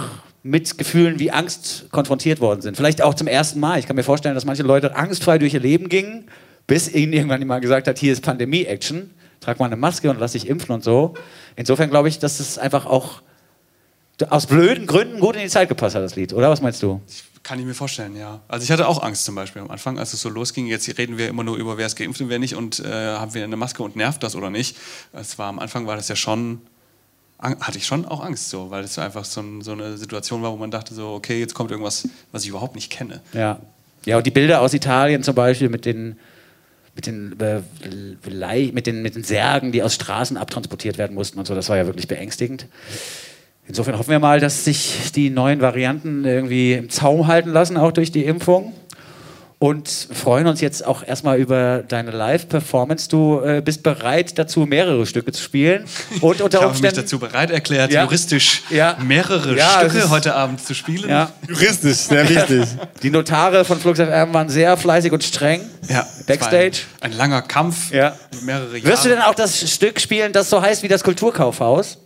mit 0.43 0.77
Gefühlen 0.77 1.19
wie 1.19 1.31
Angst 1.31 1.85
konfrontiert 1.91 2.41
worden 2.41 2.61
sind. 2.61 2.75
Vielleicht 2.75 3.01
auch 3.01 3.13
zum 3.13 3.27
ersten 3.27 3.61
Mal. 3.61 3.79
Ich 3.79 3.87
kann 3.87 3.95
mir 3.95 4.03
vorstellen, 4.03 4.35
dass 4.35 4.45
manche 4.45 4.63
Leute 4.63 4.93
angstfrei 4.93 5.37
durch 5.37 5.53
ihr 5.53 5.61
Leben 5.61 5.87
gingen, 5.87 6.25
bis 6.67 6.93
ihnen 6.93 7.13
irgendwann 7.13 7.39
jemand 7.39 7.61
gesagt 7.61 7.87
hat, 7.87 7.97
hier 7.97 8.11
ist 8.11 8.23
Pandemie-Action, 8.23 9.09
trag 9.39 9.57
mal 9.59 9.67
eine 9.67 9.77
Maske 9.77 10.09
und 10.09 10.19
lass 10.19 10.33
dich 10.33 10.49
impfen 10.49 10.75
und 10.75 10.83
so. 10.83 11.13
Insofern 11.55 11.89
glaube 11.89 12.09
ich, 12.09 12.19
dass 12.19 12.41
es 12.41 12.57
einfach 12.57 12.85
auch 12.85 13.21
aus 14.29 14.47
blöden 14.47 14.87
Gründen 14.87 15.19
gut 15.19 15.35
in 15.35 15.41
die 15.43 15.49
Zeit 15.49 15.69
gepasst 15.69 15.95
hat, 15.95 16.03
das 16.03 16.15
Lied, 16.15 16.33
oder? 16.33 16.49
Was 16.49 16.61
meinst 16.61 16.81
du? 16.81 17.01
Kann 17.43 17.59
ich 17.59 17.65
mir 17.65 17.73
vorstellen, 17.73 18.17
ja. 18.17 18.41
Also 18.47 18.63
ich 18.63 18.71
hatte 18.71 18.87
auch 18.87 19.01
Angst 19.01 19.23
zum 19.23 19.35
Beispiel 19.35 19.61
am 19.61 19.71
Anfang, 19.71 19.99
als 19.99 20.13
es 20.13 20.21
so 20.21 20.29
losging. 20.29 20.67
Jetzt 20.67 20.87
reden 20.97 21.17
wir 21.17 21.29
immer 21.29 21.43
nur 21.43 21.55
über, 21.55 21.77
wer 21.77 21.85
ist 21.85 21.95
geimpft 21.95 22.19
und 22.19 22.29
wer 22.29 22.39
nicht 22.39 22.55
und 22.55 22.79
äh, 22.79 22.91
haben 22.91 23.33
wir 23.33 23.43
eine 23.43 23.55
Maske 23.55 23.83
und 23.83 23.95
nervt 23.95 24.23
das 24.23 24.35
oder 24.35 24.49
nicht. 24.49 24.75
Es 25.13 25.37
war 25.37 25.47
am 25.47 25.59
Anfang 25.59 25.87
war 25.87 25.95
das 25.95 26.07
ja 26.09 26.15
schon, 26.15 26.61
hatte 27.39 27.77
ich 27.77 27.85
schon 27.85 28.05
auch 28.05 28.23
Angst 28.23 28.49
so, 28.49 28.69
weil 28.69 28.83
es 28.83 28.97
einfach 28.99 29.23
so, 29.23 29.41
ein, 29.41 29.61
so 29.61 29.71
eine 29.71 29.97
Situation 29.97 30.41
war, 30.41 30.51
wo 30.51 30.57
man 30.57 30.71
dachte 30.71 30.93
so, 30.93 31.09
okay, 31.11 31.39
jetzt 31.39 31.53
kommt 31.53 31.71
irgendwas, 31.71 32.09
was 32.31 32.43
ich 32.43 32.49
überhaupt 32.49 32.75
nicht 32.75 32.91
kenne. 32.91 33.21
Ja. 33.33 33.59
Ja, 34.05 34.17
und 34.17 34.25
die 34.25 34.31
Bilder 34.31 34.61
aus 34.61 34.73
Italien 34.73 35.21
zum 35.21 35.35
Beispiel 35.35 35.69
mit 35.69 35.85
den, 35.85 36.17
mit 36.95 37.07
den, 37.07 37.37
äh, 37.39 37.61
mit 38.71 38.87
den, 38.87 39.01
mit 39.01 39.15
den 39.15 39.23
Särgen, 39.23 39.71
die 39.71 39.83
aus 39.83 39.95
Straßen 39.95 40.37
abtransportiert 40.37 40.97
werden 40.97 41.13
mussten 41.13 41.39
und 41.39 41.45
so, 41.45 41.55
das 41.55 41.69
war 41.69 41.77
ja 41.77 41.85
wirklich 41.85 42.07
beängstigend. 42.07 42.67
Insofern 43.67 43.97
hoffen 43.97 44.11
wir 44.11 44.19
mal, 44.19 44.39
dass 44.39 44.63
sich 44.63 45.11
die 45.15 45.29
neuen 45.29 45.59
Varianten 45.61 46.23
irgendwie 46.25 46.73
im 46.73 46.89
Zaum 46.89 47.27
halten 47.27 47.49
lassen, 47.51 47.75
auch 47.77 47.91
durch 47.91 48.11
die 48.11 48.23
Impfung. 48.25 48.73
Und 49.59 49.89
freuen 49.89 50.45
uns 50.45 50.61
jetzt 50.61 50.85
auch 50.85 51.01
erstmal 51.03 51.39
über 51.39 51.79
deine 51.79 52.11
Live-Performance. 52.11 53.09
Du 53.09 53.39
äh, 53.43 53.59
bist 53.65 53.81
bereit 53.81 54.37
dazu, 54.37 54.67
mehrere 54.67 55.03
Stücke 55.07 55.31
zu 55.31 55.41
spielen. 55.41 55.85
Und 56.21 56.41
unter 56.41 56.59
Ich 56.59 56.63
habe 56.63 56.79
mich 56.79 56.93
dazu 56.93 57.17
bereit 57.17 57.49
erklärt, 57.49 57.91
Ja. 57.91 58.03
juristisch 58.03 58.61
Ja. 58.69 58.97
mehrere 59.03 59.57
Ja, 59.57 59.79
Stücke 59.79 59.97
ist- 59.97 60.09
heute 60.11 60.35
Abend 60.35 60.63
zu 60.63 60.75
spielen. 60.75 61.09
ja, 61.09 61.31
Juristisch, 61.49 61.97
sehr 61.97 62.29
wichtig. 62.29 62.65
die 63.01 63.09
Notare 63.09 63.65
von 63.65 63.79
Flux 63.79 63.97
FM 63.99 64.31
waren 64.31 64.47
sehr 64.49 64.77
fleißig 64.77 65.11
und 65.11 65.23
streng. 65.23 65.61
Backstage. 66.27 66.81
Ein, 67.01 67.11
ein 67.13 67.17
langer 67.17 67.41
Kampf, 67.41 67.91
Ja. 67.91 68.15
mehrere 68.43 68.77
Jahre. 68.77 68.83
Wirst 68.91 69.05
du 69.05 69.09
denn 69.09 69.21
auch 69.21 69.33
das 69.33 69.59
Stück 69.71 69.99
spielen, 69.99 70.33
das 70.33 70.51
so 70.51 70.61
heißt 70.61 70.83
wie 70.83 70.87
das 70.87 71.03
Kulturkaufhaus? 71.03 71.97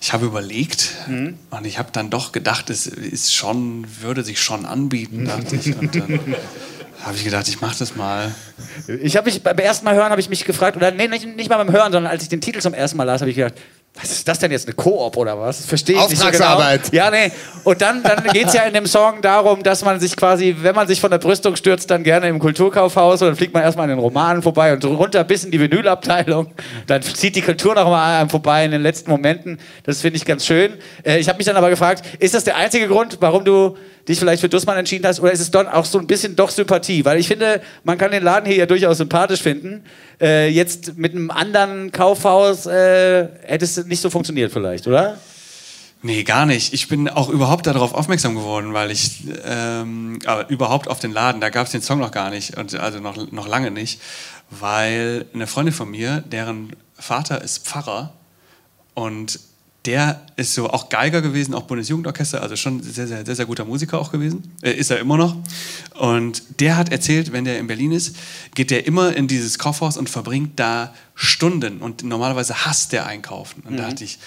Ich 0.00 0.12
habe 0.12 0.26
überlegt 0.26 0.90
Mhm. 1.06 1.38
und 1.50 1.66
ich 1.66 1.78
habe 1.78 1.90
dann 1.92 2.10
doch 2.10 2.32
gedacht, 2.32 2.70
es 2.70 2.86
ist 2.86 3.34
schon, 3.34 3.84
würde 4.00 4.24
sich 4.24 4.40
schon 4.40 4.66
anbieten, 4.66 5.24
dachte 5.26 5.56
ich. 5.56 5.76
Und 5.76 5.94
dann 5.94 6.20
habe 7.04 7.16
ich 7.16 7.24
gedacht, 7.24 7.48
ich 7.48 7.60
mache 7.60 7.78
das 7.78 7.96
mal. 7.96 8.34
Ich 9.02 9.16
habe 9.16 9.30
mich 9.30 9.42
beim 9.42 9.56
ersten 9.58 9.84
Mal 9.84 9.94
hören 9.94 10.10
habe 10.10 10.20
ich 10.20 10.28
mich 10.28 10.44
gefragt 10.44 10.76
oder 10.76 10.90
nee, 10.90 11.08
nicht, 11.08 11.26
nicht 11.36 11.48
mal 11.48 11.56
beim 11.56 11.72
Hören, 11.72 11.92
sondern 11.92 12.10
als 12.10 12.22
ich 12.22 12.28
den 12.28 12.40
Titel 12.40 12.60
zum 12.60 12.74
ersten 12.74 12.96
Mal 12.96 13.04
las, 13.04 13.20
habe 13.20 13.30
ich 13.30 13.36
gedacht, 13.36 13.54
was 14.00 14.10
ist 14.10 14.26
das 14.26 14.38
denn 14.38 14.50
jetzt 14.50 14.66
eine 14.66 14.74
Koop 14.74 15.16
oder 15.16 15.38
was? 15.38 15.58
Das 15.58 15.66
verstehe 15.66 15.96
ich 15.96 16.08
nicht 16.08 16.22
so 16.22 16.30
genau. 16.30 16.60
Ja, 16.92 17.10
nee. 17.10 17.30
Und 17.64 17.82
dann, 17.82 18.02
dann 18.02 18.22
geht 18.24 18.46
es 18.46 18.54
ja 18.54 18.62
in 18.62 18.72
dem 18.72 18.86
Song 18.86 19.20
darum, 19.20 19.62
dass 19.62 19.84
man 19.84 20.00
sich 20.00 20.16
quasi, 20.16 20.56
wenn 20.60 20.74
man 20.74 20.88
sich 20.88 21.00
von 21.00 21.10
der 21.10 21.18
Brüstung 21.18 21.56
stürzt, 21.56 21.90
dann 21.90 22.02
gerne 22.02 22.28
im 22.28 22.38
Kulturkaufhaus 22.38 23.20
und 23.20 23.28
dann 23.28 23.36
fliegt 23.36 23.52
man 23.52 23.62
erstmal 23.62 23.84
an 23.84 23.90
den 23.90 23.98
Romanen 23.98 24.42
vorbei 24.42 24.72
und 24.72 24.84
runter 24.84 25.24
bis 25.24 25.44
in 25.44 25.50
die 25.50 25.60
Vinylabteilung. 25.60 26.48
Dann 26.86 27.02
zieht 27.02 27.36
die 27.36 27.42
Kultur 27.42 27.74
noch 27.74 27.88
mal 27.88 28.14
an 28.14 28.20
einem 28.20 28.30
vorbei 28.30 28.64
in 28.64 28.70
den 28.70 28.82
letzten 28.82 29.10
Momenten. 29.10 29.58
Das 29.84 30.00
finde 30.00 30.16
ich 30.16 30.24
ganz 30.24 30.46
schön. 30.46 30.74
Äh, 31.04 31.18
ich 31.18 31.28
habe 31.28 31.36
mich 31.36 31.46
dann 31.46 31.56
aber 31.56 31.70
gefragt, 31.70 32.04
ist 32.18 32.34
das 32.34 32.44
der 32.44 32.56
einzige 32.56 32.88
Grund, 32.88 33.18
warum 33.20 33.44
du 33.44 33.76
dich 34.08 34.18
vielleicht 34.18 34.40
für 34.40 34.48
Dussmann 34.48 34.76
entschieden 34.76 35.06
hast 35.06 35.20
oder 35.20 35.32
ist 35.32 35.40
es 35.40 35.50
dann 35.50 35.68
auch 35.68 35.84
so 35.84 35.98
ein 35.98 36.06
bisschen 36.06 36.36
doch 36.36 36.50
Sympathie? 36.50 37.04
Weil 37.04 37.18
ich 37.18 37.28
finde, 37.28 37.60
man 37.84 37.98
kann 37.98 38.10
den 38.10 38.22
Laden 38.22 38.46
hier 38.46 38.56
ja 38.56 38.66
durchaus 38.66 38.98
sympathisch 38.98 39.42
finden. 39.42 39.84
Äh, 40.20 40.48
jetzt 40.48 40.96
mit 40.96 41.12
einem 41.12 41.30
anderen 41.30 41.92
Kaufhaus 41.92 42.66
äh, 42.66 43.28
hätte 43.42 43.64
es 43.64 43.84
nicht 43.86 44.00
so 44.00 44.10
funktioniert 44.10 44.52
vielleicht, 44.52 44.86
oder? 44.86 45.18
Nee, 46.02 46.22
gar 46.24 46.46
nicht. 46.46 46.72
Ich 46.72 46.88
bin 46.88 47.08
auch 47.08 47.28
überhaupt 47.28 47.66
darauf 47.66 47.92
aufmerksam 47.92 48.34
geworden, 48.34 48.72
weil 48.72 48.90
ich 48.90 49.22
ähm, 49.44 50.18
aber 50.24 50.48
überhaupt 50.48 50.88
auf 50.88 50.98
den 50.98 51.12
Laden, 51.12 51.42
da 51.42 51.50
gab 51.50 51.66
es 51.66 51.72
den 51.72 51.82
Song 51.82 51.98
noch 51.98 52.10
gar 52.10 52.30
nicht, 52.30 52.56
und, 52.56 52.74
also 52.74 53.00
noch, 53.00 53.30
noch 53.30 53.46
lange 53.46 53.70
nicht, 53.70 54.00
weil 54.48 55.26
eine 55.34 55.46
Freundin 55.46 55.74
von 55.74 55.90
mir, 55.90 56.22
deren 56.26 56.74
Vater 56.94 57.42
ist 57.42 57.66
Pfarrer 57.66 58.14
und 58.94 59.40
der 59.86 60.20
ist 60.36 60.54
so 60.54 60.68
auch 60.68 60.90
Geiger 60.90 61.22
gewesen, 61.22 61.54
auch 61.54 61.62
Bundesjugendorchester, 61.62 62.42
also 62.42 62.54
schon 62.56 62.82
sehr, 62.82 63.06
sehr, 63.06 63.24
sehr, 63.24 63.34
sehr 63.34 63.46
guter 63.46 63.64
Musiker 63.64 63.98
auch 63.98 64.12
gewesen. 64.12 64.52
Äh, 64.62 64.72
ist 64.72 64.90
er 64.90 64.98
immer 64.98 65.16
noch. 65.16 65.36
Und 65.98 66.42
der 66.60 66.76
hat 66.76 66.92
erzählt, 66.92 67.32
wenn 67.32 67.44
der 67.44 67.58
in 67.58 67.66
Berlin 67.66 67.92
ist, 67.92 68.16
geht 68.54 68.70
der 68.70 68.86
immer 68.86 69.16
in 69.16 69.26
dieses 69.26 69.58
Kaufhaus 69.58 69.96
und 69.96 70.10
verbringt 70.10 70.60
da 70.60 70.94
Stunden. 71.14 71.78
Und 71.78 72.02
normalerweise 72.02 72.66
hasst 72.66 72.92
der 72.92 73.06
einkaufen. 73.06 73.62
Und 73.66 73.78
da 73.78 73.88
dachte 73.88 74.04
ich, 74.04 74.18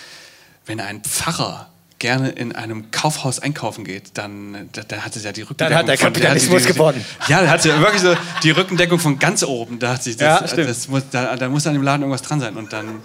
wenn 0.66 0.80
ein 0.80 1.02
Pfarrer 1.04 1.70
gerne 2.04 2.30
in 2.32 2.54
einem 2.54 2.92
Kaufhaus 2.92 3.40
einkaufen 3.40 3.86
geht, 3.86 4.12
dann, 4.18 4.68
da- 4.74 4.82
dann 4.86 5.06
hat 5.06 5.16
es 5.16 5.24
ja 5.24 5.32
die 5.32 5.42
Rückendeckung. 5.44 5.76
hat 5.78 5.88
der 5.88 5.98
von- 5.98 6.08
Kapitalismus 6.12 6.66
gewonnen. 6.66 7.04
Ja, 7.30 7.40
der 7.42 7.50
hat 7.50 7.64
ja 7.64 7.80
wirklich 7.80 8.02
so 8.02 8.14
die 8.44 8.52
Rückendeckung 8.52 9.00
von 9.00 9.18
ganz 9.20 9.42
oben. 9.44 9.80
Da, 9.80 9.94
das, 9.96 10.06
Ja, 10.20 10.46
stimmt. 10.46 10.70
das 10.70 10.88
muss, 10.90 11.04
da, 11.12 11.36
da 11.38 11.48
muss 11.48 11.66
an 11.66 11.74
dem 11.74 11.82
Laden 11.82 12.02
irgendwas 12.02 12.22
dran 12.22 12.42
sein. 12.42 12.58
Und 12.58 12.74
dann, 12.74 13.00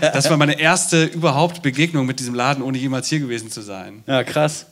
das 0.00 0.30
war 0.30 0.36
meine 0.38 0.58
erste 0.58 1.04
überhaupt 1.04 1.62
Begegnung 1.62 2.06
mit 2.06 2.20
diesem 2.20 2.34
Laden, 2.34 2.62
ohne 2.62 2.78
jemals 2.78 3.08
hier 3.08 3.20
gewesen 3.20 3.50
zu 3.50 3.60
sein. 3.60 4.02
Ja, 4.06 4.24
krass. 4.24 4.64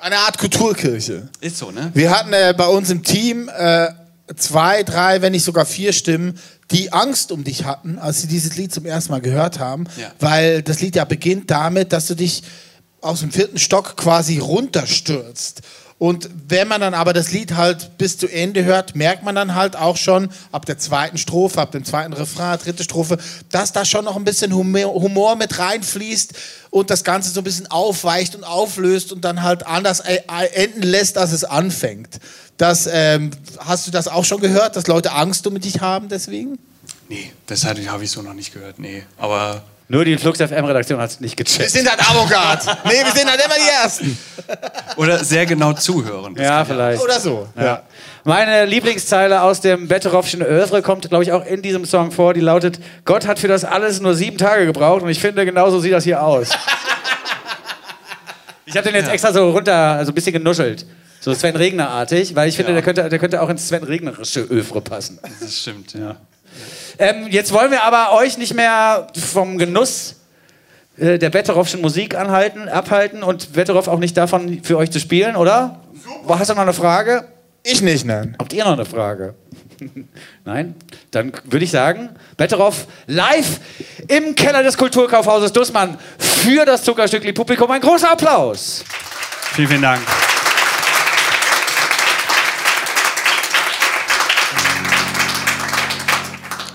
Eine 0.00 0.16
Art 0.18 0.38
Kulturkirche. 0.38 1.28
Ist 1.40 1.58
so, 1.58 1.70
ne? 1.70 1.90
Wir 1.94 2.10
hatten 2.10 2.32
äh, 2.32 2.54
bei 2.56 2.66
uns 2.66 2.90
im 2.90 3.02
Team 3.02 3.48
äh, 3.56 3.88
zwei, 4.34 4.82
drei, 4.82 5.22
wenn 5.22 5.32
nicht 5.32 5.44
sogar 5.44 5.66
vier 5.66 5.92
Stimmen, 5.92 6.38
die 6.70 6.92
Angst 6.92 7.30
um 7.30 7.44
dich 7.44 7.64
hatten, 7.64 7.98
als 7.98 8.22
sie 8.22 8.26
dieses 8.26 8.56
Lied 8.56 8.72
zum 8.72 8.86
ersten 8.86 9.12
Mal 9.12 9.20
gehört 9.20 9.58
haben. 9.58 9.84
Ja. 9.96 10.10
Weil 10.18 10.62
das 10.62 10.80
Lied 10.80 10.96
ja 10.96 11.04
beginnt 11.04 11.50
damit, 11.50 11.92
dass 11.92 12.06
du 12.06 12.14
dich 12.14 12.42
aus 13.00 13.20
dem 13.20 13.30
vierten 13.30 13.58
Stock 13.58 13.96
quasi 13.96 14.38
runterstürzt. 14.38 15.62
Und 15.98 16.28
wenn 16.48 16.68
man 16.68 16.82
dann 16.82 16.92
aber 16.92 17.14
das 17.14 17.32
Lied 17.32 17.54
halt 17.54 17.96
bis 17.96 18.18
zu 18.18 18.28
Ende 18.28 18.64
hört, 18.64 18.94
merkt 18.94 19.22
man 19.22 19.34
dann 19.34 19.54
halt 19.54 19.76
auch 19.76 19.96
schon 19.96 20.28
ab 20.52 20.66
der 20.66 20.76
zweiten 20.76 21.16
Strophe, 21.16 21.58
ab 21.58 21.70
dem 21.70 21.86
zweiten 21.86 22.12
Refrain, 22.12 22.58
dritte 22.58 22.84
Strophe, 22.84 23.16
dass 23.50 23.72
da 23.72 23.86
schon 23.86 24.04
noch 24.04 24.16
ein 24.16 24.24
bisschen 24.24 24.54
Humor, 24.54 25.36
mit 25.36 25.58
reinfließt 25.58 26.34
und 26.68 26.90
das 26.90 27.02
Ganze 27.02 27.30
so 27.30 27.40
ein 27.40 27.44
bisschen 27.44 27.70
aufweicht 27.70 28.34
und 28.34 28.44
auflöst 28.44 29.10
und 29.10 29.24
dann 29.24 29.42
halt 29.42 29.66
anders 29.66 30.00
äh, 30.00 30.20
äh, 30.28 30.64
enden 30.64 30.82
lässt, 30.82 31.16
als 31.16 31.32
es 31.32 31.44
anfängt. 31.44 32.20
Das, 32.58 32.86
ähm, 32.92 33.30
hast 33.58 33.86
du 33.86 33.90
das 33.90 34.06
auch 34.06 34.26
schon 34.26 34.40
gehört, 34.40 34.76
dass 34.76 34.86
Leute 34.86 35.12
Angst 35.12 35.46
um 35.46 35.58
dich 35.58 35.80
haben 35.80 36.10
deswegen? 36.10 36.58
Nee, 37.08 37.32
das 37.46 37.64
habe 37.64 38.04
ich 38.04 38.10
so 38.10 38.20
noch 38.20 38.34
nicht 38.34 38.52
gehört. 38.52 38.78
Nee, 38.78 39.04
aber 39.16 39.64
Nur 39.88 40.04
die 40.04 40.18
Flux 40.18 40.38
FM-Redaktion 40.40 41.00
hat 41.00 41.10
es 41.10 41.20
nicht 41.20 41.38
Wir 41.38 41.44
gecheckt. 41.44 41.70
sind 41.70 41.88
halt 41.88 42.00
Avantgarde. 42.00 42.76
nee, 42.86 43.04
wir 43.04 43.12
sind 43.12 43.30
halt 43.30 43.40
immer 43.44 43.54
die 43.54 43.84
Ersten. 43.84 44.18
oder 44.96 45.22
sehr 45.22 45.46
genau 45.46 45.72
zuhören. 45.74 46.34
Ja, 46.36 46.64
vielleicht. 46.64 47.00
Oder 47.00 47.20
so. 47.20 47.46
Ja. 47.56 47.82
Meine 48.24 48.64
Lieblingszeile 48.64 49.42
aus 49.42 49.60
dem 49.60 49.86
Betteroffschen 49.86 50.42
Övre 50.42 50.82
kommt, 50.82 51.08
glaube 51.08 51.22
ich, 51.22 51.30
auch 51.30 51.46
in 51.46 51.62
diesem 51.62 51.84
Song 51.84 52.10
vor. 52.10 52.34
Die 52.34 52.40
lautet: 52.40 52.80
Gott 53.04 53.28
hat 53.28 53.38
für 53.38 53.46
das 53.46 53.64
alles 53.64 54.00
nur 54.00 54.14
sieben 54.16 54.38
Tage 54.38 54.66
gebraucht 54.66 55.02
und 55.02 55.08
ich 55.08 55.20
finde, 55.20 55.44
genauso 55.44 55.78
sieht 55.78 55.92
das 55.92 56.02
hier 56.02 56.20
aus. 56.20 56.48
ich 58.64 58.76
habe 58.76 58.88
den 58.90 58.96
jetzt 58.96 59.08
extra 59.10 59.32
so 59.32 59.50
runter, 59.50 59.72
also 59.74 60.10
ein 60.10 60.14
bisschen 60.16 60.32
genuschelt. 60.32 60.84
So 61.20 61.32
Sven 61.34 61.54
Regner-artig, 61.56 62.34
weil 62.34 62.48
ich 62.48 62.56
finde, 62.56 62.72
der, 62.72 62.82
könnte, 62.82 63.08
der 63.08 63.18
könnte 63.18 63.40
auch 63.42 63.48
ins 63.48 63.68
Sven 63.68 63.82
Regnerische 63.84 64.40
Övre 64.40 64.80
passen. 64.80 65.18
Das 65.40 65.58
stimmt, 65.60 65.94
ja. 65.94 66.16
Ähm, 66.98 67.26
jetzt 67.28 67.52
wollen 67.52 67.70
wir 67.70 67.82
aber 67.82 68.12
euch 68.12 68.38
nicht 68.38 68.54
mehr 68.54 69.08
vom 69.14 69.58
Genuss 69.58 70.16
äh, 70.98 71.18
der 71.18 71.30
Betteroffschen 71.30 71.80
Musik 71.80 72.14
anhalten, 72.14 72.68
abhalten 72.68 73.22
und 73.22 73.52
Betteroff 73.52 73.88
auch 73.88 73.98
nicht 73.98 74.16
davon 74.16 74.62
für 74.62 74.78
euch 74.78 74.90
zu 74.90 75.00
spielen, 75.00 75.36
oder? 75.36 75.80
Super. 76.02 76.38
Hast 76.38 76.50
du 76.50 76.54
noch 76.54 76.62
eine 76.62 76.72
Frage? 76.72 77.28
Ich 77.62 77.82
nicht, 77.82 78.04
nein. 78.04 78.36
Habt 78.38 78.52
ihr 78.52 78.64
noch 78.64 78.74
eine 78.74 78.84
Frage? 78.84 79.34
Nein? 80.44 80.74
Dann 81.10 81.32
würde 81.44 81.64
ich 81.64 81.70
sagen, 81.70 82.10
Betteroff 82.36 82.86
live 83.06 83.60
im 84.08 84.34
Keller 84.34 84.62
des 84.62 84.78
Kulturkaufhauses 84.78 85.52
Dussmann 85.52 85.98
für 86.18 86.64
das 86.64 86.82
Zuckerstückli 86.84 87.32
Publikum. 87.32 87.70
Ein 87.70 87.80
großer 87.80 88.12
Applaus. 88.12 88.84
Vielen, 89.52 89.68
vielen 89.68 89.82
Dank. 89.82 90.00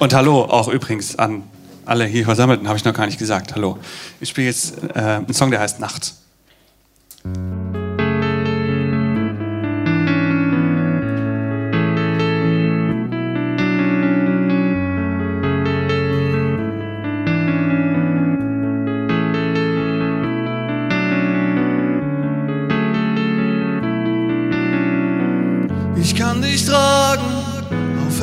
Und 0.01 0.15
hallo 0.15 0.45
auch 0.45 0.67
übrigens 0.67 1.19
an 1.19 1.43
alle 1.85 2.05
hier 2.05 2.25
Versammelten, 2.25 2.67
habe 2.67 2.75
ich 2.75 2.83
noch 2.83 2.95
gar 2.95 3.05
nicht 3.05 3.19
gesagt. 3.19 3.53
Hallo. 3.53 3.77
Ich 4.19 4.29
spiele 4.29 4.47
jetzt 4.47 4.73
äh, 4.95 4.99
einen 4.99 5.31
Song, 5.31 5.51
der 5.51 5.59
heißt 5.59 5.79
Nacht. 5.79 6.15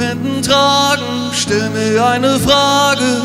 Händen 0.09 0.41
tragen, 0.41 1.31
stell 1.33 1.69
mir 1.69 2.03
eine 2.03 2.39
Frage. 2.39 3.21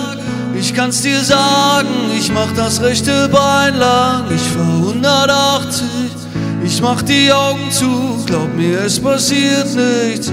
Ich 0.54 0.74
kann's 0.74 1.02
dir 1.02 1.22
sagen, 1.22 2.12
ich 2.18 2.30
mach 2.30 2.52
das 2.58 2.82
rechte 2.82 3.30
Bein 3.30 3.78
lang, 3.78 4.26
ich 4.30 4.42
fahr 4.42 4.88
180. 4.88 5.88
Ich 6.66 6.82
mach 6.82 7.02
die 7.04 7.32
Augen 7.32 7.72
zu, 7.72 8.22
glaub 8.26 8.54
mir, 8.54 8.82
es 8.82 9.00
passiert 9.00 9.68
nichts. 9.76 10.30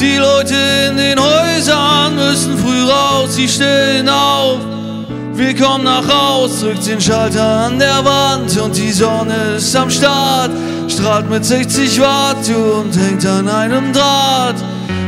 Die 0.00 0.16
Leute 0.16 0.56
in 0.88 0.96
den 0.96 1.18
Häusern 1.20 2.16
müssen 2.16 2.58
früh 2.58 2.82
raus, 2.82 3.36
sie 3.36 3.48
stehen 3.48 4.08
auf. 4.08 4.58
Wir 5.34 5.54
kommen 5.54 5.84
nach 5.84 6.08
Haus, 6.08 6.58
drückt 6.60 6.88
den 6.88 7.00
Schalter 7.00 7.66
an 7.66 7.78
der 7.78 8.04
Wand 8.04 8.58
und 8.58 8.76
die 8.76 8.90
Sonne 8.90 9.54
ist 9.58 9.76
am 9.76 9.90
Start. 9.90 10.50
Strahlt 10.88 11.30
mit 11.30 11.44
60 11.44 12.00
Watt 12.00 12.48
und 12.48 12.96
hängt 12.96 13.24
an 13.24 13.48
einem 13.48 13.92
Draht. 13.92 14.56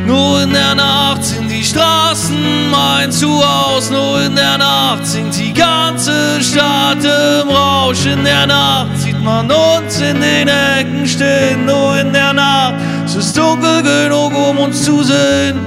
Nur 0.07 0.43
in 0.43 0.53
der 0.53 0.75
Nacht 0.75 1.25
sind 1.25 1.51
die 1.51 1.65
Straßen 1.65 2.71
mein 2.71 3.13
Zuhause. 3.13 3.93
Nur 3.93 4.23
in 4.23 4.35
der 4.35 4.59
Nacht 4.59 5.07
singt 5.07 5.37
die 5.39 5.53
ganze 5.53 6.43
Stadt 6.43 7.05
im 7.05 7.49
Rausch. 7.49 8.07
In 8.07 8.25
der 8.25 8.47
Nacht 8.47 8.97
sieht 8.99 9.23
man 9.23 9.51
uns 9.51 10.01
in 10.01 10.21
den 10.21 10.49
Ecken 10.49 11.07
stehen. 11.07 11.67
Nur 11.67 11.99
in 11.99 12.13
der 12.13 12.33
Nacht 12.33 12.75
es 13.11 13.17
ist 13.17 13.37
dunkel 13.37 13.83
genug, 13.83 14.33
um 14.37 14.59
uns 14.59 14.85
zu 14.85 15.03
sehen. 15.03 15.59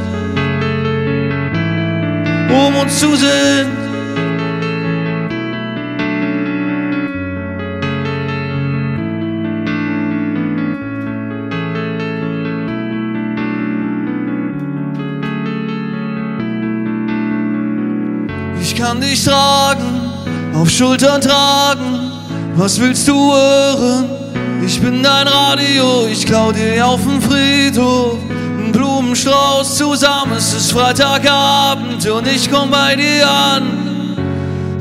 Um 2.49 2.75
uns 2.77 2.99
zu 2.99 3.15
sehen. 3.17 3.82
Kann 18.83 18.99
dich 18.99 19.23
tragen, 19.23 20.11
auf 20.53 20.69
Schultern 20.69 21.21
tragen. 21.21 22.11
Was 22.55 22.81
willst 22.81 23.07
du 23.07 23.33
hören? 23.33 24.09
Ich 24.65 24.81
bin 24.81 25.01
dein 25.01 25.25
Radio, 25.25 26.05
ich 26.11 26.25
klau 26.25 26.51
dir 26.51 26.85
auf 26.85 27.01
dem 27.01 27.21
Friedhof. 27.21 28.17
Ein 28.59 28.73
Blumenstrauß 28.73 29.77
zusammen, 29.77 30.33
es 30.37 30.53
ist 30.53 30.73
Freitagabend 30.73 32.05
und 32.09 32.27
ich 32.27 32.51
komm 32.51 32.71
bei 32.71 32.97
dir 32.97 33.25
an. 33.25 34.17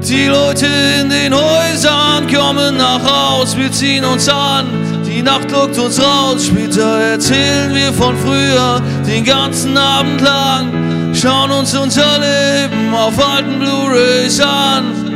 Die 0.02 0.26
Leute 0.26 0.66
in 1.00 1.08
den 1.08 1.32
Häusern 1.32 2.26
kommen 2.26 2.78
nach 2.78 3.04
Haus, 3.04 3.56
wir 3.56 3.70
ziehen 3.70 4.04
uns 4.04 4.28
an. 4.28 4.66
Die 5.06 5.22
Nacht 5.22 5.48
lockt 5.52 5.78
uns 5.78 6.02
raus, 6.02 6.46
später 6.46 6.98
erzählen 7.12 7.72
wir 7.72 7.92
von 7.92 8.16
früher, 8.16 8.82
den 9.06 9.24
ganzen 9.24 9.76
Abend 9.76 10.20
lang. 10.20 10.91
Schauen 11.14 11.50
uns 11.50 11.74
unser 11.76 12.18
Leben 12.18 12.94
auf 12.94 13.18
alten 13.18 13.58
Blu-rays 13.58 14.40
an. 14.40 15.12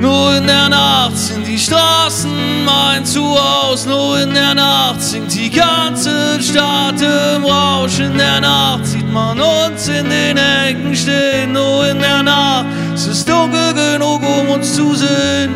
Nur 0.00 0.36
in 0.36 0.46
der 0.46 0.68
Nacht 0.68 1.16
sind 1.16 1.46
die 1.46 1.58
Straßen 1.58 2.64
mein 2.64 3.04
Zuhause. 3.04 3.88
Nur 3.88 4.20
in 4.20 4.34
der 4.34 4.54
Nacht 4.54 5.00
singt 5.00 5.34
die 5.34 5.50
ganze 5.50 6.40
Stadt 6.40 7.00
im 7.00 7.44
Rausch. 7.44 7.98
In 8.00 8.18
der 8.18 8.40
Nacht 8.40 8.86
sieht 8.86 9.10
man 9.12 9.40
uns 9.40 9.88
in 9.88 10.08
den 10.08 10.36
Ecken 10.36 10.94
stehen. 10.94 11.52
Nur 11.52 11.88
in 11.88 11.98
der 11.98 12.22
Nacht 12.22 12.66
es 12.94 13.06
ist 13.06 13.28
dunkel 13.28 13.74
genug, 13.74 14.22
um 14.22 14.48
uns 14.50 14.74
zu 14.74 14.94
sehen. 14.94 15.54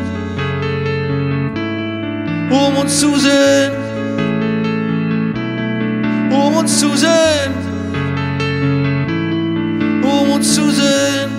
Um 2.50 2.76
uns 2.76 3.00
zu 3.00 3.18
sehen. 3.18 3.72
Um 6.30 6.56
uns 6.56 6.78
zu 6.78 6.96
sehen. 6.96 7.71
Uns 10.32 10.54
zu 10.54 10.70
sehen. 10.70 11.31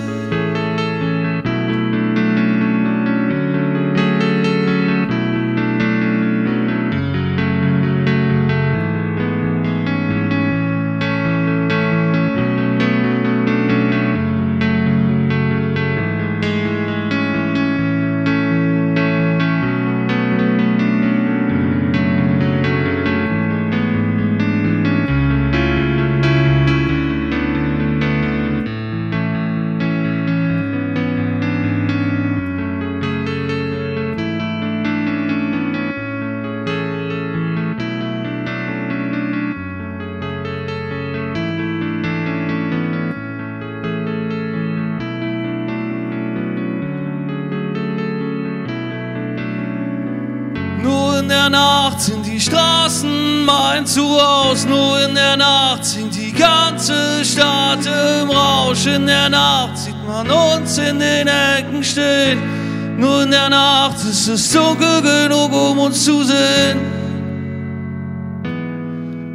Mein 53.84 53.92
Zuhause. 53.92 54.66
Nur 54.66 54.98
in 55.06 55.14
der 55.14 55.36
Nacht 55.36 55.84
singt 55.84 56.16
die 56.16 56.32
ganze 56.32 57.22
Stadt 57.22 57.84
im 57.84 58.30
Rausch. 58.30 58.86
In 58.86 59.06
der 59.06 59.28
Nacht 59.28 59.76
sieht 59.76 60.06
man 60.06 60.30
uns 60.30 60.78
in 60.78 60.98
den 60.98 61.28
Ecken 61.28 61.84
stehen. 61.84 62.98
Nur 62.98 63.24
in 63.24 63.30
der 63.30 63.50
Nacht 63.50 63.96
ist 63.98 64.26
es 64.28 64.52
dunkel 64.52 65.02
genug, 65.02 65.52
um 65.52 65.78
uns 65.80 66.02
zu 66.02 66.24
sehen. 66.24 66.80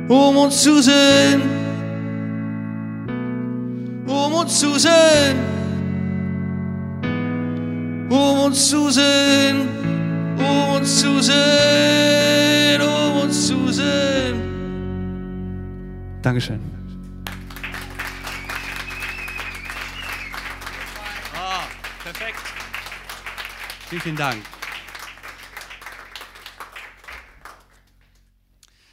Um 0.08 0.38
uns 0.38 0.64
zu 0.64 0.82
sehen. 0.82 1.42
Um 4.08 4.34
uns 4.34 4.60
zu 4.60 4.80
sehen. 4.80 5.38
Um 8.10 8.40
uns 8.40 8.68
zu 8.68 8.90
sehen. 8.90 9.79
Um 10.40 10.70
uns 10.76 11.00
zu 11.00 11.22
sehen. 11.22 12.82
Um 12.82 13.22
uns 13.22 13.48
zu 13.48 13.72
sehen. 13.72 14.42
Dankeschön. 16.22 16.80
perfekt. 22.12 22.40
Vielen, 23.90 24.02
vielen 24.02 24.16
Dank. 24.16 24.44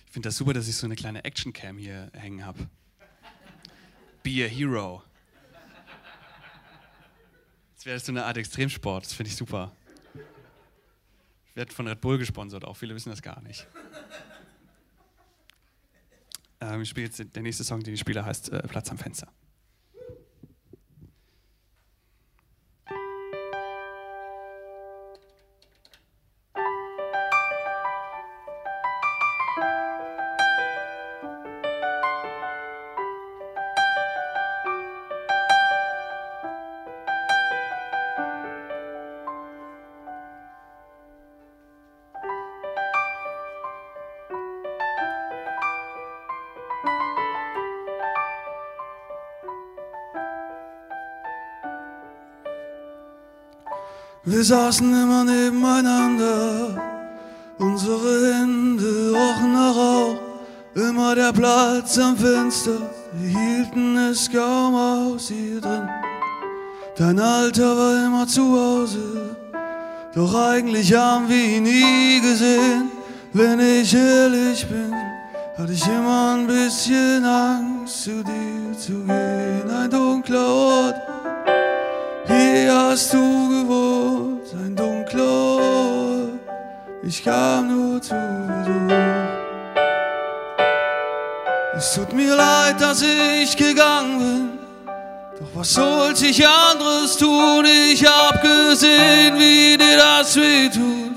Ich 0.07 0.13
finde 0.13 0.29
das 0.29 0.37
super, 0.37 0.55
dass 0.55 0.69
ich 0.69 0.77
so 0.77 0.87
eine 0.87 0.97
kleine 0.97 1.25
Actioncam 1.25 1.79
hier 1.79 2.11
hängen 2.15 2.45
habe. 2.45 2.69
Be 4.23 4.45
a 4.45 4.49
Hero. 4.49 5.03
Das 7.75 7.87
wäre 7.87 8.01
so 8.01 8.13
eine 8.13 8.25
Art 8.25 8.37
Extremsport, 8.37 9.05
das 9.05 9.13
finde 9.13 9.31
ich 9.31 9.37
super. 9.37 9.73
Werde 11.57 11.73
von 11.73 11.89
Red 11.89 12.03
Bull 12.03 12.19
gesponsert, 12.19 12.67
auch 12.67 12.77
viele 12.77 12.95
wissen 12.95 13.09
das 13.09 13.23
gar 13.23 13.41
nicht. 13.41 13.67
Ähm, 16.61 16.83
ich 16.83 16.91
spiele 16.91 17.07
jetzt 17.07 17.35
der 17.35 17.43
nächste 17.43 17.65
Song, 17.65 17.81
den 17.81 17.95
ich 17.95 18.01
spiele, 18.01 18.25
heißt 18.25 18.53
äh, 18.53 18.69
Platz 18.69 18.91
am 18.91 18.99
Fenster. 18.99 19.29
Wir 54.37 54.45
saßen 54.45 54.93
immer 54.93 55.25
nebeneinander, 55.25 56.77
unsere 57.57 58.35
Hände 58.35 59.11
rochen 59.15 59.55
nach 59.55 59.75
Rauch, 59.75 60.19
immer 60.75 61.15
der 61.15 61.33
Platz 61.33 61.97
am 61.97 62.15
Fenster, 62.19 62.83
wir 63.15 63.31
hielten 63.31 63.97
es 63.97 64.31
kaum 64.31 64.75
aus 64.75 65.29
hier 65.29 65.59
drin. 65.59 65.89
Dein 66.99 67.19
Alter 67.19 67.79
war 67.79 68.07
immer 68.07 68.27
zu 68.27 68.43
Hause, 68.43 69.37
doch 70.15 70.35
eigentlich 70.35 70.93
haben 70.93 71.31
wir 71.31 71.43
ihn 71.57 71.63
nie 71.63 72.21
gesehen. 72.21 72.91
Wenn 73.33 73.59
ich 73.59 73.95
ehrlich 73.95 74.67
bin, 74.67 74.93
hatte 75.57 75.73
ich 75.73 75.87
immer 75.87 76.35
ein 76.35 76.47
bisschen 76.47 77.25
Angst, 77.25 78.03
zu 78.03 78.23
dir 78.23 78.79
zu 78.79 79.03
gehen. 79.03 79.71
Ein 79.71 79.91
dunkler 79.91 80.47
Ort, 80.47 80.97
hier 82.27 82.75
hast 82.75 83.15
du 83.15 83.49
gewohnt, 83.49 83.96
ein 84.57 84.75
dunkler. 84.75 86.29
Ich 87.03 87.23
kam 87.23 87.69
nur 87.69 88.01
zu 88.01 88.15
Besuch. 88.15 88.97
Es 91.77 91.95
tut 91.95 92.13
mir 92.13 92.35
leid, 92.35 92.81
dass 92.81 93.03
ich 93.03 93.57
gegangen 93.57 94.19
bin. 94.19 94.59
Doch 95.39 95.61
was 95.61 95.75
sollte 95.75 96.27
ich 96.27 96.47
anderes 96.47 97.17
tun? 97.19 97.67
Ich 97.67 98.05
hab 98.07 98.41
gesehen, 98.41 99.39
wie 99.39 99.77
dir 99.77 99.99
das 99.99 100.35
weh 100.37 100.69
tut. 100.71 101.13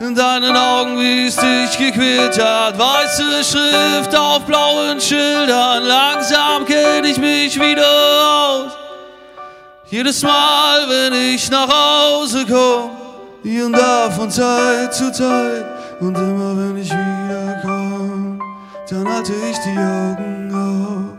In 0.00 0.14
deinen 0.14 0.56
Augen, 0.56 0.98
wie 0.98 1.26
es 1.28 1.36
dich 1.36 1.78
gequält 1.78 2.38
hat. 2.38 2.78
Weiße 2.78 3.44
Schrift 3.44 4.14
auf 4.14 4.44
blauen 4.44 5.00
Schildern. 5.00 5.84
Langsam 5.84 6.66
kenn 6.66 7.04
ich 7.04 7.18
mich 7.18 7.58
wieder 7.58 7.86
aus. 7.86 8.81
Jedes 9.92 10.22
Mal, 10.22 10.88
wenn 10.88 11.12
ich 11.12 11.50
nach 11.50 11.68
Hause 11.68 12.46
komm, 12.48 12.92
hier 13.42 13.66
und 13.66 13.74
da 13.74 14.10
von 14.10 14.30
Zeit 14.30 14.94
zu 14.94 15.12
Zeit. 15.12 15.66
Und 16.00 16.16
immer 16.16 16.56
wenn 16.56 16.78
ich 16.78 16.90
wiederkomm, 16.90 18.40
dann 18.88 19.06
halte 19.06 19.34
ich 19.50 19.58
die 19.58 19.76
Augen 19.76 20.50
auf. 20.54 21.18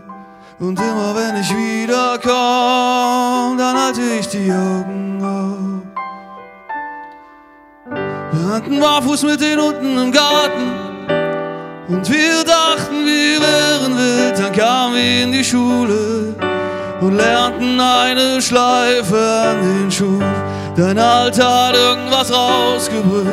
Und 0.60 0.80
immer 0.80 1.16
wenn 1.16 1.36
ich 1.40 1.56
wiederkomm, 1.56 3.60
dann 3.60 3.78
halte 3.78 4.02
ich 4.20 4.28
die 4.30 4.52
Augen 4.52 5.22
auf. 5.22 5.84
Wir 8.32 8.54
rannten 8.54 8.80
barfuß 8.80 9.22
mit 9.22 9.40
den 9.40 9.62
Hunden 9.62 10.00
im 10.00 10.12
Garten. 10.12 10.72
Und 11.90 12.10
wir 12.10 12.44
dachten, 12.44 13.06
wir 13.06 13.40
wären 13.40 13.96
wild, 13.96 14.40
dann 14.40 14.52
kamen 14.52 14.96
wir 14.96 15.24
in 15.26 15.32
die 15.32 15.44
Schule 15.44 16.53
und 17.04 17.18
lernten 17.18 17.80
eine 17.80 18.42
Schleife 18.42 19.18
an 19.18 19.62
den 19.62 19.92
Schuh. 19.92 20.22
Dein 20.76 20.98
Alter 20.98 21.68
hat 21.68 21.76
irgendwas 21.76 22.32
rausgebrüllt, 22.32 23.28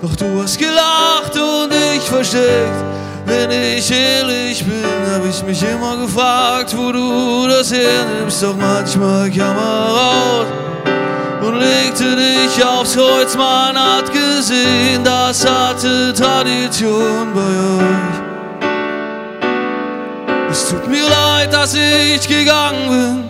doch 0.00 0.14
du 0.16 0.42
hast 0.42 0.58
gelacht 0.58 1.34
und 1.34 1.72
ich 1.96 2.02
versteckt. 2.02 2.84
Wenn 3.26 3.50
ich 3.50 3.90
ehrlich 3.90 4.64
bin, 4.64 5.12
hab 5.12 5.26
ich 5.28 5.42
mich 5.42 5.62
immer 5.62 5.96
gefragt, 5.96 6.74
wo 6.76 6.92
du 6.92 7.46
das 7.46 7.72
hernimmst. 7.72 8.42
Doch 8.42 8.56
manchmal 8.56 9.28
kam 9.30 9.56
er 9.56 9.88
raus 10.00 10.46
und 11.42 11.58
legte 11.58 12.16
dich 12.16 12.64
aufs 12.64 12.94
Kreuz. 12.94 13.36
Man 13.36 13.76
hat 13.76 14.10
gesehen, 14.12 15.04
das 15.04 15.44
hatte 15.44 16.14
Tradition 16.14 17.34
bei 17.34 17.84
euch. 17.84 18.17
Tut 20.68 20.86
mir 20.86 21.08
leid, 21.08 21.50
dass 21.52 21.74
ich 21.74 22.28
gegangen 22.28 22.88
bin. 22.90 23.28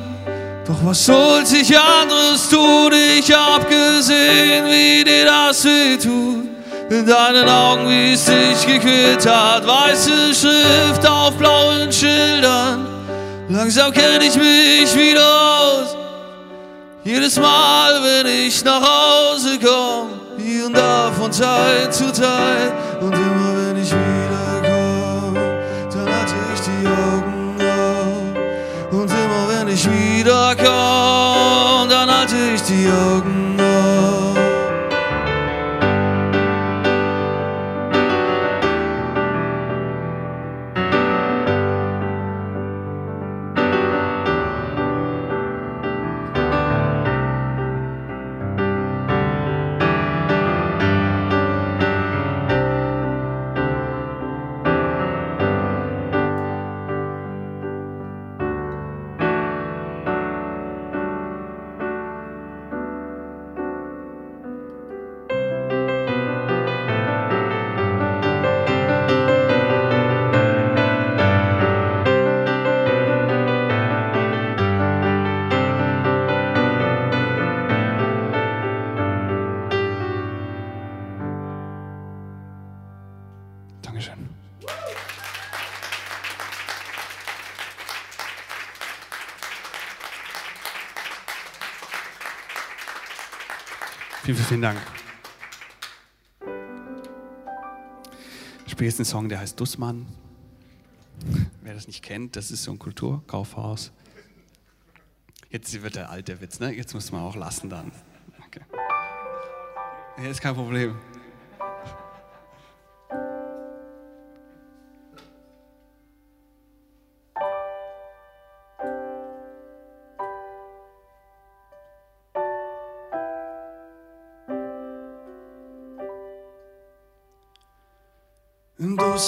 Doch 0.66 0.84
was 0.84 1.04
sollte 1.04 1.58
ich 1.58 1.78
anderes 1.78 2.48
tun? 2.50 2.92
Ich 3.16 3.32
hab 3.32 3.68
gesehen, 3.68 4.64
wie 4.66 5.04
dir 5.04 5.24
das 5.24 5.64
weh 5.64 5.96
tut. 5.96 6.48
In 6.90 7.06
deinen 7.06 7.48
Augen, 7.48 7.88
wie 7.88 8.14
es 8.14 8.24
dich 8.24 8.66
gequält 8.66 9.24
hat. 9.24 9.64
Weiße 9.64 10.34
Schrift 10.34 11.06
auf 11.08 11.36
blauen 11.36 11.92
Schildern. 11.92 12.86
Langsam 13.48 13.92
kenn 13.92 14.20
ich 14.20 14.34
mich 14.34 14.94
wieder 14.96 15.22
aus. 15.22 15.96
Jedes 17.04 17.38
Mal, 17.38 18.02
wenn 18.02 18.26
ich 18.26 18.64
nach 18.64 18.82
Hause 18.82 19.58
komm, 19.62 20.08
hier 20.44 20.66
und 20.66 20.76
da 20.76 21.12
von 21.16 21.32
Zeit 21.32 21.94
zu 21.94 22.12
Zeit. 22.12 22.72
Und 23.00 23.12
immer 23.14 23.54
wenn 23.56 23.82
ich 23.82 23.90
wiederkomm, 23.90 24.07
ich 30.28 30.34
wiederkomm, 30.34 31.88
dann 31.88 32.10
hatte 32.10 32.36
ich 32.54 32.62
die 32.62 32.88
Augen 32.88 33.47
Vielen, 94.28 94.38
vielen, 94.40 94.60
Dank. 94.60 94.78
Ich 98.66 98.72
spiele 98.72 98.90
jetzt 98.90 98.98
einen 98.98 99.06
Song, 99.06 99.30
der 99.30 99.40
heißt 99.40 99.58
Dussmann. 99.58 100.06
Wer 101.62 101.72
das 101.72 101.86
nicht 101.86 102.02
kennt, 102.02 102.36
das 102.36 102.50
ist 102.50 102.64
so 102.64 102.72
ein 102.72 102.78
Kulturkaufhaus. 102.78 103.90
Jetzt 105.48 105.82
wird 105.82 105.96
der 105.96 106.10
alte 106.10 106.42
Witz, 106.42 106.60
ne? 106.60 106.70
Jetzt 106.74 106.92
muss 106.92 107.10
man 107.10 107.22
auch 107.22 107.36
lassen 107.36 107.70
dann. 107.70 107.90
Okay. 108.46 108.60
Ja, 110.18 110.28
ist 110.28 110.42
kein 110.42 110.54
Problem. 110.54 110.98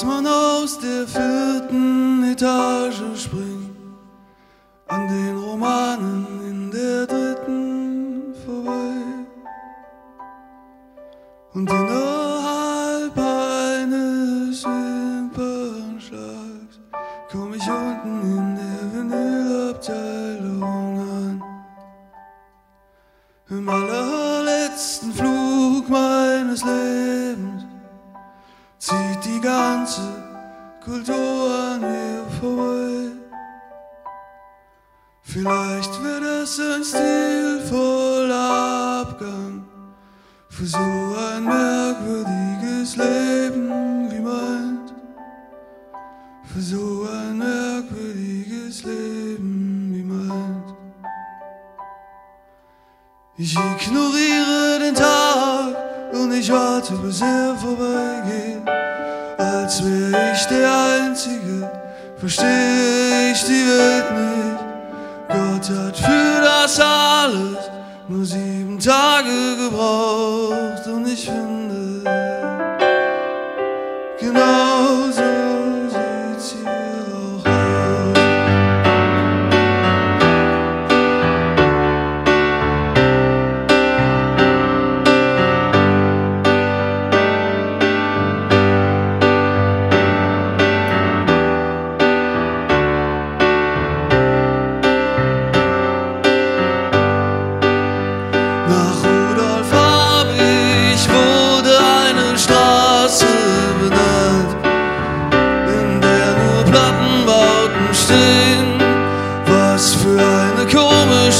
Dass 0.00 0.06
man 0.06 0.26
aus 0.26 0.78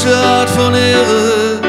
komische 0.01 0.17
Art 0.17 0.49
von 0.49 0.73
Ehre, 0.73 1.59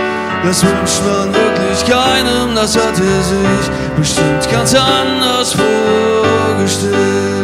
das 0.44 0.62
wünscht 0.62 1.02
man 1.04 1.32
wirklich 1.34 1.84
keinem, 1.84 2.54
das 2.54 2.76
hat 2.76 2.98
er 2.98 3.22
sich 3.22 3.70
bestimmt 3.96 4.50
ganz 4.50 4.74
anders 4.74 5.54
vorgestellt. 5.54 7.41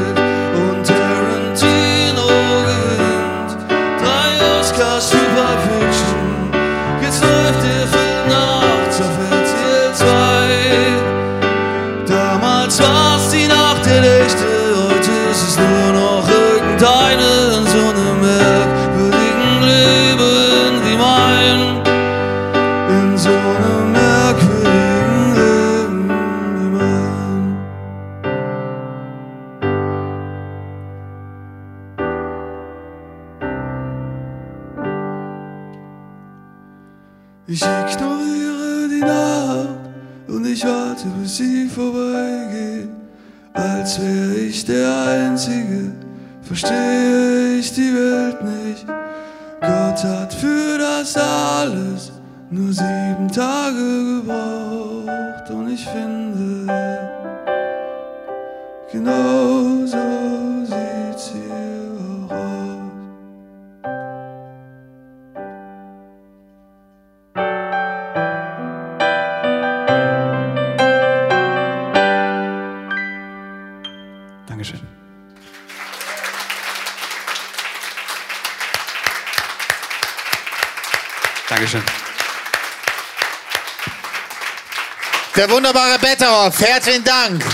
Der 85.39 85.49
wunderbare 85.49 86.01
Betteroff, 86.01 86.61
herzlichen 86.61 87.05
Dank. 87.05 87.45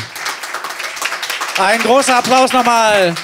Ein 1.59 1.81
großer 1.81 2.17
Applaus 2.17 2.51
nochmal 2.51 3.15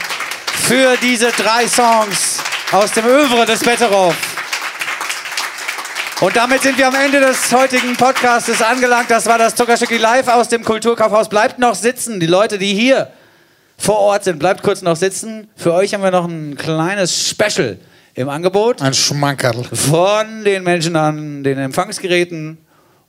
für 0.66 0.98
diese 1.00 1.32
drei 1.32 1.66
Songs 1.66 2.40
aus 2.70 2.92
dem 2.92 3.06
Övre 3.06 3.46
des 3.46 3.60
Betteroff. 3.60 4.14
Und 6.20 6.36
damit 6.36 6.60
sind 6.60 6.76
wir 6.76 6.88
am 6.88 6.94
Ende 6.94 7.20
des 7.20 7.50
heutigen 7.50 7.96
Podcastes 7.96 8.60
angelangt. 8.60 9.10
Das 9.10 9.24
war 9.24 9.38
das 9.38 9.54
Zuckerstücki 9.54 9.96
live 9.96 10.28
aus 10.28 10.50
dem 10.50 10.62
Kulturkaufhaus. 10.62 11.30
Bleibt 11.30 11.58
noch 11.58 11.74
sitzen, 11.74 12.20
die 12.20 12.26
Leute, 12.26 12.58
die 12.58 12.74
hier 12.74 13.08
vor 13.78 13.96
Ort 13.96 14.24
sind, 14.24 14.38
bleibt 14.38 14.62
kurz 14.62 14.82
noch 14.82 14.96
sitzen. 14.96 15.48
Für 15.56 15.72
euch 15.72 15.94
haben 15.94 16.02
wir 16.02 16.10
noch 16.10 16.28
ein 16.28 16.54
kleines 16.58 17.30
Special 17.30 17.78
im 18.12 18.28
Angebot. 18.28 18.82
Ein 18.82 18.92
Schmankerl. 18.92 19.64
Von 19.72 20.44
den 20.44 20.64
Menschen 20.64 20.96
an 20.96 21.44
den 21.44 21.56
Empfangsgeräten 21.56 22.58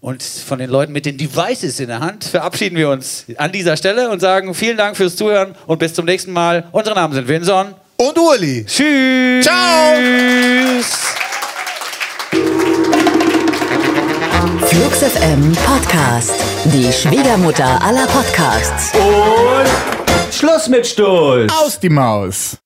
und 0.02 0.24
von 0.24 0.60
den 0.60 0.70
Leuten 0.70 0.92
mit 0.92 1.06
den 1.06 1.18
Devices 1.18 1.80
in 1.80 1.88
der 1.88 2.00
Hand 2.00 2.24
verabschieden 2.26 2.76
wir 2.76 2.90
uns 2.90 3.26
an 3.38 3.52
dieser 3.52 3.78
Stelle 3.78 4.10
und 4.10 4.20
sagen 4.20 4.54
vielen 4.54 4.78
Dank 4.78 4.98
fürs 4.98 5.16
Zuhören 5.16 5.56
und 5.68 5.78
bis 5.78 5.94
zum 5.94 6.06
nächsten 6.06 6.34
Mal. 6.34 6.66
Unsere 6.72 6.96
Namen 6.96 7.14
sind 7.14 7.28
Vinson 7.28 7.76
und 7.98 8.18
Uli. 8.18 8.66
Tschüss. 8.66 9.46
Ciao. 9.46 9.94
Flux 14.66 15.00
FM 15.00 15.52
Podcast. 15.66 16.34
Die 16.66 16.92
Schwiegermutter 16.92 17.82
aller 17.84 18.08
Podcasts. 18.08 18.92
Und 18.96 20.34
Schluss 20.34 20.68
mit 20.68 20.88
Stolz. 20.88 21.54
Aus 21.54 21.80
die 21.80 21.90
Maus. 21.90 22.58